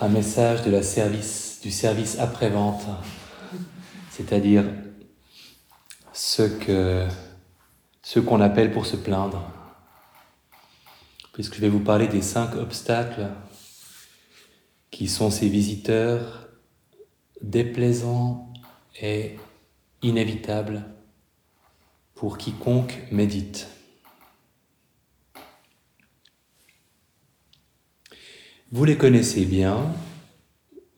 un 0.00 0.08
message 0.08 0.62
de 0.62 0.70
la 0.70 0.82
service, 0.82 1.58
du 1.62 1.70
service 1.70 2.18
après-vente, 2.18 2.84
c'est-à-dire 4.10 4.64
ce 6.12 6.42
que 6.42 7.06
ce 8.02 8.20
qu'on 8.20 8.40
appelle 8.40 8.72
pour 8.72 8.86
se 8.86 8.96
plaindre. 8.96 9.52
Puisque 11.32 11.56
je 11.56 11.60
vais 11.60 11.68
vous 11.68 11.80
parler 11.80 12.08
des 12.08 12.22
cinq 12.22 12.54
obstacles 12.54 13.28
qui 14.90 15.08
sont 15.08 15.30
ces 15.30 15.48
visiteurs 15.48 16.48
déplaisants 17.42 18.52
et 19.00 19.36
inévitables 20.02 20.84
pour 22.14 22.38
quiconque 22.38 22.98
médite. 23.12 23.68
Vous 28.70 28.84
les 28.84 28.98
connaissez 28.98 29.46
bien, 29.46 29.94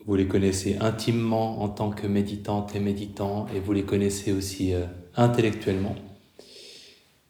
vous 0.05 0.17
les 0.17 0.27
connaissez 0.27 0.79
intimement 0.81 1.63
en 1.63 1.69
tant 1.69 1.91
que 1.91 2.09
méditante 2.09 2.75
et 2.75 2.81
méditant, 2.81 3.47
et 3.55 3.61
vous 3.61 3.73
les 3.73 3.85
connaissez 3.85 4.33
aussi 4.33 4.75
euh, 4.75 4.87
intellectuellement. 5.15 5.95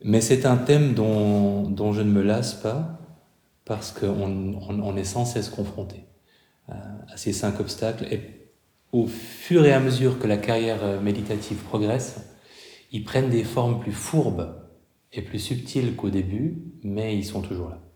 Mais 0.03 0.23
c'est 0.23 0.47
un 0.47 0.57
thème 0.57 0.95
dont, 0.95 1.93
je 1.93 2.01
ne 2.01 2.11
me 2.11 2.23
lasse 2.23 2.55
pas, 2.55 2.99
parce 3.67 3.93
qu'on 3.93 4.55
on, 4.67 4.97
est 4.97 5.05
sans 5.05 5.27
cesse 5.27 5.51
confronté 5.51 6.07
euh, 6.71 6.73
à 7.13 7.19
ces 7.19 7.35
cinq 7.35 7.61
obstacles. 7.61 8.07
Et 8.11 8.23
au 8.93 9.07
fur 9.07 9.67
et 9.67 9.75
à 9.75 9.81
mesure 9.81 10.19
que 10.19 10.27
la 10.27 10.39
carrière 10.39 10.83
euh, 10.83 11.03
méditative 11.03 11.59
progresse, 11.59 12.17
ils 12.93 13.05
prennent 13.05 13.29
des 13.29 13.45
formes 13.45 13.79
plus 13.79 13.93
fourbes 13.93 14.55
et 15.13 15.21
plus 15.21 15.39
subtiles 15.39 15.97
qu'au 15.97 16.09
début, 16.09 16.63
mais 16.83 17.15
ils 17.15 17.27
sont 17.27 17.43
toujours 17.43 17.69
là. 17.69 17.90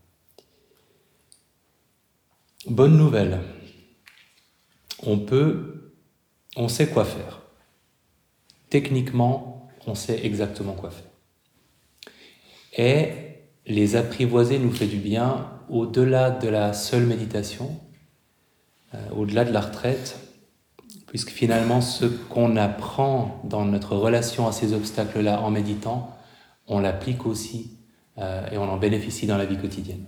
Bonne 2.67 2.97
nouvelle, 2.97 3.41
on 5.05 5.19
peut, 5.19 5.93
on 6.55 6.67
sait 6.67 6.87
quoi 6.87 7.05
faire. 7.05 7.43
Techniquement, 8.71 9.69
on 9.85 9.93
sait 9.93 10.25
exactement 10.25 10.73
quoi 10.73 10.89
faire. 10.89 11.05
Et 12.75 13.11
les 13.67 13.95
apprivoiser 13.95 14.57
nous 14.57 14.71
fait 14.71 14.87
du 14.87 14.97
bien 14.97 15.47
au-delà 15.69 16.31
de 16.31 16.47
la 16.47 16.73
seule 16.73 17.05
méditation, 17.05 17.79
euh, 18.95 19.09
au-delà 19.15 19.45
de 19.45 19.51
la 19.51 19.61
retraite, 19.61 20.17
puisque 21.05 21.29
finalement 21.29 21.81
ce 21.81 22.05
qu'on 22.05 22.55
apprend 22.55 23.41
dans 23.43 23.63
notre 23.63 23.95
relation 23.95 24.47
à 24.47 24.51
ces 24.51 24.73
obstacles-là 24.73 25.39
en 25.41 25.51
méditant, 25.51 26.17
on 26.65 26.79
l'applique 26.79 27.27
aussi 27.27 27.77
euh, 28.17 28.49
et 28.49 28.57
on 28.57 28.63
en 28.63 28.77
bénéficie 28.77 29.27
dans 29.27 29.37
la 29.37 29.45
vie 29.45 29.57
quotidienne. 29.57 30.05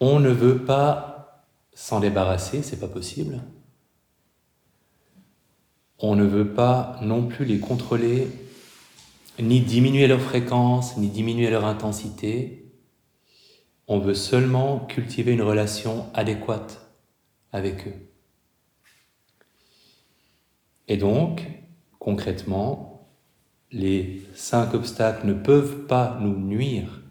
On 0.00 0.20
ne 0.20 0.30
veut 0.30 0.64
pas 0.64 1.46
s'en 1.74 2.00
débarrasser, 2.00 2.62
c'est 2.62 2.80
pas 2.80 2.88
possible. 2.88 3.40
On 5.98 6.14
ne 6.14 6.24
veut 6.24 6.52
pas 6.52 6.98
non 7.02 7.26
plus 7.26 7.44
les 7.44 7.58
contrôler, 7.58 8.28
ni 9.38 9.60
diminuer 9.60 10.06
leur 10.06 10.20
fréquence, 10.20 10.96
ni 10.96 11.08
diminuer 11.08 11.50
leur 11.50 11.64
intensité. 11.64 12.70
On 13.88 13.98
veut 13.98 14.14
seulement 14.14 14.80
cultiver 14.80 15.32
une 15.32 15.42
relation 15.42 16.06
adéquate 16.12 16.92
avec 17.52 17.86
eux. 17.86 18.10
Et 20.88 20.96
donc, 20.96 21.46
concrètement, 21.98 23.08
les 23.72 24.22
cinq 24.34 24.74
obstacles 24.74 25.26
ne 25.26 25.34
peuvent 25.34 25.86
pas 25.86 26.18
nous 26.20 26.38
nuire 26.38 27.02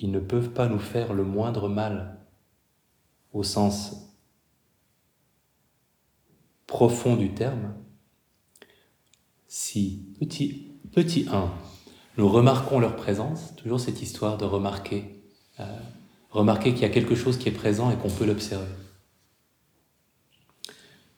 ils 0.00 0.10
ne 0.10 0.18
peuvent 0.18 0.50
pas 0.50 0.66
nous 0.66 0.78
faire 0.78 1.12
le 1.12 1.24
moindre 1.24 1.68
mal 1.68 2.18
au 3.32 3.42
sens 3.42 4.16
profond 6.66 7.16
du 7.16 7.34
terme. 7.34 7.74
Si, 9.46 10.14
petit, 10.18 10.72
petit 10.92 11.26
1, 11.30 11.52
nous 12.16 12.28
remarquons 12.28 12.80
leur 12.80 12.96
présence, 12.96 13.54
toujours 13.56 13.78
cette 13.80 14.00
histoire 14.00 14.38
de 14.38 14.44
remarquer, 14.46 15.22
euh, 15.58 15.64
remarquer 16.30 16.72
qu'il 16.72 16.82
y 16.82 16.86
a 16.86 16.90
quelque 16.90 17.14
chose 17.14 17.36
qui 17.36 17.48
est 17.48 17.52
présent 17.52 17.90
et 17.90 17.96
qu'on 17.96 18.08
peut 18.08 18.24
l'observer. 18.24 18.72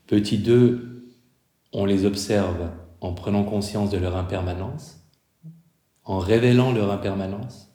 Petit 0.06 0.38
2, 0.38 1.14
on 1.72 1.84
les 1.84 2.04
observe 2.04 2.70
en 3.00 3.12
prenant 3.12 3.44
conscience 3.44 3.90
de 3.90 3.98
leur 3.98 4.16
impermanence, 4.16 4.98
en 6.04 6.18
révélant 6.18 6.72
leur 6.72 6.90
impermanence, 6.90 7.71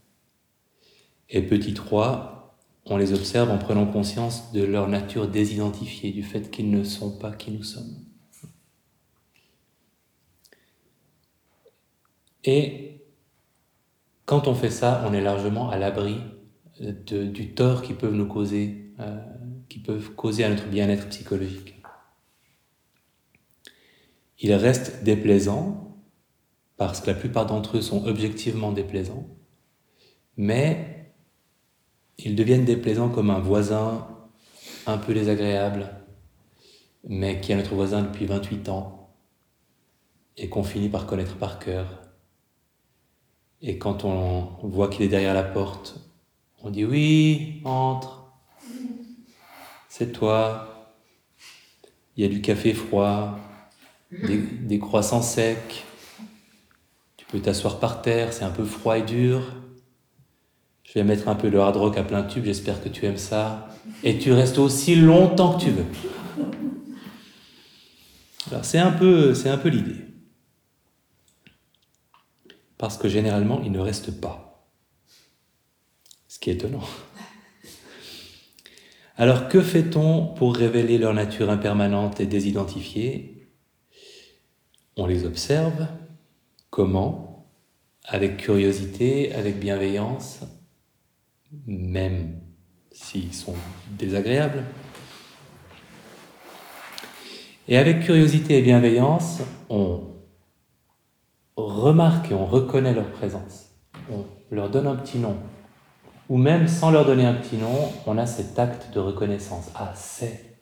et 1.29 1.41
petit 1.41 1.73
3, 1.73 2.37
on 2.85 2.97
les 2.97 3.13
observe 3.13 3.51
en 3.51 3.57
prenant 3.57 3.85
conscience 3.85 4.51
de 4.53 4.63
leur 4.63 4.87
nature 4.87 5.27
désidentifiée, 5.27 6.11
du 6.11 6.23
fait 6.23 6.49
qu'ils 6.49 6.71
ne 6.71 6.83
sont 6.83 7.17
pas 7.17 7.31
qui 7.31 7.51
nous 7.51 7.63
sommes. 7.63 8.05
Et 12.43 13.01
quand 14.25 14.47
on 14.47 14.55
fait 14.55 14.71
ça, 14.71 15.03
on 15.05 15.13
est 15.13 15.21
largement 15.21 15.69
à 15.69 15.77
l'abri 15.77 16.15
du 16.79 17.53
tort 17.53 17.81
qui 17.81 17.93
peuvent 17.93 18.13
nous 18.13 18.27
causer, 18.27 18.93
euh, 18.99 19.17
qui 19.67 19.79
peuvent 19.79 20.13
causer 20.13 20.45
à 20.45 20.49
notre 20.49 20.67
bien-être 20.67 21.09
psychologique. 21.09 21.75
Ils 24.39 24.53
restent 24.53 25.03
déplaisants, 25.03 25.97
parce 26.77 27.01
que 27.01 27.07
la 27.07 27.15
plupart 27.15 27.47
d'entre 27.47 27.77
eux 27.77 27.81
sont 27.81 28.05
objectivement 28.05 28.71
déplaisants, 28.71 29.27
mais 30.37 30.96
ils 32.19 32.35
deviennent 32.35 32.65
déplaisants 32.65 33.09
comme 33.09 33.29
un 33.29 33.39
voisin 33.39 34.07
un 34.85 34.97
peu 34.97 35.13
désagréable, 35.13 35.89
mais 37.07 37.41
qui 37.41 37.51
est 37.51 37.55
notre 37.55 37.75
voisin 37.75 38.01
depuis 38.01 38.25
28 38.25 38.69
ans 38.69 39.13
et 40.37 40.49
qu'on 40.49 40.63
finit 40.63 40.89
par 40.89 41.05
connaître 41.05 41.37
par 41.37 41.59
cœur. 41.59 42.01
Et 43.61 43.77
quand 43.77 44.05
on 44.05 44.57
voit 44.63 44.87
qu'il 44.87 45.03
est 45.03 45.07
derrière 45.07 45.33
la 45.33 45.43
porte, 45.43 45.99
on 46.63 46.69
dit 46.69 46.85
oui, 46.85 47.61
entre, 47.65 48.31
c'est 49.89 50.11
toi, 50.11 50.93
il 52.15 52.23
y 52.23 52.25
a 52.25 52.29
du 52.29 52.41
café 52.41 52.73
froid, 52.73 53.39
des, 54.11 54.79
croissants 54.79 55.21
secs, 55.21 55.85
tu 57.15 57.25
peux 57.25 57.39
t'asseoir 57.39 57.79
par 57.79 58.01
terre, 58.01 58.33
c'est 58.33 58.43
un 58.43 58.51
peu 58.51 58.63
froid 58.63 58.97
et 58.97 59.03
dur, 59.03 59.55
je 60.87 60.93
vais 60.93 61.03
mettre 61.03 61.27
un 61.27 61.35
peu 61.35 61.51
de 61.51 61.57
hard 61.57 61.75
rock 61.75 61.97
à 61.97 62.03
plein 62.03 62.23
tube, 62.23 62.45
j'espère 62.45 62.81
que 62.81 62.87
tu 62.87 63.05
aimes 63.05 63.17
ça. 63.17 63.67
Et 64.03 64.17
tu 64.17 64.31
restes 64.31 64.57
aussi 64.57 64.95
longtemps 64.95 65.57
que 65.57 65.65
tu 65.65 65.71
veux. 65.71 65.85
Alors 68.49 68.63
c'est 68.63 68.77
un 68.77 68.91
peu, 68.91 69.33
c'est 69.33 69.49
un 69.49 69.57
peu 69.57 69.67
l'idée. 69.67 70.05
Parce 72.77 72.97
que 72.97 73.09
généralement, 73.09 73.61
ils 73.63 73.71
ne 73.71 73.79
restent 73.79 74.21
pas. 74.21 74.65
Ce 76.29 76.39
qui 76.39 76.51
est 76.51 76.53
étonnant. 76.53 76.83
Alors 79.17 79.49
que 79.49 79.61
fait-on 79.61 80.27
pour 80.27 80.55
révéler 80.55 80.97
leur 80.97 81.13
nature 81.13 81.49
impermanente 81.49 82.21
et 82.21 82.27
désidentifiée? 82.27 83.49
On 84.95 85.05
les 85.05 85.25
observe. 85.25 85.87
Comment? 86.69 87.51
Avec 88.05 88.37
curiosité, 88.37 89.33
avec 89.33 89.59
bienveillance, 89.59 90.39
même 91.65 92.39
s'ils 92.91 93.33
sont 93.33 93.55
désagréables. 93.91 94.63
Et 97.67 97.77
avec 97.77 98.01
curiosité 98.01 98.59
et 98.59 98.61
bienveillance, 98.61 99.41
on 99.69 100.01
remarque 101.55 102.31
et 102.31 102.33
on 102.33 102.45
reconnaît 102.45 102.93
leur 102.93 103.11
présence. 103.11 103.71
On 104.11 104.25
leur 104.51 104.69
donne 104.69 104.87
un 104.87 104.95
petit 104.95 105.17
nom. 105.17 105.37
Ou 106.29 106.37
même 106.37 106.67
sans 106.67 106.91
leur 106.91 107.05
donner 107.05 107.25
un 107.25 107.33
petit 107.33 107.57
nom, 107.57 107.91
on 108.05 108.17
a 108.17 108.25
cet 108.25 108.59
acte 108.59 108.93
de 108.93 108.99
reconnaissance. 108.99 109.69
Ah, 109.75 109.93
c'est, 109.95 110.57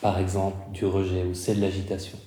par 0.00 0.18
exemple, 0.18 0.56
du 0.72 0.84
rejet 0.84 1.24
ou 1.24 1.34
c'est 1.34 1.54
de 1.54 1.60
l'agitation. 1.60 2.18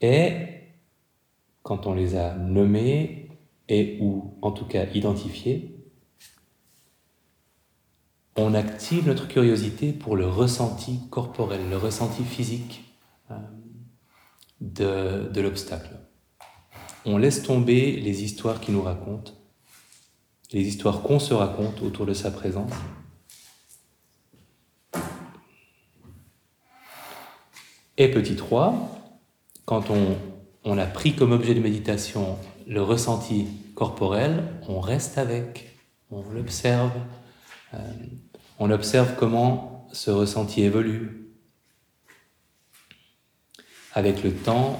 Et 0.00 0.46
quand 1.62 1.86
on 1.86 1.94
les 1.94 2.16
a 2.16 2.34
nommés, 2.34 3.27
et 3.68 3.98
ou 4.00 4.34
en 4.42 4.50
tout 4.50 4.64
cas 4.64 4.86
identifié, 4.94 5.74
on 8.36 8.54
active 8.54 9.06
notre 9.06 9.26
curiosité 9.26 9.92
pour 9.92 10.16
le 10.16 10.26
ressenti 10.26 11.00
corporel, 11.10 11.68
le 11.68 11.76
ressenti 11.76 12.22
physique 12.22 12.84
euh, 13.30 13.34
de, 14.60 15.28
de 15.28 15.40
l'obstacle. 15.40 15.90
On 17.04 17.18
laisse 17.18 17.42
tomber 17.42 17.96
les 17.96 18.22
histoires 18.22 18.60
qui 18.60 18.70
nous 18.70 18.82
racontent, 18.82 19.32
les 20.52 20.66
histoires 20.66 21.02
qu'on 21.02 21.18
se 21.18 21.34
raconte 21.34 21.82
autour 21.82 22.06
de 22.06 22.14
sa 22.14 22.30
présence. 22.30 22.72
Et 27.96 28.08
petit 28.08 28.36
3, 28.36 29.16
quand 29.64 29.90
on, 29.90 30.16
on 30.62 30.78
a 30.78 30.86
pris 30.86 31.16
comme 31.16 31.32
objet 31.32 31.54
de 31.54 31.60
méditation 31.60 32.38
le 32.68 32.82
ressenti 32.82 33.46
corporel, 33.74 34.44
on 34.68 34.78
reste 34.78 35.16
avec, 35.16 35.74
on 36.10 36.22
l'observe, 36.30 36.92
euh, 37.72 37.78
on 38.58 38.70
observe 38.70 39.14
comment 39.16 39.88
ce 39.92 40.10
ressenti 40.10 40.62
évolue. 40.62 41.30
Avec 43.94 44.22
le 44.22 44.34
temps, 44.34 44.78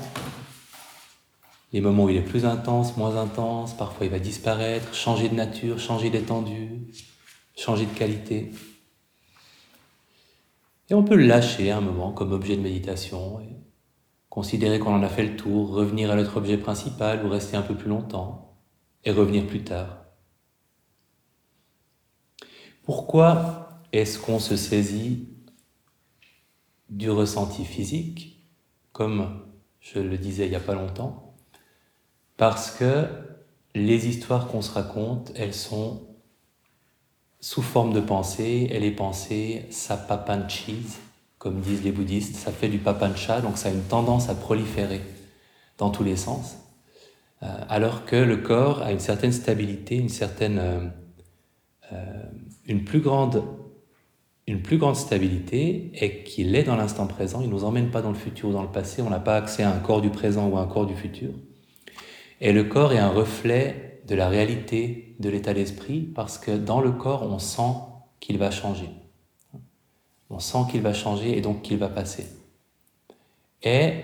les 1.72 1.80
moments 1.80 2.04
où 2.04 2.10
il 2.10 2.16
est 2.16 2.22
plus 2.22 2.44
intense, 2.44 2.96
moins 2.98 3.16
intense, 3.16 3.74
parfois 3.74 4.04
il 4.04 4.12
va 4.12 4.18
disparaître, 4.18 4.94
changer 4.94 5.30
de 5.30 5.34
nature, 5.34 5.80
changer 5.80 6.10
d'étendue, 6.10 6.92
changer 7.56 7.86
de 7.86 7.98
qualité. 7.98 8.52
Et 10.90 10.94
on 10.94 11.02
peut 11.02 11.16
le 11.16 11.26
lâcher 11.26 11.70
un 11.70 11.80
moment 11.80 12.12
comme 12.12 12.32
objet 12.32 12.56
de 12.56 12.62
méditation, 12.62 13.40
considérer 14.28 14.78
qu'on 14.78 14.94
en 14.94 15.02
a 15.02 15.08
fait 15.08 15.24
le 15.24 15.36
tour, 15.36 15.70
revenir 15.70 16.10
à 16.10 16.16
notre 16.16 16.36
objet 16.36 16.58
principal 16.58 17.24
ou 17.24 17.28
rester 17.28 17.56
un 17.56 17.62
peu 17.62 17.74
plus 17.74 17.88
longtemps, 17.88 18.56
et 19.04 19.10
revenir 19.10 19.46
plus 19.46 19.64
tard. 19.64 20.04
Pourquoi 22.82 23.82
est-ce 23.92 24.18
qu'on 24.18 24.38
se 24.38 24.56
saisit 24.56 25.28
du 26.90 27.10
ressenti 27.10 27.64
physique, 27.64 28.46
comme 28.92 29.42
je 29.80 29.98
le 29.98 30.18
disais 30.18 30.46
il 30.46 30.50
n'y 30.50 30.56
a 30.56 30.60
pas 30.60 30.74
longtemps? 30.74 31.36
Parce 32.36 32.70
que 32.70 33.06
les 33.74 34.08
histoires 34.08 34.48
qu'on 34.48 34.62
se 34.62 34.72
raconte, 34.72 35.32
elles 35.34 35.54
sont 35.54 36.06
sous 37.40 37.62
forme 37.62 37.92
de 37.92 38.00
pensée, 38.00 38.68
et 38.70 38.80
les 38.80 38.90
pensées 38.90 39.66
sapapanchis, 39.70 40.98
comme 41.38 41.60
disent 41.60 41.84
les 41.84 41.92
bouddhistes, 41.92 42.36
ça 42.36 42.50
fait 42.50 42.68
du 42.68 42.78
papancha, 42.78 43.40
donc 43.40 43.58
ça 43.58 43.68
a 43.68 43.72
une 43.72 43.82
tendance 43.82 44.28
à 44.28 44.34
proliférer 44.34 45.00
dans 45.78 45.90
tous 45.90 46.02
les 46.02 46.16
sens, 46.16 46.58
euh, 47.42 47.46
alors 47.68 48.04
que 48.04 48.16
le 48.16 48.38
corps 48.38 48.82
a 48.82 48.90
une 48.90 48.98
certaine 48.98 49.32
stabilité, 49.32 49.96
une 49.96 50.08
certaine, 50.08 50.58
euh, 50.58 50.80
euh, 51.92 52.22
une 52.66 52.84
plus 52.84 53.00
grande, 53.00 53.44
une 54.48 54.60
plus 54.60 54.78
grande 54.78 54.96
stabilité, 54.96 55.92
et 55.94 56.24
qu'il 56.24 56.56
est 56.56 56.64
dans 56.64 56.76
l'instant 56.76 57.06
présent. 57.06 57.40
Il 57.40 57.50
nous 57.50 57.64
emmène 57.64 57.90
pas 57.90 58.02
dans 58.02 58.10
le 58.10 58.16
futur 58.16 58.48
ou 58.48 58.52
dans 58.52 58.62
le 58.62 58.72
passé. 58.72 59.02
On 59.02 59.10
n'a 59.10 59.20
pas 59.20 59.36
accès 59.36 59.62
à 59.62 59.70
un 59.70 59.78
corps 59.78 60.00
du 60.00 60.10
présent 60.10 60.48
ou 60.48 60.56
à 60.56 60.62
un 60.62 60.66
corps 60.66 60.86
du 60.86 60.96
futur. 60.96 61.30
Et 62.40 62.52
le 62.52 62.64
corps 62.64 62.92
est 62.92 62.98
un 62.98 63.10
reflet 63.10 64.00
de 64.06 64.14
la 64.14 64.28
réalité 64.28 65.14
de 65.20 65.28
l'état 65.28 65.54
d'esprit, 65.54 66.00
parce 66.00 66.38
que 66.38 66.50
dans 66.50 66.80
le 66.80 66.90
corps, 66.90 67.22
on 67.22 67.38
sent 67.38 67.74
qu'il 68.20 68.38
va 68.38 68.50
changer. 68.50 68.88
On 70.30 70.38
sent 70.38 70.58
qu'il 70.70 70.82
va 70.82 70.92
changer 70.92 71.36
et 71.36 71.40
donc 71.40 71.62
qu'il 71.62 71.78
va 71.78 71.88
passer. 71.88 72.26
Et 73.62 73.94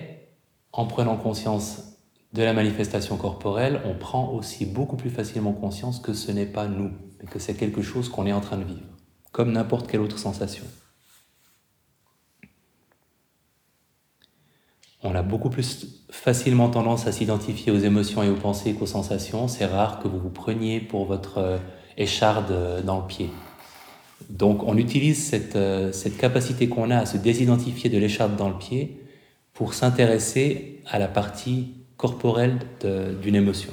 en 0.71 0.85
prenant 0.85 1.17
conscience 1.17 1.99
de 2.33 2.43
la 2.43 2.53
manifestation 2.53 3.15
corporelle, 3.15 3.81
on 3.85 3.93
prend 3.93 4.31
aussi 4.31 4.65
beaucoup 4.65 4.97
plus 4.97 5.09
facilement 5.09 5.53
conscience 5.53 5.99
que 5.99 6.13
ce 6.13 6.31
n'est 6.31 6.45
pas 6.45 6.67
nous, 6.67 6.91
mais 7.19 7.29
que 7.29 7.39
c'est 7.39 7.55
quelque 7.55 7.81
chose 7.81 8.09
qu'on 8.09 8.25
est 8.25 8.33
en 8.33 8.41
train 8.41 8.57
de 8.57 8.65
vivre, 8.65 8.89
comme 9.31 9.53
n'importe 9.53 9.87
quelle 9.87 10.01
autre 10.01 10.19
sensation. 10.19 10.65
On 15.01 15.13
a 15.13 15.21
beaucoup 15.21 15.51
plus 15.51 16.03
facilement 16.09 16.69
tendance 16.69 17.05
à 17.05 17.11
s'identifier 17.11 17.71
aux 17.71 17.77
émotions 17.77 18.23
et 18.23 18.29
aux 18.29 18.35
pensées 18.35 18.73
qu'aux 18.73 18.87
sensations. 18.87 19.47
C'est 19.47 19.67
rare 19.67 19.99
que 19.99 20.07
vous 20.07 20.17
vous 20.17 20.31
preniez 20.31 20.79
pour 20.79 21.05
votre 21.05 21.37
euh, 21.37 21.57
écharde 21.95 22.83
dans 22.83 23.01
le 23.01 23.05
pied. 23.05 23.29
Donc 24.29 24.63
on 24.63 24.77
utilise 24.77 25.31
euh, 25.55 25.91
cette, 25.91 26.17
capacité 26.17 26.67
qu'on 26.67 26.91
a 26.91 26.97
à 26.99 27.05
se 27.05 27.17
désidentifier 27.17 27.89
de 27.89 27.97
l'écharpe 27.97 28.35
dans 28.35 28.49
le 28.49 28.57
pied 28.57 29.01
pour 29.53 29.73
s'intéresser 29.73 30.81
à 30.87 30.99
la 30.99 31.07
partie 31.07 31.73
corporelle 31.97 32.59
d'une 33.21 33.35
émotion. 33.35 33.71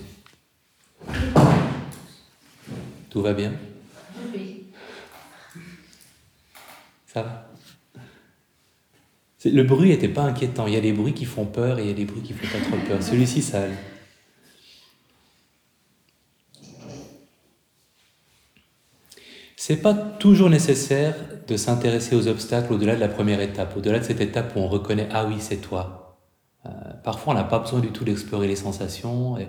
Tout 3.11 3.21
va 3.21 3.33
bien? 3.33 3.53
Oui. 4.35 4.65
Ça 7.07 7.23
va? 7.23 7.49
Le 9.45 9.63
bruit 9.65 9.89
n'était 9.89 10.09
pas 10.09 10.23
inquiétant. 10.23 10.69
Il 10.69 10.75
y 10.75 10.77
a 10.77 10.81
des 10.81 10.93
bruits 10.93 11.15
qui 11.15 11.25
font 11.25 11.47
peur 11.47 11.79
et 11.79 11.83
il 11.83 11.89
y 11.89 11.91
a 11.91 11.95
des 11.95 12.05
bruits 12.05 12.23
qui 12.23 12.33
font 12.33 12.47
pas 12.47 12.65
trop 12.65 12.77
peur. 12.87 13.03
Celui-ci, 13.03 13.43
ça 13.43 13.63
allait. 13.63 13.75
C'est 19.65 19.77
pas 19.77 19.95
toujours 19.95 20.51
nécessaire 20.51 21.15
de 21.47 21.57
s'intéresser 21.57 22.17
aux 22.17 22.27
obstacles 22.27 22.73
au-delà 22.73 22.97
de 22.97 23.01
la 23.01 23.07
première 23.07 23.41
étape, 23.41 23.77
au-delà 23.77 24.01
de 24.01 24.05
cette 24.05 24.21
étape 24.21 24.57
où 24.57 24.59
on 24.59 24.67
reconnaît 24.67 25.09
ah 25.13 25.25
oui 25.25 25.37
c'est 25.39 25.59
toi. 25.59 26.19
Euh, 26.67 26.71
parfois 27.05 27.33
on 27.33 27.37
n'a 27.37 27.45
pas 27.45 27.61
besoin 27.61 27.79
du 27.79 27.93
tout 27.93 28.03
d'explorer 28.03 28.49
les 28.49 28.57
sensations, 28.57 29.39
et, 29.39 29.49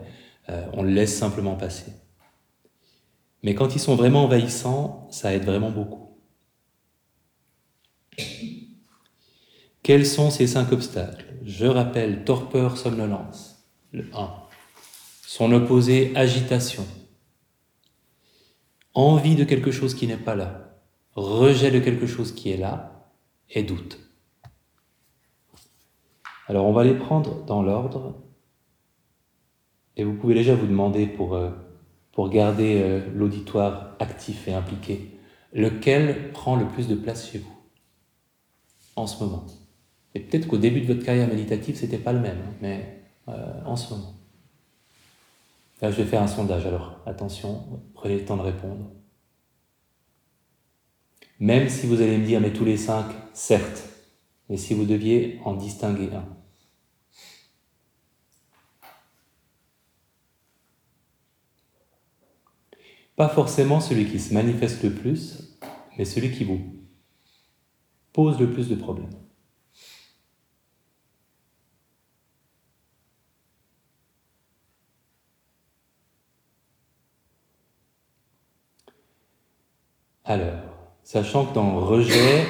euh, 0.50 0.68
on 0.74 0.84
le 0.84 0.92
laisse 0.92 1.18
simplement 1.18 1.56
passer. 1.56 1.94
Mais 3.42 3.56
quand 3.56 3.74
ils 3.74 3.80
sont 3.80 3.96
vraiment 3.96 4.26
envahissants, 4.26 5.08
ça 5.10 5.34
aide 5.34 5.46
vraiment 5.46 5.72
beaucoup. 5.72 6.16
Quels 9.82 10.06
sont 10.06 10.30
ces 10.30 10.46
cinq 10.46 10.72
obstacles? 10.74 11.26
Je 11.44 11.66
rappelle 11.66 12.24
torpeur, 12.24 12.78
somnolence, 12.78 13.68
le 13.92 14.06
1. 14.14 14.32
Son 15.26 15.52
opposé, 15.54 16.12
agitation, 16.16 16.86
envie 18.94 19.36
de 19.36 19.44
quelque 19.44 19.72
chose 19.72 19.96
qui 19.96 20.08
n'est 20.08 20.18
pas 20.18 20.36
là, 20.36 20.78
rejet 21.16 21.72
de 21.72 21.80
quelque 21.80 22.08
chose 22.08 22.34
qui 22.34 22.52
est 22.52 22.58
là, 22.58 23.12
et 23.50 23.64
doute. 23.64 24.00
Alors 26.48 26.66
on 26.66 26.74
va 26.74 26.84
les 26.84 26.96
prendre 26.96 27.44
dans 27.46 27.62
l'ordre, 27.62 28.16
et 29.96 30.04
vous 30.04 30.14
pouvez 30.14 30.34
déjà 30.34 30.56
vous 30.56 30.68
demander 30.68 31.08
pour, 31.08 31.36
euh, 31.36 31.52
garder 32.30 32.82
euh, 32.82 33.02
l'auditoire 33.14 33.96
actif 34.00 34.48
et 34.48 34.54
impliqué, 34.54 35.18
lequel 35.54 36.32
prend 36.32 36.56
le 36.56 36.68
plus 36.68 36.88
de 36.88 36.96
place 36.96 37.32
chez 37.32 37.40
vous 37.40 37.54
en 38.96 39.08
ce 39.08 39.24
moment. 39.24 39.46
Et 40.16 40.20
peut-être 40.20 40.48
qu'au 40.48 40.58
début 40.58 40.82
de 40.82 40.94
votre 40.94 41.04
carrière 41.04 41.28
méditative, 41.28 41.76
c'était 41.76 41.98
pas 41.98 42.14
le 42.14 42.20
même, 42.20 42.38
hein, 42.38 42.54
mais 42.62 43.04
euh, 43.30 43.62
en 43.66 43.76
ce 43.76 43.94
moment. 43.94 44.14
Là, 45.82 45.92
je 45.92 45.98
vais 45.98 46.06
faire 46.06 46.22
un 46.22 46.28
sondage, 46.28 46.66
alors 46.66 47.00
attention, 47.06 47.82
prenez 48.04 48.18
le 48.18 48.26
temps 48.26 48.36
de 48.36 48.42
répondre. 48.42 48.92
Même 51.40 51.70
si 51.70 51.88
vous 51.88 52.02
allez 52.02 52.18
me 52.18 52.26
dire, 52.26 52.42
mais 52.42 52.52
tous 52.52 52.66
les 52.66 52.76
cinq, 52.76 53.06
certes, 53.32 53.88
mais 54.50 54.58
si 54.58 54.74
vous 54.74 54.84
deviez 54.84 55.40
en 55.46 55.54
distinguer 55.54 56.10
un. 56.14 56.28
Pas 63.16 63.30
forcément 63.30 63.80
celui 63.80 64.06
qui 64.12 64.20
se 64.20 64.34
manifeste 64.34 64.84
le 64.84 64.94
plus, 64.94 65.58
mais 65.98 66.04
celui 66.04 66.34
qui 66.34 66.44
vous 66.44 66.60
pose 68.12 68.38
le 68.38 68.52
plus 68.52 68.68
de 68.68 68.76
problèmes. 68.76 69.23
Alors, 80.26 80.54
sachant 81.04 81.46
que 81.46 81.54
dans 81.54 81.80
rejet, 81.80 82.46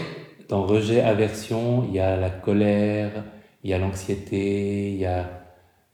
dans 0.48 0.64
rejet, 0.64 1.02
aversion, 1.02 1.84
il 1.88 1.96
y 1.96 2.00
a 2.00 2.16
la 2.16 2.30
colère, 2.30 3.26
il 3.64 3.72
y 3.72 3.74
a 3.74 3.80
l'anxiété, 3.80 4.92
il 4.92 4.98
y 4.98 5.06
a 5.06 5.44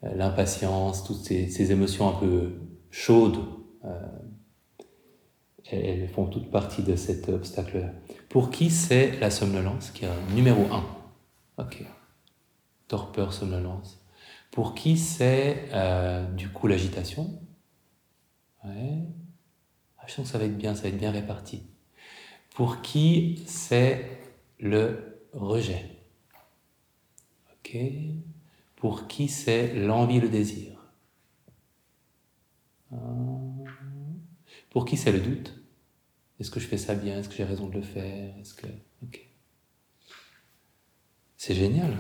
euh, 0.03 0.13
l'impatience, 0.15 1.05
toutes 1.05 1.23
ces, 1.23 1.71
émotions 1.71 2.09
un 2.09 2.19
peu 2.19 2.59
chaudes, 2.89 3.39
euh, 3.85 4.07
elles 5.71 6.09
font 6.09 6.25
toute 6.25 6.51
partie 6.51 6.83
de 6.83 6.95
cet 6.97 7.29
obstacle-là. 7.29 7.91
Pour 8.27 8.49
qui 8.49 8.69
c'est 8.69 9.17
la 9.19 9.29
somnolence 9.29 9.91
qui 9.91 10.05
est 10.05 10.09
numéro 10.33 10.63
un? 10.73 10.83
Ok. 11.57 11.85
Torpeur, 12.87 13.31
somnolence. 13.31 14.03
Pour 14.51 14.73
qui 14.73 14.97
c'est 14.97 15.69
euh, 15.73 16.25
du 16.33 16.49
coup 16.49 16.67
l'agitation? 16.67 17.39
Ouais. 18.65 19.05
Ah, 19.99 20.05
je 20.07 20.13
sens 20.13 20.25
que 20.25 20.31
ça 20.31 20.37
va 20.39 20.45
être 20.45 20.57
bien, 20.57 20.75
ça 20.75 20.83
va 20.83 20.89
être 20.89 20.97
bien 20.97 21.11
réparti 21.11 21.68
pour 22.59 22.81
qui 22.81 23.41
c'est 23.45 24.19
le 24.59 25.21
rejet? 25.31 25.95
Ok 27.53 27.77
Pour 28.75 29.07
qui 29.07 29.29
c'est 29.29 29.73
l'envie 29.75 30.19
le 30.19 30.27
désir? 30.27 30.77
Pour 34.69 34.83
qui 34.83 34.97
c'est 34.97 35.13
le 35.13 35.21
doute? 35.21 35.57
Est-ce 36.41 36.51
que 36.51 36.59
je 36.59 36.67
fais 36.67 36.77
ça 36.77 36.95
bien? 36.95 37.19
Est-ce 37.19 37.29
que 37.29 37.35
j'ai 37.35 37.45
raison 37.45 37.69
de 37.69 37.75
le 37.75 37.81
faire? 37.81 38.37
Est-ce 38.39 38.53
que 38.55 38.67
ok 39.03 39.25
C'est 41.37 41.55
génial. 41.55 41.95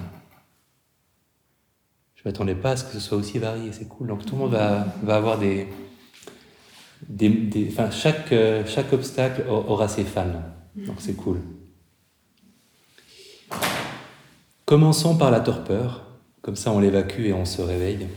Je 2.15 2.21
ne 2.25 2.31
m'attendais 2.33 2.55
pas 2.55 2.71
à 2.71 2.75
ce 2.75 2.83
que 2.83 2.91
ce 2.91 2.99
soit 2.99 3.17
aussi 3.17 3.39
varié. 3.39 3.71
C'est 3.71 3.87
cool. 3.87 4.07
Donc 4.07 4.25
tout 4.25 4.35
le 4.35 4.41
monde 4.41 4.51
va 4.51 5.15
avoir 5.15 5.39
des 5.39 5.69
enfin, 7.11 7.89
chaque, 7.91 8.31
euh, 8.31 8.63
chaque 8.65 8.93
obstacle 8.93 9.45
aura 9.49 9.87
ses 9.87 10.03
fans. 10.03 10.43
Donc 10.75 10.97
c'est 10.99 11.15
cool. 11.15 11.39
Commençons 14.65 15.17
par 15.17 15.31
la 15.31 15.39
torpeur. 15.39 16.05
Comme 16.41 16.55
ça, 16.55 16.71
on 16.71 16.79
l'évacue 16.79 17.25
et 17.25 17.33
on 17.33 17.45
se 17.45 17.61
réveille. 17.61 18.07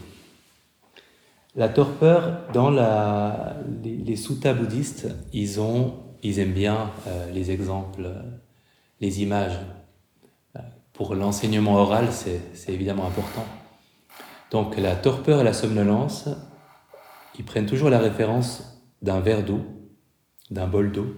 La 1.56 1.68
torpeur, 1.68 2.40
dans 2.52 2.70
la, 2.70 3.56
les, 3.82 3.96
les 3.96 4.16
suttas 4.16 4.54
bouddhistes, 4.54 5.08
ils, 5.32 5.61
ont, 5.61 5.94
ils 6.22 6.38
aiment 6.38 6.52
bien 6.52 6.90
euh, 7.06 7.30
les 7.32 7.50
exemples, 7.50 8.08
les 9.00 9.22
images. 9.22 9.58
Pour 10.92 11.14
l'enseignement 11.14 11.76
oral, 11.76 12.08
c'est 12.12 12.72
évidemment 12.72 13.06
important. 13.06 13.46
Donc 14.50 14.76
la 14.76 14.94
torpeur 14.94 15.40
et 15.40 15.44
la 15.44 15.54
somnolence, 15.54 16.28
ils 17.38 17.44
prennent 17.44 17.66
toujours 17.66 17.88
la 17.88 17.99
référence 17.99 18.72
d'un 19.02 19.21
verre 19.21 19.44
d'eau, 19.44 19.61
d'un 20.50 20.66
bol 20.66 20.92
d'eau. 20.92 21.14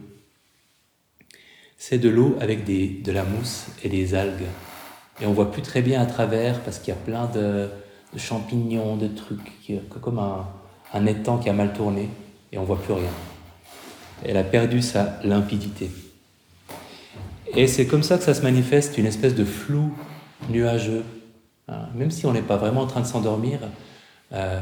C'est 1.77 1.99
de 1.99 2.09
l'eau 2.09 2.37
avec 2.41 2.65
des, 2.65 2.89
de 2.89 3.13
la 3.13 3.25
mousse 3.25 3.67
et 3.83 3.89
des 3.89 4.15
algues. 4.15 4.47
Et 5.21 5.27
on 5.27 5.33
voit 5.33 5.53
plus 5.53 5.63
très 5.63 5.83
bien 5.83 6.01
à 6.01 6.07
travers 6.07 6.61
parce 6.61 6.79
qu'il 6.79 6.93
y 6.93 6.97
a 6.97 7.01
plein 7.01 7.27
de, 7.27 7.69
champignons, 8.17 8.97
de 8.97 9.09
trucs, 9.09 9.53
comme 10.01 10.19
un, 10.19 11.07
étang 11.07 11.39
qui 11.39 11.49
a 11.49 11.53
mal 11.53 11.73
tourné 11.73 12.09
et 12.53 12.59
on 12.59 12.65
voit 12.65 12.81
plus 12.81 12.95
rien. 12.95 13.11
Elle 14.25 14.37
a 14.37 14.45
perdu 14.45 14.81
sa 14.81 15.19
limpidité. 15.23 15.91
Et 17.57 17.67
c'est 17.67 17.87
comme 17.87 18.03
ça 18.03 18.17
que 18.17 18.25
ça 18.25 18.35
se 18.35 18.43
manifeste, 18.43 18.97
une 18.99 19.07
espèce 19.07 19.35
de 19.35 19.45
flou 19.45 19.93
nuageux. 20.49 21.05
Hein. 21.69 21.89
Même 21.95 22.11
si 22.11 22.27
on 22.27 22.33
n'est 22.33 22.43
pas 22.43 22.57
vraiment 22.57 22.83
en 22.83 22.87
train 22.87 23.01
de 23.01 23.07
s'endormir, 23.07 23.61
euh, 24.33 24.61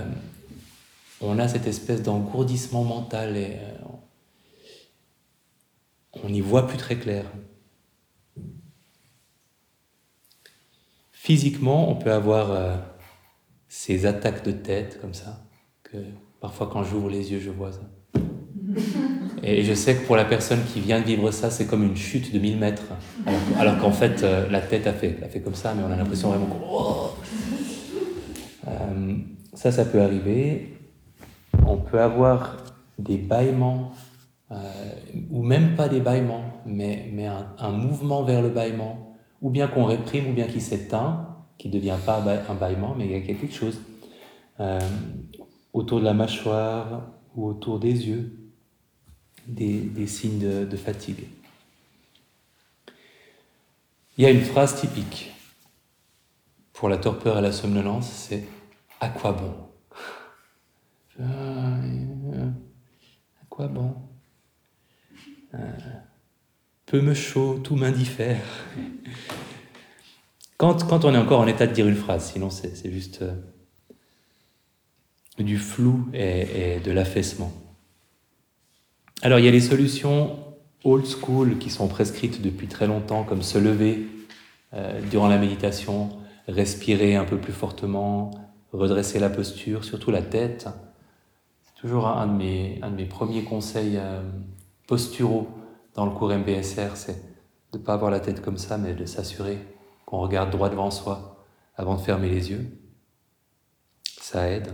on 1.22 1.38
a 1.38 1.48
cette 1.48 1.66
espèce 1.66 2.02
d'engourdissement 2.02 2.84
mental 2.84 3.36
et 3.36 3.56
euh, 3.60 3.72
on 6.24 6.28
n'y 6.28 6.40
voit 6.40 6.66
plus 6.66 6.78
très 6.78 6.96
clair. 6.96 7.24
Physiquement, 11.12 11.88
on 11.88 11.94
peut 11.94 12.12
avoir 12.12 12.50
euh, 12.50 12.76
ces 13.68 14.06
attaques 14.06 14.44
de 14.44 14.52
tête 14.52 15.00
comme 15.00 15.14
ça, 15.14 15.44
que 15.84 15.96
parfois 16.40 16.68
quand 16.70 16.82
j'ouvre 16.82 17.08
les 17.08 17.30
yeux, 17.32 17.40
je 17.40 17.50
vois 17.50 17.72
ça. 17.72 17.88
Et 19.44 19.64
je 19.64 19.74
sais 19.74 19.96
que 19.96 20.06
pour 20.06 20.16
la 20.16 20.24
personne 20.24 20.60
qui 20.72 20.80
vient 20.80 21.00
de 21.00 21.04
vivre 21.04 21.30
ça, 21.32 21.50
c'est 21.50 21.66
comme 21.66 21.82
une 21.82 21.96
chute 21.96 22.32
de 22.32 22.38
1000 22.38 22.58
mètres. 22.58 22.84
Alors, 23.58 23.78
qu'en 23.78 23.90
fait, 23.90 24.22
euh, 24.22 24.48
la 24.50 24.60
tête 24.60 24.86
a 24.86 24.92
fait, 24.92 25.18
a 25.22 25.28
fait 25.28 25.40
comme 25.40 25.54
ça, 25.54 25.74
mais 25.74 25.82
on 25.82 25.90
a 25.90 25.96
l'impression 25.96 26.28
vraiment 26.28 26.46
que... 26.46 26.64
Oh 26.70 27.10
euh, 28.68 29.16
ça, 29.54 29.72
ça 29.72 29.84
peut 29.84 30.00
arriver. 30.00 30.71
On 31.66 31.76
peut 31.76 32.00
avoir 32.00 32.56
des 32.98 33.18
bâillements, 33.18 33.92
ou 35.30 35.42
même 35.42 35.76
pas 35.76 35.88
des 35.88 36.00
bâillements, 36.00 36.44
mais, 36.66 37.12
un 37.58 37.70
mouvement 37.70 38.22
vers 38.22 38.42
le 38.42 38.50
bâillement 38.50 39.12
ou 39.42 39.50
bien 39.50 39.66
qu'on 39.66 39.84
réprime, 39.84 40.28
ou 40.28 40.32
bien 40.32 40.46
qui 40.46 40.60
s'éteint, 40.60 41.36
qui 41.58 41.68
ne 41.68 41.74
devient 41.74 41.98
pas 42.06 42.22
un 42.48 42.54
bâillement, 42.54 42.94
mais 42.96 43.04
il 43.04 43.10
y 43.10 43.16
a 43.16 43.20
quelque 43.20 43.52
chose 43.52 43.80
euh, 44.60 44.78
autour 45.72 45.98
de 45.98 46.04
la 46.04 46.14
mâchoire 46.14 47.02
ou 47.34 47.48
autour 47.48 47.80
des 47.80 48.08
yeux, 48.08 48.38
des, 49.48 50.06
signes 50.06 50.38
de, 50.38 50.76
fatigue. 50.76 51.24
Il 54.16 54.22
y 54.22 54.26
a 54.26 54.30
une 54.30 54.42
phrase 54.42 54.80
typique 54.80 55.32
pour 56.72 56.88
la 56.88 56.96
torpeur 56.96 57.38
et 57.38 57.42
la 57.42 57.52
somnolence, 57.52 58.08
c'est 58.08 58.44
à 59.00 59.08
quoi 59.08 59.32
bon? 59.32 59.52
Quoi 63.52 63.66
bon? 63.66 63.94
Euh, 65.52 65.58
peu 66.86 67.02
me 67.02 67.12
chaud, 67.12 67.60
tout 67.62 67.76
m'indiffère. 67.76 68.40
Quand, 70.56 70.88
quand, 70.88 71.04
on 71.04 71.14
est 71.14 71.18
encore 71.18 71.40
en 71.40 71.46
état 71.46 71.66
de 71.66 71.72
dire 71.74 71.86
une 71.86 71.96
phrase, 71.96 72.32
sinon 72.32 72.48
c'est 72.48 72.90
juste 72.90 73.20
euh, 73.20 73.34
du 75.38 75.58
flou 75.58 76.08
et, 76.14 76.80
de 76.80 76.90
l'affaissement. 76.92 77.52
Alors 79.20 79.38
il 79.38 79.44
y 79.44 79.48
a 79.48 79.50
les 79.50 79.60
solutions 79.60 80.38
old 80.84 81.04
school 81.04 81.58
qui 81.58 81.68
sont 81.68 81.88
prescrites 81.88 82.40
depuis 82.40 82.68
très 82.68 82.86
longtemps, 82.86 83.22
comme 83.22 83.42
se 83.42 83.58
lever 83.58 84.06
euh, 84.72 84.98
durant 85.10 85.28
la 85.28 85.36
méditation, 85.36 86.08
respirer 86.48 87.16
un 87.16 87.26
peu 87.26 87.36
plus 87.36 87.52
fortement, 87.52 88.30
redresser 88.72 89.18
la 89.18 89.28
posture, 89.28 89.84
surtout 89.84 90.10
la 90.10 90.22
tête. 90.22 90.68
Toujours 91.82 92.06
un, 92.06 92.28
de 92.28 92.32
mes, 92.32 92.78
un, 92.82 92.92
de 92.92 92.94
mes, 92.94 93.06
premiers 93.06 93.42
conseils 93.42 93.96
euh, 93.96 94.22
posturaux 94.86 95.48
dans 95.94 96.06
le 96.06 96.12
cours 96.12 96.32
MBSR, 96.32 96.94
c'est 96.94 97.20
de 97.72 97.78
ne 97.78 97.82
pas 97.82 97.94
avoir 97.94 98.12
la 98.12 98.20
tête 98.20 98.40
comme 98.40 98.56
ça, 98.56 98.78
mais 98.78 98.94
de 98.94 99.04
s'assurer 99.04 99.58
qu'on 100.06 100.20
regarde 100.20 100.50
droit 100.50 100.68
devant 100.68 100.92
soi 100.92 101.44
avant 101.74 101.96
de 101.96 102.00
fermer 102.00 102.28
les 102.28 102.50
yeux. 102.52 102.78
Ça 104.04 104.48
aide. 104.48 104.72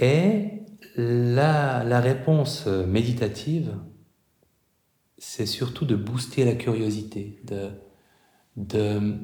Et 0.00 0.62
la, 0.96 1.84
la 1.84 2.00
réponse 2.00 2.66
méditative, 2.66 3.76
c'est 5.18 5.44
surtout 5.44 5.84
de 5.84 5.96
booster 5.96 6.46
la 6.46 6.54
curiosité, 6.54 7.42
de, 7.44 7.72
de, 8.56 9.18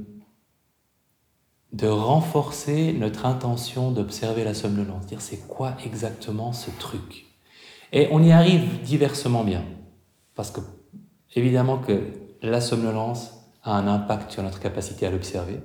de 1.72 1.87
renforcer 1.87 2.92
notre 2.92 3.26
intention 3.26 3.90
d'observer 3.90 4.44
la 4.44 4.54
somnolence, 4.54 5.06
dire 5.06 5.20
c'est 5.20 5.46
quoi 5.48 5.76
exactement 5.84 6.52
ce 6.52 6.70
truc 6.78 7.28
et 7.92 8.08
on 8.10 8.22
y 8.22 8.32
arrive 8.32 8.82
diversement 8.82 9.44
bien. 9.44 9.64
Parce 10.34 10.50
que, 10.50 10.60
évidemment, 11.34 11.78
que 11.78 12.12
la 12.42 12.60
somnolence 12.60 13.32
a 13.62 13.76
un 13.76 13.88
impact 13.88 14.32
sur 14.32 14.42
notre 14.42 14.60
capacité 14.60 15.06
à 15.06 15.10
l'observer, 15.10 15.60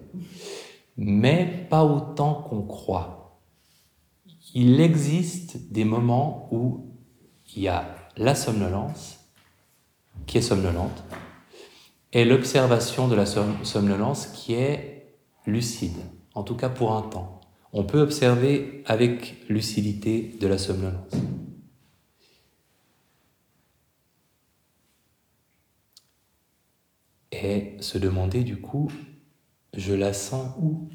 mais 0.98 1.68
pas 1.70 1.84
autant 1.84 2.34
qu'on 2.34 2.64
croit. 2.64 3.40
Il 4.54 4.80
existe 4.80 5.72
des 5.72 5.84
moments 5.84 6.48
où 6.52 6.88
il 7.56 7.64
y 7.64 7.68
a 7.68 7.96
la 8.18 8.36
somnolence, 8.36 9.20
qui 10.28 10.38
est 10.38 10.42
somnolente, 10.42 11.04
et 12.14 12.26
l'observation 12.26 13.08
de 13.08 13.16
la 13.16 13.26
somnolence 13.26 14.28
qui 14.28 14.54
est 14.54 14.93
lucide, 15.46 15.98
en 16.36 16.44
tout 16.44 16.56
cas 16.56 16.70
pour 16.70 16.94
un 16.94 17.02
temps. 17.02 17.42
On 17.74 17.84
peut 17.84 18.02
observer 18.02 18.84
avec 18.86 19.48
lucidité 19.50 20.36
de 20.40 20.48
la 20.48 20.58
somnolence. 20.58 21.14
et 27.44 27.76
se 27.80 27.98
demander 27.98 28.44
du 28.44 28.58
coup, 28.58 28.90
je 29.74 29.94
la 29.94 30.14
sens 30.14 30.56
où? 30.60 30.90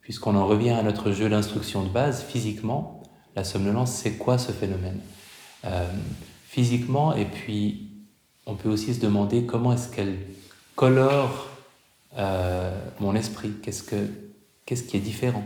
Puisqu'on 0.00 0.34
en 0.34 0.46
revient 0.46 0.70
à 0.70 0.82
notre 0.82 1.12
jeu 1.12 1.28
d'instruction 1.28 1.84
de 1.84 1.88
base, 1.88 2.22
physiquement, 2.22 3.02
la 3.36 3.44
somnolence, 3.44 3.92
c'est 3.92 4.16
quoi 4.16 4.38
ce 4.38 4.52
phénomène? 4.52 5.00
Euh, 5.64 5.86
Physiquement, 6.46 7.14
et 7.14 7.26
puis 7.26 7.92
on 8.44 8.56
peut 8.56 8.68
aussi 8.68 8.92
se 8.92 9.00
demander 9.00 9.46
comment 9.46 9.72
est-ce 9.72 9.88
qu'elle 9.88 10.18
colore 10.74 11.49
euh, 12.16 12.90
mon 13.00 13.14
esprit, 13.14 13.52
qu'est-ce, 13.62 13.82
que, 13.82 14.08
qu'est-ce 14.66 14.82
qui 14.84 14.96
est 14.96 15.00
différent? 15.00 15.44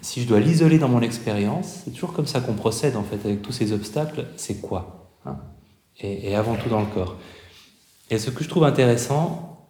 Si 0.00 0.22
je 0.22 0.28
dois 0.28 0.40
l'isoler 0.40 0.78
dans 0.78 0.88
mon 0.88 1.00
expérience, 1.00 1.82
c'est 1.84 1.90
toujours 1.90 2.12
comme 2.12 2.26
ça 2.26 2.40
qu'on 2.40 2.54
procède 2.54 2.96
en 2.96 3.02
fait 3.02 3.24
avec 3.24 3.42
tous 3.42 3.52
ces 3.52 3.72
obstacles, 3.72 4.26
c'est 4.36 4.60
quoi 4.60 5.10
hein? 5.24 5.38
Et, 6.00 6.30
et 6.30 6.36
avant 6.36 6.54
tout 6.54 6.68
dans 6.68 6.80
le 6.80 6.86
corps. 6.86 7.16
Et 8.10 8.18
ce 8.18 8.30
que 8.30 8.44
je 8.44 8.48
trouve 8.48 8.64
intéressant, 8.64 9.68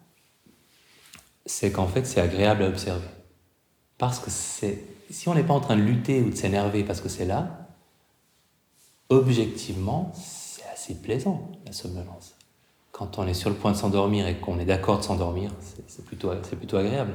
c'est 1.45 1.71
qu'en 1.71 1.87
fait, 1.87 2.05
c'est 2.05 2.21
agréable 2.21 2.63
à 2.63 2.67
observer. 2.67 3.07
Parce 3.97 4.19
que 4.19 4.29
c'est, 4.29 4.83
si 5.09 5.27
on 5.27 5.33
n'est 5.33 5.43
pas 5.43 5.53
en 5.53 5.59
train 5.59 5.75
de 5.75 5.81
lutter 5.81 6.21
ou 6.21 6.29
de 6.29 6.35
s'énerver 6.35 6.83
parce 6.83 7.01
que 7.01 7.09
c'est 7.09 7.25
là, 7.25 7.67
objectivement, 9.09 10.13
c'est 10.15 10.63
assez 10.71 10.93
plaisant, 10.93 11.51
la 11.65 11.71
somnolence. 11.71 12.35
Quand 12.99 13.17
on 13.17 13.25
est 13.27 13.33
sur 13.33 13.49
le 13.49 13.55
point 13.55 13.71
de 13.71 13.77
s'endormir 13.77 14.27
et 14.27 14.35
qu'on 14.35 14.59
est 14.59 14.65
d'accord 14.65 14.97
de 14.97 15.03
s'endormir, 15.03 15.51
c'est 15.87 16.03
plutôt, 16.03 16.31
plutôt 16.57 16.75
agréable. 16.75 17.13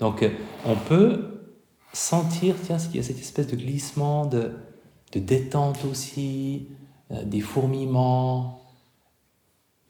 Donc, 0.00 0.24
on 0.64 0.74
peut 0.74 1.52
sentir, 1.92 2.54
tiens, 2.64 2.78
qu'il 2.78 2.96
y 2.96 2.98
a 2.98 3.02
cette 3.02 3.18
espèce 3.18 3.46
de 3.46 3.56
glissement, 3.56 4.24
de, 4.24 4.52
de 5.12 5.20
détente 5.20 5.84
aussi, 5.84 6.68
euh, 7.10 7.24
des 7.24 7.40
fourmillements. 7.40 8.62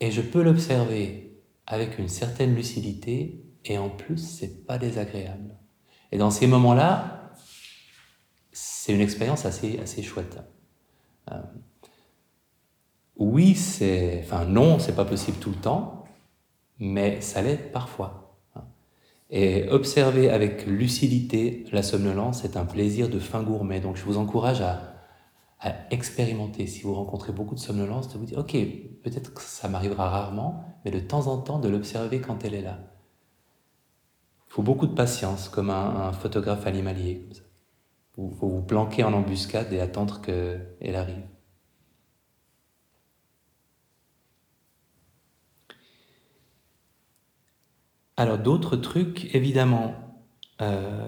Et 0.00 0.10
je 0.10 0.22
peux 0.22 0.42
l'observer 0.42 1.40
avec 1.68 2.00
une 2.00 2.08
certaine 2.08 2.56
lucidité 2.56 3.44
et 3.64 3.78
en 3.78 3.90
plus, 3.90 4.18
c'est 4.18 4.66
pas 4.66 4.76
désagréable. 4.76 5.56
Et 6.10 6.18
dans 6.18 6.32
ces 6.32 6.48
moments-là, 6.48 7.32
c'est 8.50 8.92
une 8.92 9.00
expérience 9.00 9.44
assez, 9.44 9.78
assez 9.78 10.02
chouette. 10.02 10.36
Euh, 11.30 11.40
oui, 13.18 13.54
c'est, 13.54 14.22
enfin 14.24 14.44
non, 14.44 14.78
c'est 14.78 14.94
pas 14.94 15.04
possible 15.04 15.38
tout 15.38 15.50
le 15.50 15.56
temps, 15.56 16.04
mais 16.78 17.20
ça 17.20 17.42
l'est 17.42 17.56
parfois. 17.72 18.24
Et 19.30 19.68
observer 19.68 20.30
avec 20.30 20.66
lucidité 20.66 21.66
la 21.70 21.82
somnolence 21.82 22.44
est 22.44 22.56
un 22.56 22.64
plaisir 22.64 23.10
de 23.10 23.18
fin 23.18 23.42
gourmet. 23.42 23.80
Donc 23.80 23.96
je 23.96 24.04
vous 24.04 24.16
encourage 24.16 24.62
à, 24.62 24.94
à 25.60 25.74
expérimenter. 25.90 26.66
Si 26.66 26.82
vous 26.82 26.94
rencontrez 26.94 27.32
beaucoup 27.32 27.54
de 27.54 27.60
somnolence, 27.60 28.08
de 28.12 28.18
vous 28.18 28.24
dire, 28.24 28.38
ok, 28.38 28.52
peut-être 29.02 29.34
que 29.34 29.42
ça 29.42 29.68
m'arrivera 29.68 30.08
rarement, 30.08 30.64
mais 30.84 30.90
de 30.90 31.00
temps 31.00 31.26
en 31.26 31.38
temps 31.38 31.58
de 31.58 31.68
l'observer 31.68 32.20
quand 32.20 32.44
elle 32.44 32.54
est 32.54 32.62
là. 32.62 32.78
Il 34.48 34.52
faut 34.52 34.62
beaucoup 34.62 34.86
de 34.86 34.94
patience, 34.94 35.48
comme 35.48 35.70
un, 35.70 36.12
photographe 36.12 36.66
animalier. 36.66 37.28
Il 38.16 38.34
faut 38.34 38.48
vous 38.48 38.62
planquer 38.62 39.04
en 39.04 39.12
embuscade 39.12 39.72
et 39.72 39.80
attendre 39.80 40.22
qu'elle 40.22 40.96
arrive. 40.96 41.22
Alors 48.18 48.36
d'autres 48.36 48.74
trucs, 48.74 49.32
évidemment, 49.32 49.94
euh, 50.60 51.06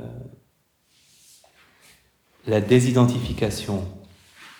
la 2.46 2.60
désidentification 2.60 3.82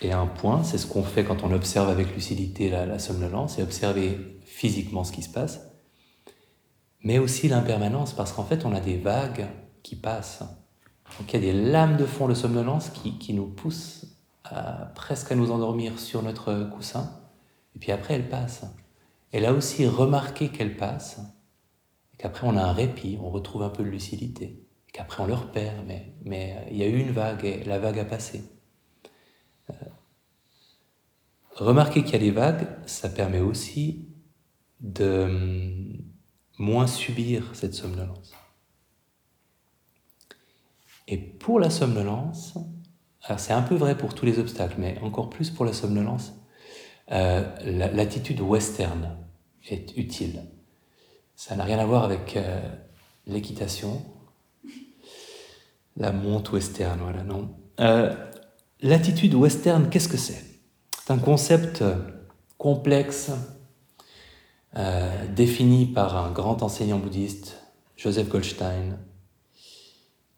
est 0.03 0.11
un 0.11 0.27
point, 0.27 0.65
c'est 0.65 0.77
ce 0.77 0.89
qu'on 0.89 1.05
fait 1.05 1.23
quand 1.23 1.45
on 1.45 1.53
observe 1.53 1.89
avec 1.89 2.13
lucidité 2.13 2.69
la, 2.69 2.99
somnolence, 2.99 3.61
et 3.61 3.63
observer 3.63 4.41
physiquement 4.45 5.05
ce 5.05 5.13
qui 5.13 5.23
se 5.23 5.29
passe, 5.29 5.61
mais 7.05 7.21
aussi 7.21 7.47
l'impermanence, 7.47 8.15
parce 8.15 8.33
qu'en 8.33 8.45
fait 8.45 8.65
on 8.65 8.75
a 8.75 8.81
des 8.81 8.97
vagues 8.97 9.47
qui 9.85 9.95
passent. 9.95 10.43
Donc 11.21 11.33
il 11.33 11.35
y 11.35 11.49
a 11.49 11.53
des 11.53 11.71
lames 11.71 11.97
de 11.99 12.05
fond 12.05 12.27
de 12.27 12.35
somnolence 12.35 12.91
qui, 12.91 13.17
qui 13.17 13.33
nous 13.33 13.47
poussent 13.47 14.07
presque 14.97 15.31
à 15.31 15.37
nous 15.37 15.53
endormir 15.53 16.01
sur 16.01 16.21
notre 16.25 16.65
coussin, 16.65 17.13
et 17.77 17.79
puis 17.79 17.93
après 17.93 18.15
elles 18.15 18.29
passent. 18.29 18.65
Et 19.33 19.39
là 19.39 19.53
aussi, 19.53 19.87
remarquer 19.87 20.49
qu'elles 20.49 20.77
passent, 20.77 21.21
qu'après 22.21 22.47
on 22.47 22.57
a 22.59 22.63
un 22.63 22.73
répit, 22.73 23.19
on 23.23 23.31
retrouve 23.31 23.63
un 23.63 23.71
peu 23.71 23.83
de 23.83 23.89
lucidité, 23.89 24.63
qu'après 24.93 25.23
on 25.23 25.27
le 25.27 25.33
repère, 25.33 25.83
mais, 25.87 26.13
mais 26.23 26.55
euh, 26.55 26.69
il 26.71 26.77
y 26.77 26.83
a 26.83 26.87
eu 26.87 26.99
une 26.99 27.13
vague 27.13 27.47
et 27.47 27.65
la 27.65 27.79
vague 27.79 27.99
a 27.99 28.05
passé. 28.05 28.43
Euh, 29.71 29.75
remarquer 31.55 32.03
qu'il 32.05 32.13
y 32.13 32.17
a 32.17 32.19
des 32.19 32.31
vagues, 32.31 32.69
ça 32.85 33.09
permet 33.09 33.41
aussi 33.41 34.11
de 34.81 35.23
hum, 35.23 35.99
moins 36.59 36.87
subir 36.87 37.53
cette 37.55 37.73
somnolence. 37.73 38.33
Et 41.09 41.17
pour 41.17 41.59
la 41.59 41.71
somnolence, 41.71 42.55
alors 43.23 43.41
c'est 43.41 43.55
un 43.55 43.63
peu 43.63 43.77
vrai 43.77 43.97
pour 43.97 44.15
tous 44.15 44.27
les 44.27 44.39
obstacles, 44.39 44.77
mais 44.77 44.99
encore 45.01 45.31
plus 45.31 45.49
pour 45.49 45.65
la 45.65 45.73
somnolence, 45.73 46.35
euh, 47.13 47.43
l'attitude 47.65 48.43
western 48.43 49.17
est 49.71 49.97
utile. 49.97 50.43
Ça 51.41 51.57
n'a 51.57 51.65
rien 51.65 51.79
à 51.79 51.87
voir 51.87 52.05
avec 52.05 52.37
euh, 52.37 52.61
l'équitation, 53.27 54.05
la 55.97 56.13
monte 56.13 56.53
western, 56.53 57.01
voilà, 57.01 57.23
non. 57.23 57.57
Euh, 57.81 58.15
l'attitude 58.83 59.33
western, 59.33 59.89
qu'est-ce 59.89 60.09
que 60.11 60.19
c'est? 60.19 60.45
C'est 61.03 61.11
un 61.11 61.19
concept 61.19 61.83
complexe, 62.59 63.31
euh, 64.77 65.27
défini 65.29 65.87
par 65.87 66.15
un 66.15 66.31
grand 66.31 66.63
enseignant 66.63 66.99
bouddhiste, 66.99 67.57
Joseph 67.97 68.29
Goldstein, 68.29 68.99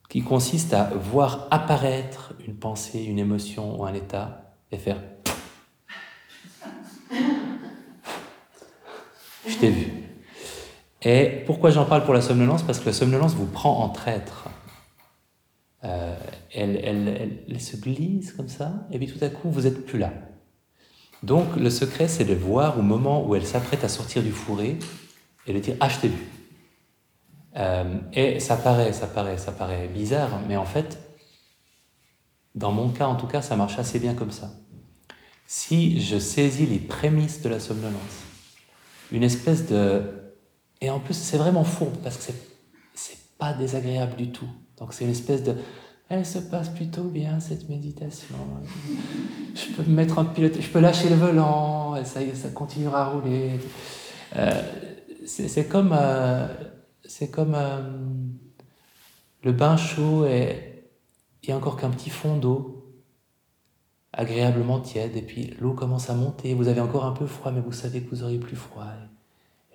qui 0.09 0.23
consiste 0.23 0.73
à 0.73 0.85
voir 0.85 1.49
apparaître 1.51 2.33
une 2.47 2.55
pensée, 2.55 3.03
une 3.03 3.19
émotion 3.19 3.81
ou 3.81 3.85
un 3.85 3.93
état 3.93 4.55
et 4.71 4.79
faire 4.79 5.03
Je 9.49 9.57
t'ai 9.57 9.71
vu. 9.71 10.02
Et 11.05 11.43
pourquoi 11.47 11.71
j'en 11.71 11.85
parle 11.85 12.05
pour 12.05 12.15
la 12.15 12.21
somnolence? 12.21 12.63
Parce 12.63 12.79
que 12.79 12.87
la 12.87 12.93
somnolence 12.93 13.35
vous 13.35 13.47
prend 13.47 13.83
en 13.83 13.89
traître. 13.89 14.49
Euh, 15.85 16.17
elle, 16.55 16.81
elle, 16.85 17.41
elle, 17.49 17.61
se 17.61 17.77
glisse 17.77 18.33
comme 18.33 18.49
ça, 18.49 18.87
et 18.93 18.99
puis 18.99 19.09
tout 19.09 19.23
à 19.25 19.29
coup, 19.29 19.51
vous 19.51 19.63
n'êtes 19.63 19.85
plus 19.85 19.99
là. 19.99 20.13
Donc, 21.25 21.57
le 21.57 21.71
secret, 21.71 22.07
c'est 22.07 22.25
de 22.25 22.35
voir 22.35 22.79
au 22.79 22.83
moment 22.83 23.27
où 23.27 23.35
elle 23.35 23.47
s'apprête 23.47 23.83
à 23.83 23.89
sortir 23.89 24.23
du 24.23 24.31
fourré 24.31 24.79
et 25.47 25.53
de 25.53 25.59
dire 25.59 25.77
Ah, 25.81 25.89
je. 25.89 26.09
Euh, 27.57 27.99
et 28.13 28.39
ça 28.39 28.57
paraît, 28.57 28.93
ça 28.93 29.09
paraît, 29.09 29.39
ça 29.39 29.51
paraît 29.51 29.89
bizarre, 29.89 30.41
mais 30.49 30.57
en 30.57 30.65
fait, 30.65 30.99
dans 32.55 32.71
mon 32.71 32.91
cas, 32.91 33.07
en 33.07 33.17
tout 33.17 33.27
cas, 33.27 33.43
ça 33.43 33.57
marche 33.57 33.79
assez 33.79 33.99
bien 33.99 34.15
comme 34.15 34.31
ça. 34.31 34.53
Si 35.47 36.01
je 36.01 36.19
saisis 36.19 36.67
les 36.67 36.79
prémices 36.79 37.43
de 37.43 37.49
la 37.49 37.61
somnolence, 37.61 38.23
une 39.11 39.23
espèce 39.23 39.67
de 39.67 40.22
et 40.83 40.91
en 40.91 40.99
plus, 40.99 41.15
c'est 41.15 41.39
vraiment 41.39 41.63
fourbe 41.63 41.97
parce 42.03 42.17
que 42.17 42.33
c'est 42.95 43.39
pas 43.39 43.55
désagréable 43.55 44.17
du 44.17 44.33
tout. 44.33 44.49
Donc 44.79 44.93
c'est 44.93 45.05
une 45.05 45.13
espèce 45.13 45.45
de 45.45 45.55
elle 46.09 46.27
se 46.27 46.41
passe 46.41 46.69
plutôt 46.69 47.05
bien 47.05 47.41
cette 47.41 47.69
méditation. 47.71 48.35
Je 49.55 49.75
peux 49.75 49.89
me 49.89 49.95
mettre 49.95 50.19
en 50.19 50.27
pilote, 50.27 50.61
je 50.61 50.69
peux 50.69 50.81
lâcher 50.81 51.09
le 51.09 51.15
volant, 51.15 51.97
et 51.97 52.05
ça, 52.05 52.21
ça 52.35 52.51
continuera 52.51 53.03
à 53.03 53.09
rouler. 53.11 53.53
Euh, 54.37 54.63
c'est 55.25 55.69
comme, 55.69 55.95
euh, 55.97 56.49
comme 57.33 57.55
euh, 57.55 57.81
le 59.45 59.53
bain 59.53 59.77
chaud 59.77 60.27
et 60.27 60.85
il 61.43 61.47
n'y 61.49 61.55
a 61.55 61.57
encore 61.57 61.77
qu'un 61.77 61.91
petit 61.91 62.11
fond 62.11 62.37
d'eau 62.37 62.93
agréablement 64.13 64.81
tiède 64.81 65.17
et 65.17 65.23
puis 65.23 65.55
l'eau 65.61 65.75
commence 65.75 66.11
à 66.11 66.15
monter. 66.15 66.55
Vous 66.55 66.69
avez 66.69 66.81
encore 66.81 67.05
un 67.05 67.13
peu 67.13 67.27
froid, 67.27 67.53
mais 67.53 67.61
vous 67.61 67.73
savez 67.73 68.03
que 68.03 68.11
vous 68.11 68.25
aurez 68.25 68.39
plus 68.39 68.57
froid 68.57 68.93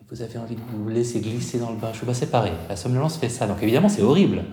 vous 0.09 0.21
avez 0.21 0.37
envie 0.37 0.55
de 0.55 0.61
vous 0.61 0.87
laisser 0.87 1.19
glisser 1.19 1.59
dans 1.59 1.71
le 1.71 1.77
bain 1.77 1.91
chaud, 1.93 2.05
bah, 2.05 2.13
c'est 2.13 2.31
pareil. 2.31 2.53
La 2.69 2.75
somnolence 2.75 3.17
fait 3.17 3.29
ça. 3.29 3.45
Donc 3.45 3.61
évidemment, 3.61 3.89
c'est 3.89 4.01
horrible. 4.01 4.45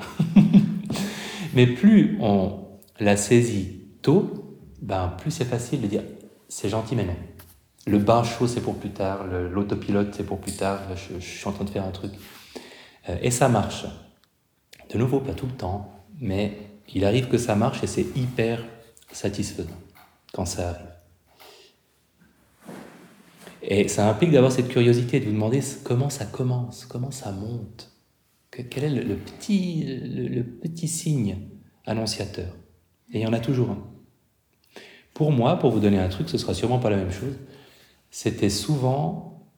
Mais 1.55 1.67
plus 1.67 2.19
on 2.21 2.61
la 2.99 3.17
saisit 3.17 3.83
tôt, 4.03 4.59
ben, 4.83 5.15
plus 5.19 5.31
c'est 5.31 5.45
facile 5.45 5.81
de 5.81 5.87
dire 5.87 6.03
c'est 6.49 6.69
gentil, 6.69 6.95
mais. 6.95 7.07
Le 7.87 7.99
bain 7.99 8.23
chaud, 8.23 8.47
c'est 8.47 8.61
pour 8.61 8.77
plus 8.77 8.91
tard. 8.91 9.27
L'autopilote, 9.27 10.15
c'est 10.15 10.25
pour 10.25 10.39
plus 10.39 10.57
tard. 10.57 10.79
Je, 10.95 11.19
je, 11.19 11.25
suis 11.25 11.47
en 11.49 11.53
train 11.53 11.65
de 11.65 11.71
faire 11.71 11.85
un 11.85 11.91
truc. 11.91 12.13
Euh, 13.09 13.17
et 13.21 13.31
ça 13.31 13.49
marche. 13.49 13.87
De 14.91 14.99
nouveau, 14.99 15.21
pas 15.21 15.35
tout 15.35 15.47
le 15.47 15.53
temps, 15.53 15.93
mais 16.21 16.59
il 16.95 17.05
arrive 17.05 17.29
que 17.29 17.39
ça 17.39 17.57
marche 17.57 17.83
et 17.83 17.87
c'est 17.87 18.07
hyper 18.17 18.65
satisfaisant 19.13 19.77
quand 20.33 20.47
ça 20.47 20.71
arrive. 20.71 20.94
Et 23.67 23.89
ça 23.89 24.09
implique 24.09 24.31
d'avoir 24.31 24.53
cette 24.53 24.69
curiosité, 24.69 25.21
de 25.21 25.25
vous 25.25 25.33
demander 25.33 25.61
comment 25.85 26.11
ça 26.11 26.27
commence, 26.27 26.85
comment 26.85 27.11
ça 27.11 27.33
monte, 27.33 27.93
quel 28.51 28.85
est 28.85 28.91
le, 28.91 29.17
petit, 29.17 29.85
le, 29.87 30.43
petit 30.43 30.87
signe 30.87 31.39
annonciateur. 31.87 32.55
Et 33.13 33.21
il 33.21 33.23
y 33.23 33.27
en 33.27 33.33
a 33.33 33.41
toujours 33.41 33.71
un. 33.71 33.91
Pour 35.15 35.33
moi, 35.33 35.59
pour 35.59 35.71
vous 35.71 35.81
donner 35.81 35.99
un 35.99 36.09
truc, 36.09 36.29
ce 36.29 36.37
sera 36.37 36.53
sûrement 36.53 36.79
pas 36.79 36.91
la 36.91 36.97
même 36.97 37.13
chose. 37.13 37.39
C'était 38.11 38.51
souvent 38.51 39.51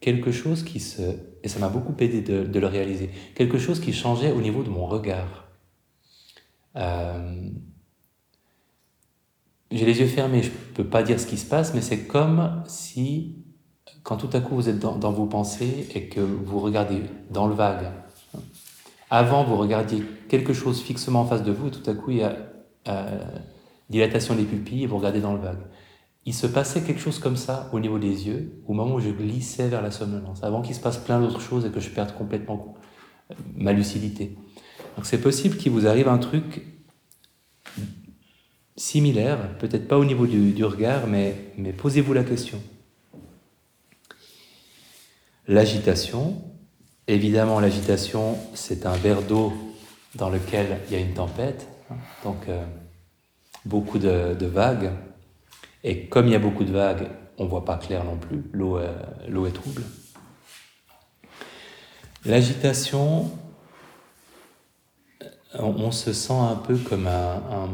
quelque 0.00 0.30
chose 0.30 0.62
qui 0.62 0.78
se... 0.78 1.02
Et 1.42 1.48
ça 1.48 1.58
m'a 1.58 1.68
beaucoup 1.68 1.94
aidé 1.98 2.20
de, 2.20 2.58
le 2.58 2.66
réaliser. 2.66 3.10
Quelque 3.34 3.58
chose 3.58 3.80
qui 3.80 3.92
changeait 3.92 4.30
au 4.30 4.40
niveau 4.40 4.62
de 4.62 4.68
mon 4.68 4.86
regard. 4.86 5.48
Euh, 6.76 7.50
j'ai 9.72 9.86
les 9.86 10.00
yeux 10.00 10.06
fermés, 10.06 10.42
je 10.42 10.50
ne 10.50 10.74
peux 10.74 10.84
pas 10.84 11.02
dire 11.02 11.18
ce 11.18 11.26
qui 11.26 11.36
se 11.36 11.46
passe, 11.46 11.74
mais 11.74 11.80
c'est 11.80 12.06
comme 12.06 12.62
si, 12.66 13.36
quand 14.02 14.16
tout 14.16 14.30
à 14.32 14.40
coup 14.40 14.54
vous 14.54 14.68
êtes 14.68 14.78
dans, 14.78 15.12
vos 15.12 15.26
pensées 15.26 15.88
et 15.94 16.08
que 16.08 16.20
vous 16.20 16.60
regardez 16.60 17.02
dans 17.30 17.46
le 17.46 17.54
vague, 17.54 17.90
avant 19.10 19.44
vous 19.44 19.56
regardiez 19.56 20.02
quelque 20.28 20.52
chose 20.52 20.80
fixement 20.80 21.20
en 21.20 21.26
face 21.26 21.42
de 21.42 21.52
vous, 21.52 21.68
et 21.68 21.70
tout 21.70 21.88
à 21.90 21.94
coup 21.94 22.10
il 22.10 22.18
y 22.18 22.22
a 22.22 22.36
euh, 22.88 23.18
dilatation 23.90 24.34
des 24.34 24.44
pupilles 24.44 24.84
et 24.84 24.86
vous 24.86 24.96
regardez 24.96 25.20
dans 25.20 25.34
le 25.34 25.40
vague. 25.40 25.60
Il 26.24 26.34
se 26.34 26.46
passait 26.46 26.82
quelque 26.82 27.00
chose 27.00 27.18
comme 27.18 27.36
ça 27.36 27.68
au 27.72 27.80
niveau 27.80 27.98
des 27.98 28.28
yeux, 28.28 28.62
au 28.66 28.74
moment 28.74 28.94
où 28.94 29.00
je 29.00 29.10
glissais 29.10 29.68
vers 29.68 29.82
la 29.82 29.90
somnolence, 29.90 30.44
avant 30.44 30.62
qu'il 30.62 30.74
se 30.74 30.80
passe 30.80 30.98
plein 30.98 31.20
d'autres 31.20 31.40
choses 31.40 31.66
et 31.66 31.70
que 31.70 31.80
je 31.80 31.90
perde 31.90 32.14
complètement 32.16 32.74
ma 33.54 33.72
lucidité. 33.72 34.36
Donc 34.96 35.06
c'est 35.06 35.20
possible 35.20 35.56
qu'il 35.56 35.72
vous 35.72 35.86
arrive 35.86 36.08
un 36.08 36.18
truc 36.18 36.71
similaire, 38.76 39.56
peut-être 39.58 39.88
pas 39.88 39.98
au 39.98 40.04
niveau 40.04 40.26
du, 40.26 40.64
regard, 40.64 41.06
mais, 41.06 41.34
posez-vous 41.76 42.12
la 42.12 42.24
question. 42.24 42.60
L'agitation, 45.48 46.40
évidemment 47.08 47.58
l'agitation, 47.58 48.38
c'est 48.54 48.86
un 48.86 48.96
verre 48.96 49.22
d'eau 49.22 49.52
dans 50.14 50.30
lequel 50.30 50.78
il 50.86 50.92
y 50.92 50.96
a 50.96 51.00
une 51.00 51.14
tempête, 51.14 51.66
hein. 51.90 51.96
donc 52.22 52.48
euh, 52.48 52.64
beaucoup 53.64 53.98
de, 53.98 54.46
vagues, 54.46 54.92
et 55.82 56.06
comme 56.06 56.26
il 56.28 56.32
y 56.32 56.36
a 56.36 56.38
beaucoup 56.38 56.64
de 56.64 56.72
vagues, 56.72 57.08
on 57.38 57.44
ne 57.44 57.48
voit 57.48 57.64
pas 57.64 57.76
clair 57.76 58.04
non 58.04 58.16
plus, 58.16 58.44
l'eau 58.52 58.78
l'eau 59.28 59.46
est 59.46 59.52
trouble. 59.52 59.82
L'agitation, 62.24 63.32
on, 65.54 65.90
se 65.90 66.12
sent 66.12 66.32
un 66.32 66.54
peu 66.54 66.76
comme 66.76 67.08
un 67.08 67.42
un 67.50 67.68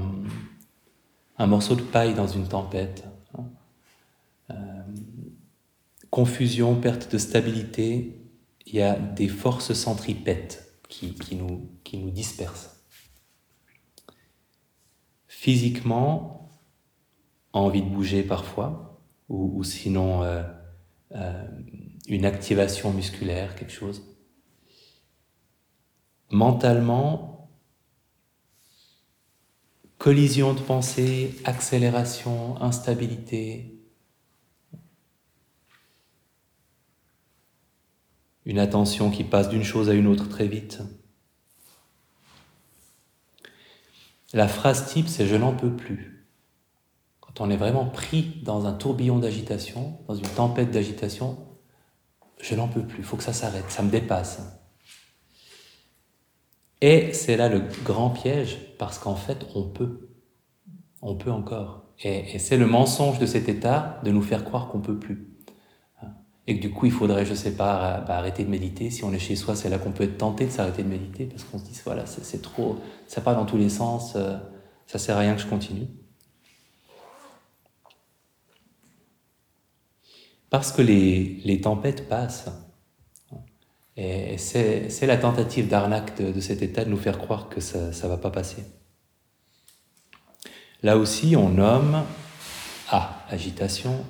morceau 1.47 1.77
de 1.77 1.83
paille 1.83 2.15
dans 2.15 2.27
une 2.27 2.49
tempête. 2.49 3.05
Euh, 4.51 4.55
confusion, 6.11 6.75
perte 6.75 7.13
de 7.13 7.19
stabilité, 7.19 8.21
il 8.67 8.75
y 8.75 8.83
a 8.83 8.99
des 8.99 9.29
forces 9.29 9.73
centripètes 9.73 10.81
qui, 10.89 11.37
nous, 11.37 11.71
qui 11.85 11.99
nous 11.99 12.11
dispersent. 12.11 12.83
Physiquement, 15.27 16.51
envie 17.53 17.83
de 17.83 17.89
bouger 17.89 18.23
parfois, 18.23 19.01
ou, 19.29 19.63
sinon 19.63 20.23
euh, 20.23 20.43
euh, 21.15 21.47
une 22.09 22.25
activation 22.25 22.93
musculaire, 22.93 23.55
quelque 23.55 23.73
chose. 23.73 24.03
mentalement, 26.31 27.38
collision 29.99 30.55
de 30.55 30.61
pensée, 30.61 31.35
accélération, 31.45 32.61
instabilité, 32.63 33.75
une 38.47 38.59
attention 38.59 39.11
qui 39.11 39.25
passe 39.25 39.49
d'une 39.49 39.65
chose 39.65 39.91
à 39.91 39.95
une 39.95 40.07
autre 40.07 40.29
très 40.29 40.47
vite. 40.47 40.81
La 44.33 44.47
phrase 44.47 44.87
type, 44.87 45.09
c'est 45.09 45.27
je 45.27 45.37
n'en 45.37 45.55
peux 45.55 45.75
plus. 45.75 46.27
Quand 47.21 47.41
on 47.41 47.51
est 47.51 47.57
vraiment 47.57 47.87
pris 47.87 48.41
dans 48.45 48.67
un 48.67 48.73
tourbillon 48.73 49.19
d'agitation, 49.19 49.99
dans 50.07 50.15
une 50.15 50.29
tempête 50.29 50.71
d'agitation, 50.71 51.39
je 52.41 52.55
n'en 52.55 52.69
peux 52.69 52.87
plus, 52.87 52.99
il 52.99 53.05
faut 53.05 53.17
que 53.17 53.23
ça 53.23 53.33
s'arrête, 53.33 53.71
ça 53.71 53.83
me 53.83 53.91
dépasse. 53.91 54.58
Et 56.81 57.13
c'est 57.13 57.37
là 57.37 57.49
le 57.49 57.63
grand 57.85 58.11
piège, 58.11 58.59
parce 58.79 58.99
qu'en 58.99 59.17
fait, 59.17 59.47
on 59.55 59.65
peut. 59.65 60.09
On 61.03 61.17
peut 61.17 61.31
encore. 61.31 61.85
Et, 62.01 62.39
c'est 62.39 62.57
le 62.57 62.67
mensonge 62.67 63.19
de 63.19 63.27
cet 63.27 63.49
état 63.49 64.01
de 64.05 64.11
nous 64.11 64.23
faire 64.23 64.45
croire 64.45 64.69
qu'on 64.69 64.81
peut 64.81 64.99
plus. 64.99 65.29
Et 66.47 66.57
que 66.57 66.63
du 66.63 66.71
coup, 66.71 66.87
il 66.87 66.93
faudrait, 66.93 67.27
je 67.27 67.35
sais 67.35 67.55
pas, 67.57 68.01
bah, 68.07 68.17
arrêter 68.17 68.45
de 68.45 68.49
méditer. 68.49 68.91
Si 68.91 69.05
on 69.05 69.13
est 69.13 69.19
chez 69.19 69.37
soi, 69.37 69.55
c'est 69.55 69.69
là 69.69 69.79
qu'on 69.79 69.93
peut 69.93 70.05
être 70.05 70.17
tenté 70.17 70.47
de 70.47 70.51
s'arrêter 70.51 70.83
de 70.83 70.89
méditer, 70.89 71.27
parce 71.27 71.45
qu'on 71.45 71.59
se 71.59 71.65
dit, 71.65 71.79
voilà, 71.85 72.07
c'est 72.07 72.41
trop, 72.41 72.77
ça 73.07 73.21
part 73.21 73.35
dans 73.37 73.45
tous 73.45 73.59
les 73.59 73.69
sens, 73.69 74.15
euh, 74.17 74.39
ça 74.87 74.99
sert 74.99 75.17
à 75.17 75.21
rien 75.21 75.35
que 75.35 75.43
je 75.43 75.47
continue. 75.47 75.89
Parce 80.51 80.73
que 80.73 80.81
les, 80.81 81.41
les 81.45 81.61
tempêtes 81.61 82.09
passent. 82.09 82.49
Et 84.01 84.39
c'est 84.39 85.07
la 85.07 85.17
tentative 85.17 85.67
d'arnaque 85.67 86.23
de, 86.23 86.41
cet 86.41 86.63
état 86.63 86.85
de 86.85 86.89
nous 86.91 86.97
faire 86.97 87.19
croire 87.19 87.49
que 87.49 87.61
ça 87.61 87.89
ne 87.89 88.09
va 88.09 88.17
pas 88.17 88.31
passer. 88.31 88.63
Là 90.85 90.97
aussi, 90.97 91.35
on 91.35 91.49
nomme 91.49 92.05
A, 92.91 93.27
agitation. 93.29 94.07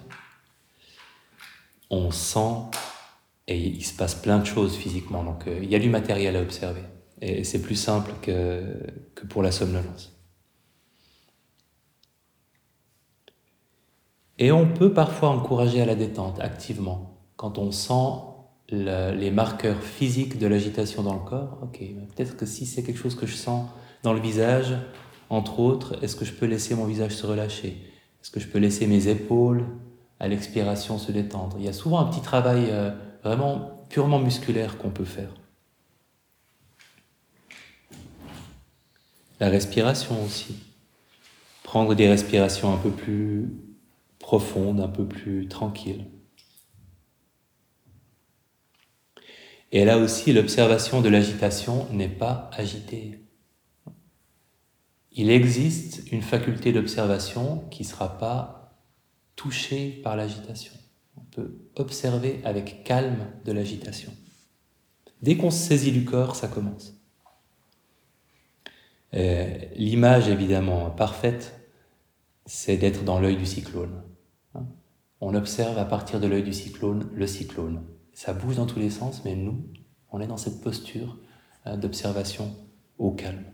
On 1.89 2.11
sent 2.11 2.69
et 3.47 3.59
il 3.59 3.83
se 3.83 3.95
passe 3.97 4.15
plein 4.15 4.39
de 4.39 4.45
choses 4.45 4.77
physiquement. 4.77 5.25
Donc 5.25 5.47
euh, 5.47 5.59
il 5.63 5.71
y 5.71 5.75
a 5.75 5.79
du 5.79 5.89
matériel 5.89 6.37
à 6.37 6.43
observer. 6.43 6.83
Et 7.23 7.43
c'est 7.43 7.63
plus 7.63 7.75
simple 7.75 8.13
que, 8.21 8.63
que 9.15 9.25
pour 9.25 9.43
la 9.43 9.51
somnolence. 9.51 10.13
Et 14.37 14.53
on 14.53 14.71
peut 14.71 14.93
parfois 14.93 15.31
encourager 15.31 15.81
à 15.81 15.87
la 15.87 15.95
détente 15.95 16.41
activement 16.41 17.19
quand 17.37 17.57
on 17.57 17.73
sent 17.73 18.29
les 18.71 19.31
marqueurs 19.31 19.83
physiques 19.83 20.39
de 20.39 20.47
l'agitation 20.47 21.03
dans 21.03 21.15
le 21.15 21.21
corps, 21.21 21.59
ok, 21.63 21.79
peut-être 21.79 22.37
que 22.37 22.47
si 22.47 22.67
c'est 22.67 22.83
quelque 22.83 22.99
chose 22.99 23.15
que 23.15 23.27
je 23.27 23.35
sens 23.35 23.69
dans 24.03 24.13
le 24.13 24.21
visage, 24.21 24.75
entre 25.31 25.61
autres, 25.61 26.03
est-ce 26.03 26.17
que 26.17 26.25
je 26.25 26.33
peux 26.33 26.47
laisser 26.47 26.75
mon 26.75 26.85
visage 26.85 27.13
se 27.13 27.27
relâcher? 27.27 27.83
Est-ce 28.23 28.31
que 28.31 28.41
je 28.41 28.49
peux 28.49 28.59
laisser 28.59 28.87
mes 28.87 29.09
épaules 29.09 29.65
à 30.21 30.29
l'expiration 30.29 30.99
se 30.99 31.13
détendre? 31.13 31.57
Il 31.59 31.65
y 31.65 31.69
a 31.69 31.73
souvent 31.73 32.01
un 32.01 32.07
petit 32.07 32.23
travail 32.23 32.67
euh, 32.71 32.91
vraiment 33.23 33.87
purement 33.89 34.19
musculaire 34.19 34.79
qu'on 34.79 34.91
peut 34.91 35.05
faire. 35.05 35.31
La 39.41 39.49
respiration 39.49 40.23
aussi. 40.25 40.57
Prendre 41.63 41.95
des 41.95 42.09
respirations 42.09 42.73
un 42.73 42.79
peu 42.79 42.91
plus 42.91 43.51
profondes, 44.19 44.81
un 44.81 44.89
peu 44.89 45.07
plus 45.07 45.47
tranquilles. 45.49 46.07
Et 49.71 49.85
là 49.85 49.99
aussi, 49.99 50.33
l'observation 50.33 51.03
de 51.03 51.09
l'agitation 51.09 51.87
n'est 51.93 52.09
pas 52.09 52.51
agitée. 52.55 53.23
Il 55.13 55.31
existe 55.31 56.11
une 56.11 56.23
faculté 56.23 56.73
d'observation 56.73 57.65
qui 57.71 57.83
ne 57.83 57.89
sera 57.89 58.19
pas 58.19 58.79
touchée 59.37 60.01
par 60.03 60.17
l'agitation. 60.17 60.73
On 61.17 61.21
peut 61.21 61.59
observer 61.77 62.41
avec 62.45 62.85
calme 62.85 63.27
de 63.45 63.53
l'agitation. 63.53 64.13
Dès 65.21 65.37
qu'on 65.37 65.51
se 65.51 65.59
saisit 65.59 65.93
du 65.93 66.05
corps, 66.05 66.37
ça 66.37 66.49
commence. 66.49 66.95
Euh, 69.15 69.59
l'image, 69.75 70.29
évidemment, 70.29 70.91
parfaite, 70.91 71.61
c'est 72.47 72.77
d'être 72.77 73.05
dans 73.05 73.21
l'œil 73.21 73.37
du 73.37 73.47
cyclone. 73.47 74.03
On 75.21 75.35
observe 75.35 75.79
à 75.79 75.85
partir 75.85 76.21
de 76.21 76.29
l'œil 76.29 76.45
du 76.45 76.53
cyclone 76.53 77.11
le 77.13 77.27
cyclone 77.27 77.83
ça 78.19 78.33
bouge 78.33 78.57
dans 78.57 78.67
tous 78.67 78.81
les 78.81 78.91
sens, 78.91 79.23
mais 79.25 79.37
nous, 79.37 79.65
on 80.11 80.21
est 80.21 80.27
dans 80.27 80.37
cette 80.37 80.61
posture 80.61 81.17
euh, 81.69 81.77
d'observation 81.77 82.53
au 82.99 83.13
calme. 83.13 83.45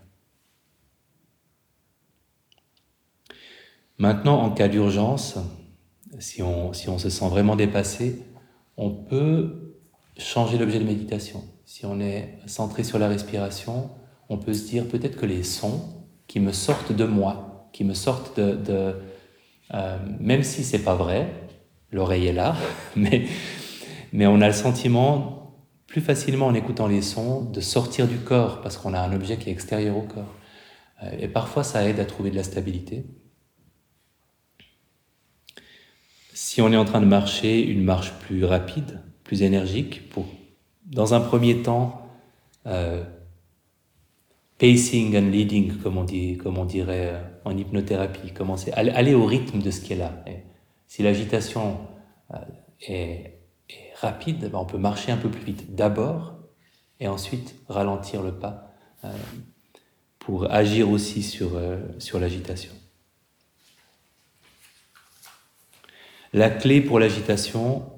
Maintenant, 3.99 4.41
en 4.41 4.49
cas 4.49 4.67
d'urgence, 4.67 5.37
si 6.17 6.41
on, 6.41 6.73
si 6.73 6.89
on 6.89 6.97
se 6.97 7.11
sent 7.11 7.29
vraiment 7.29 7.55
dépassé, 7.55 8.23
on 8.75 8.89
peut 8.89 9.75
changer 10.17 10.57
l'objet 10.57 10.79
de 10.79 10.85
méditation. 10.85 11.43
Si 11.65 11.85
on 11.85 11.99
est 11.99 12.39
centré 12.47 12.83
sur 12.83 12.97
la 12.97 13.07
respiration, 13.07 13.91
on 14.29 14.39
peut 14.39 14.55
se 14.55 14.67
dire 14.67 14.87
peut-être 14.87 15.15
que 15.15 15.27
les 15.27 15.43
sons 15.43 16.07
qui 16.25 16.39
me 16.39 16.51
sortent 16.51 16.91
de 16.91 17.05
moi, 17.05 17.69
qui 17.71 17.83
me 17.83 17.93
sortent 17.93 18.39
de... 18.39 18.95
Euh, 19.75 19.97
même 20.19 20.41
si 20.41 20.63
c'est 20.63 20.83
pas 20.83 20.95
vrai, 20.95 21.31
l'oreille 21.91 22.25
est 22.25 22.33
là, 22.33 22.55
mais 22.95 23.27
mais 24.15 24.27
on 24.27 24.39
a 24.39 24.47
le 24.47 24.53
sentiment, 24.53 25.57
plus 25.87 25.99
facilement 25.99 26.47
en 26.47 26.53
écoutant 26.53 26.87
les 26.87 27.01
sons, 27.01 27.41
de 27.41 27.59
sortir 27.59 28.07
du 28.07 28.17
corps 28.17 28.61
parce 28.61 28.77
qu'on 28.77 28.93
a 28.93 28.99
un 29.01 29.11
objet 29.13 29.37
qui 29.37 29.49
est 29.49 29.51
extérieur 29.51 29.97
au 29.97 30.03
corps. 30.03 30.33
Euh, 31.03 31.11
et 31.19 31.27
parfois, 31.27 31.63
ça 31.63 31.87
aide 31.87 31.99
à 31.99 32.05
trouver 32.05 32.31
de 32.31 32.37
la 32.37 32.43
stabilité. 32.43 33.03
Si 36.33 36.61
on 36.61 36.71
est 36.71 36.77
en 36.77 36.85
train 36.85 37.01
de 37.01 37.05
marcher, 37.05 37.61
une 37.61 37.83
marche 37.83 38.13
plus 38.21 38.45
rapide, 38.45 39.01
plus 39.25 39.43
énergique, 39.43 40.09
pour, 40.09 40.25
dans 40.85 41.13
un 41.13 41.19
premier 41.19 41.61
temps, 41.61 42.09
euh, 42.67 43.03
pacing 44.59 45.17
and 45.17 45.29
leading, 45.29 45.73
comme 45.77 45.97
on, 45.97 46.05
dirait 46.65 47.09
euh, 47.13 47.21
en 47.43 47.57
hypnothérapie, 47.57 48.31
commencer, 48.31 48.71
aller, 48.71 49.13
au 49.13 49.25
rythme 49.25 49.59
de 49.59 49.71
ce 49.71 49.81
qui 49.81 49.91
est 49.91 49.97
là. 49.97 50.23
Si 50.87 51.03
l'agitation 51.03 51.79
est 52.87 53.34
on 54.53 54.65
peut 54.65 54.77
marcher 54.77 55.11
un 55.11 55.17
peu 55.17 55.29
plus 55.29 55.43
vite 55.43 55.75
d'abord 55.75 56.35
et 56.99 57.07
ensuite 57.07 57.55
ralentir 57.67 58.21
le 58.21 58.33
pas 58.33 58.71
euh, 59.03 59.11
pour 60.19 60.51
agir 60.51 60.89
aussi 60.89 61.23
sur, 61.23 61.55
euh, 61.55 61.77
sur 61.99 62.19
l'agitation. 62.19 62.71
La 66.33 66.49
clé 66.49 66.81
pour 66.81 66.99
l'agitation, 66.99 67.93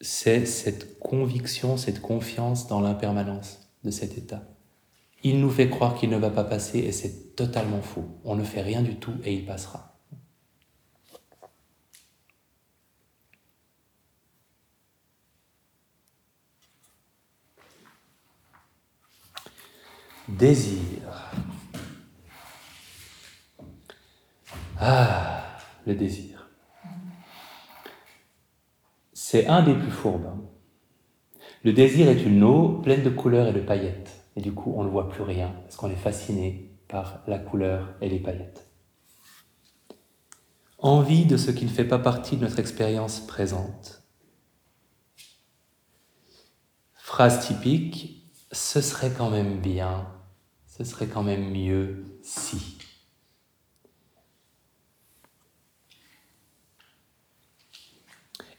c'est 0.00 0.46
cette 0.46 0.98
conviction, 0.98 1.76
cette 1.76 2.00
confiance 2.00 2.66
dans 2.66 2.80
l'impermanence 2.80 3.70
de 3.84 3.90
cet 3.90 4.18
état. 4.18 4.42
Il 5.22 5.40
nous 5.40 5.50
fait 5.50 5.68
croire 5.68 5.94
qu'il 5.94 6.10
ne 6.10 6.16
va 6.16 6.30
pas 6.30 6.44
passer 6.44 6.78
et 6.78 6.92
c'est 6.92 7.36
totalement 7.36 7.82
faux. 7.82 8.20
On 8.24 8.34
ne 8.34 8.42
fait 8.42 8.62
rien 8.62 8.82
du 8.82 8.96
tout 8.96 9.14
et 9.24 9.34
il 9.34 9.44
passera. 9.44 9.89
Désir. 20.38 21.32
Ah, 24.78 25.58
le 25.86 25.94
désir. 25.94 26.48
C'est 29.12 29.46
un 29.46 29.62
des 29.62 29.74
plus 29.74 29.90
fourbes. 29.90 30.26
Hein. 30.26 30.40
Le 31.64 31.72
désir 31.72 32.08
est 32.08 32.22
une 32.22 32.42
eau 32.44 32.80
pleine 32.80 33.02
de 33.02 33.10
couleurs 33.10 33.48
et 33.48 33.52
de 33.52 33.60
paillettes. 33.60 34.24
Et 34.36 34.40
du 34.40 34.52
coup, 34.52 34.72
on 34.76 34.84
ne 34.84 34.88
voit 34.88 35.08
plus 35.08 35.22
rien 35.22 35.52
parce 35.62 35.76
qu'on 35.76 35.90
est 35.90 35.96
fasciné 35.96 36.70
par 36.88 37.22
la 37.26 37.38
couleur 37.38 37.94
et 38.00 38.08
les 38.08 38.20
paillettes. 38.20 38.66
Envie 40.78 41.26
de 41.26 41.36
ce 41.36 41.50
qui 41.50 41.64
ne 41.64 41.70
fait 41.70 41.84
pas 41.84 41.98
partie 41.98 42.36
de 42.36 42.42
notre 42.42 42.60
expérience 42.60 43.20
présente. 43.26 44.04
Phrase 46.94 47.46
typique, 47.46 48.24
ce 48.52 48.80
serait 48.80 49.10
quand 49.10 49.28
même 49.28 49.60
bien 49.60 50.06
ce 50.80 50.92
serait 50.92 51.08
quand 51.08 51.22
même 51.22 51.50
mieux 51.50 52.04
si. 52.22 52.78